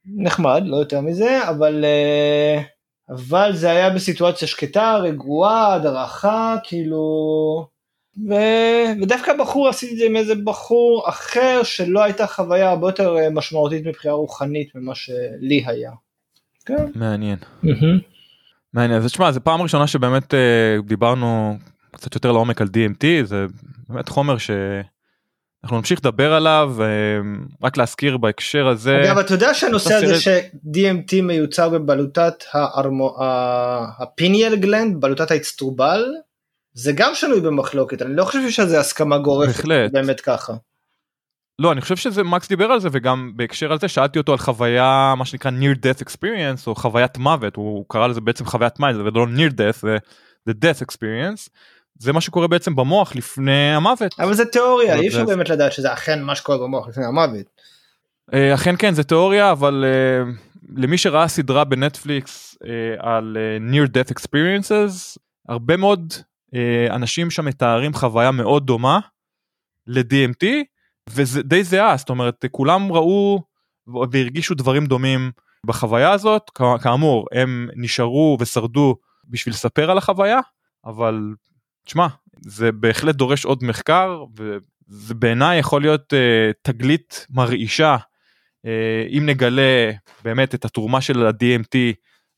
נחמד 0.06 0.64
לא 0.66 0.78
יותר 0.78 1.02
מזה 1.02 1.50
אבל 1.50 1.86
אה, 1.86 2.62
אבל 3.10 3.52
זה 3.56 3.70
היה 3.70 3.90
בסיטואציה 3.90 4.48
שקטה 4.48 4.96
רגועה 4.96 5.74
הדרכה 5.74 6.56
כאילו 6.64 7.04
ו... 8.30 8.34
ודווקא 9.02 9.34
בחור 9.40 9.70
עשיתי 9.70 9.94
את 9.94 9.98
זה 9.98 10.06
עם 10.06 10.16
איזה 10.16 10.34
בחור 10.44 11.10
אחר 11.10 11.64
שלא 11.64 12.04
הייתה 12.04 12.28
חוויה 12.28 12.70
הרבה 12.70 12.88
יותר 12.88 13.18
אה, 13.18 13.30
משמעותית 13.30 13.86
מבחינה 13.86 14.14
רוחנית 14.14 14.76
ממה 14.76 14.96
שלי 14.96 15.64
היה. 15.66 15.92
כן. 16.66 16.86
מעניין. 16.96 17.38
מעניין 18.74 19.02
אז 19.02 19.06
תשמע 19.06 19.32
זה 19.32 19.40
פעם 19.40 19.62
ראשונה 19.62 19.88
שבאמת 19.88 20.34
אה, 20.34 20.78
דיברנו 20.86 21.58
קצת 21.92 22.16
יותר 22.16 22.32
לעומק 22.32 22.62
על 22.62 22.68
DMT 22.68 23.06
זה 23.24 23.46
באמת 23.90 24.10
חומר 24.10 24.38
שאנחנו 24.38 25.78
נמשיך 25.78 26.00
לדבר 26.00 26.34
עליו 26.34 26.76
אה, 26.80 26.86
רק 27.64 27.78
להזכיר 27.78 28.18
בהקשר 28.18 28.68
הזה. 28.68 29.02
אגב 29.04 29.18
אתה 29.18 29.34
יודע 29.34 29.54
שהנושא 29.54 29.94
הזה 29.94 30.22
ש-DMT 30.22 31.22
מיוצר 31.24 31.70
בבלוטת 31.70 32.44
הפיניאל 34.00 34.56
גלנד 34.56 35.02
בלוטת 35.02 35.32
האצטרובל 35.32 36.06
זה 36.74 36.92
גם 36.96 37.12
שנוי 37.16 37.42
במחלוקת 37.42 38.02
אני 38.02 38.16
לא 38.16 38.24
חושב 38.24 38.50
שזה 38.50 38.80
הסכמה 38.80 39.18
גורפת 39.18 39.66
באמת 39.92 40.22
ככה. 40.22 40.54
לא 41.60 41.72
אני 41.72 41.82
חושב 41.82 41.96
שזה 41.96 42.24
מקס 42.24 42.50
דיבר 42.50 42.66
על 42.66 42.80
זה 42.80 42.90
וגם 42.92 43.32
בהקשר 43.36 43.72
על 43.72 43.80
זה 43.80 43.88
שאלתי 43.88 44.20
אותו 44.20 44.32
על 44.32 44.38
חוויה 44.38 45.14
מה 45.18 45.26
שנקרא 45.26 45.52
near 45.52 45.78
death 45.78 46.04
experience 46.04 46.68
או 46.68 46.76
חוויית 46.76 47.18
מוות 47.18 47.56
הוא 47.56 47.86
קרא 47.90 48.08
לזה 48.08 48.22
בעצם 48.22 48.46
חוויית 48.46 48.80
מוות 48.80 48.96
ולא 48.96 49.26
near 49.26 49.52
death 49.52 49.80
זה 49.82 49.98
the 50.50 50.54
death 50.54 50.86
experience 50.86 51.50
זה 52.00 52.14
מה 52.14 52.22
שקורה 52.22 52.48
בעצם 52.48 52.76
במוח 52.76 53.16
לפני 53.16 53.76
המוות. 53.76 54.20
אבל 54.20 54.34
זה 54.34 54.46
תיאוריה 54.46 54.96
אי 54.96 55.08
אפשר 55.08 55.26
באמת 55.26 55.50
לדעת 55.50 55.74
שזה 55.74 55.94
אכן 55.94 56.22
מה 56.22 56.36
שקורה 56.36 56.58
במוח 56.58 56.88
לפני 56.88 57.06
המוות. 57.06 57.46
אה, 58.34 58.54
אכן 58.54 58.76
כן 58.80 58.94
זה 58.94 59.04
תיאוריה 59.04 59.52
אבל 59.52 59.86
uh, 59.86 60.54
למי 60.76 60.98
שראה 60.98 61.28
סדרה 61.28 61.64
בנטפליקס 61.64 62.58
uh, 62.64 62.68
על 63.00 63.38
near 63.72 63.88
death 63.88 64.14
experiences 64.14 65.18
הרבה 65.50 65.78
מאוד 65.78 66.14
אנשים 66.90 67.32
שם 67.32 67.46
מתארים 67.46 67.94
חוויה 67.94 68.32
מאוד 68.32 68.66
דומה 68.66 69.00
ל-DMT 69.88 70.46
וזה 71.10 71.44
די 71.44 71.64
זהה 71.64 71.98
זאת 71.98 72.10
אומרת 72.10 72.46
כולם 72.52 72.92
ראו 72.92 73.44
והרגישו 74.12 74.56
דברים 74.56 74.86
דומים 74.86 75.32
בחוויה 75.66 76.12
הזאת. 76.12 76.52
כאמור 76.82 77.28
הם 77.32 77.70
נשארו 77.76 78.38
ושרדו 78.40 78.96
בשביל 79.30 79.54
לספר 79.54 79.92
על 79.92 79.98
החוויה 79.98 80.40
אבל 80.86 81.34
תשמע 81.86 82.08
זה 82.42 82.72
בהחלט 82.72 83.16
דורש 83.16 83.46
עוד 83.46 83.64
מחקר 83.64 84.24
וזה 84.36 85.14
בעיניי 85.14 85.60
יכול 85.60 85.82
להיות 85.82 86.14
uh, 86.14 86.54
תגלית 86.62 87.28
מרעישה. 87.30 87.98
uh, 87.98 88.70
אם 89.18 89.26
נגלה 89.26 89.92
באמת 90.24 90.56
את 90.56 90.66
התרומה 90.66 91.02
של 91.02 91.26
ה-DMT 91.26 91.78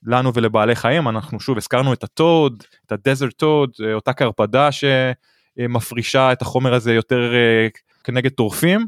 לנו 0.04 0.34
ולבעלי 0.34 0.76
חיים 0.76 1.08
אנחנו 1.08 1.40
שוב 1.40 1.58
הזכרנו 1.58 1.94
את 1.94 2.04
הטוד 2.04 2.64
את 2.86 2.92
הדזרט 2.92 3.34
טוד 3.34 3.70
אותה 3.94 4.14
קרפדה 4.14 4.70
שמפרישה 4.72 6.32
את 6.32 6.42
החומר 6.42 6.74
הזה 6.74 6.94
יותר 6.94 7.32
uh, 7.34 7.95
כנגד 8.06 8.32
טורפים 8.32 8.88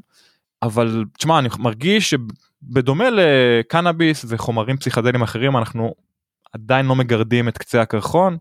אבל 0.63 1.05
תשמע 1.17 1.39
אני 1.39 1.49
מרגיש 1.59 2.09
שבדומה 2.09 3.05
לקנאביס 3.11 4.25
וחומרים 4.27 4.77
פסיכדליים 4.77 5.21
אחרים 5.23 5.57
אנחנו 5.57 5.93
עדיין 6.53 6.85
לא 6.85 6.95
מגרדים 6.95 7.47
את 7.47 7.57
קצה 7.57 7.81
הקרחון. 7.81 8.37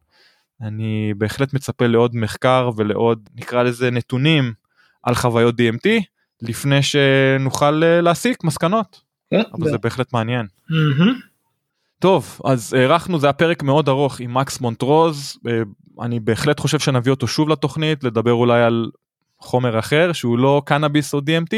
אני 0.62 1.14
בהחלט 1.18 1.54
מצפה 1.54 1.86
לעוד 1.86 2.16
מחקר 2.16 2.70
ולעוד 2.76 3.28
נקרא 3.34 3.62
לזה 3.62 3.90
נתונים 3.90 4.52
על 5.02 5.14
חוויות 5.14 5.54
DMT 5.60 5.88
לפני 6.42 6.82
שנוכל 6.82 7.82
אה, 7.84 8.00
להסיק 8.00 8.44
מסקנות. 8.44 9.00
כן, 9.30 9.42
אבל 9.54 9.64
זה- 9.64 9.70
זה 9.70 9.78
בהחלט 9.78 10.12
מעניין. 10.12 10.46
טוב 11.98 12.40
אז 12.44 12.72
הארכנו 12.72 13.18
זה 13.18 13.26
היה 13.26 13.32
פרק 13.32 13.62
מאוד 13.62 13.88
ארוך 13.88 14.20
עם 14.20 14.34
מקס 14.34 14.60
מונטרוז 14.60 15.38
אה, 15.48 15.62
אני 16.02 16.20
בהחלט 16.20 16.60
חושב 16.60 16.78
שנביא 16.78 17.10
אותו 17.12 17.26
שוב 17.28 17.48
לתוכנית 17.48 18.04
לדבר 18.04 18.32
אולי 18.32 18.62
על 18.62 18.90
חומר 19.40 19.78
אחר 19.78 20.12
שהוא 20.12 20.38
לא 20.38 20.62
קנאביס 20.66 21.14
או 21.14 21.18
DMT 21.18 21.54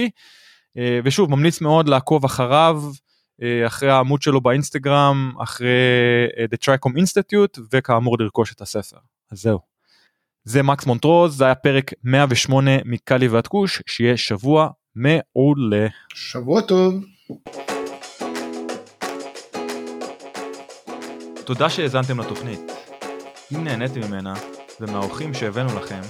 אה, 0.78 1.00
ושוב 1.04 1.30
ממליץ 1.30 1.60
מאוד 1.60 1.88
לעקוב 1.88 2.24
אחריו 2.24 2.82
אה, 3.42 3.66
אחרי 3.66 3.90
העמוד 3.90 4.22
שלו 4.22 4.40
באינסטגרם 4.40 5.32
אחרי 5.42 5.68
אה, 6.38 6.44
The 6.44 6.56
Tricom 6.64 6.92
Institute 6.92 7.60
וכאמור 7.72 8.16
לרכוש 8.18 8.52
את 8.52 8.60
הספר 8.60 8.96
אז 9.32 9.38
זהו. 9.42 9.58
זה 10.44 10.62
מקס 10.62 10.86
מונטרוז 10.86 11.36
זה 11.36 11.44
היה 11.44 11.54
פרק 11.54 11.92
108 12.04 12.70
מקאלי 12.84 13.28
ועד 13.28 13.46
כוש 13.46 13.82
שיהיה 13.86 14.16
שבוע 14.16 14.68
מעולה. 14.94 15.86
שבוע 16.14 16.60
טוב. 16.60 17.04
תודה 21.44 21.70
שהאזנתם 21.70 22.20
לתוכנית. 22.20 22.60
אם 23.54 23.64
נהניתם 23.64 24.00
ממנה 24.00 24.34
ומהאורחים 24.80 25.34
שהבאנו 25.34 25.80
לכם, 25.80 26.00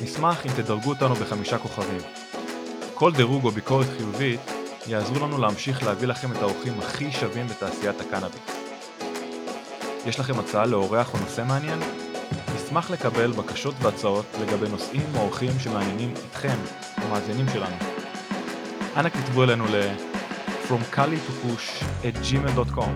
נשמח 0.00 0.46
אם 0.46 0.50
תדרגו 0.56 0.88
אותנו 0.90 1.14
בחמישה 1.14 1.58
כוכבים. 1.58 2.00
כל 2.94 3.12
דירוג 3.12 3.44
או 3.44 3.50
ביקורת 3.50 3.86
חיובית 3.96 4.40
יעזרו 4.86 5.26
לנו 5.26 5.38
להמשיך 5.38 5.82
להביא 5.82 6.08
לכם 6.08 6.32
את 6.32 6.36
האורחים 6.36 6.72
הכי 6.78 7.12
שווים 7.12 7.46
בתעשיית 7.46 8.00
הקנאביס. 8.00 8.40
יש 10.06 10.20
לכם 10.20 10.38
הצעה 10.38 10.66
לאורח 10.66 11.14
או 11.14 11.18
נושא 11.18 11.42
מעניין? 11.46 11.78
נשמח 12.56 12.90
לקבל 12.90 13.32
בקשות 13.32 13.74
והצעות 13.82 14.24
לגבי 14.42 14.68
נושאים 14.68 15.06
או 15.16 15.20
אורחים 15.20 15.50
שמעניינים 15.58 16.14
אתכם, 16.30 16.56
המאזינים 16.96 17.46
שלנו. 17.52 17.76
אנא 18.96 19.08
כתבו 19.08 19.42
אלינו 19.44 19.64
ל- 19.66 19.94
From 20.68 20.96
Kali 20.96 21.18
to 21.26 21.32
Push 21.44 21.84
at 22.04 22.16
gmail.com 22.26 22.94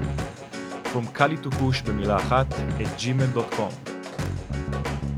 From 0.93 1.19
Kali 1.19 1.37
to 1.47 1.51
Push 1.51 1.85
במילה 1.87 2.17
אחת 2.17 2.47
at 2.53 3.03
gmail.com 3.03 3.91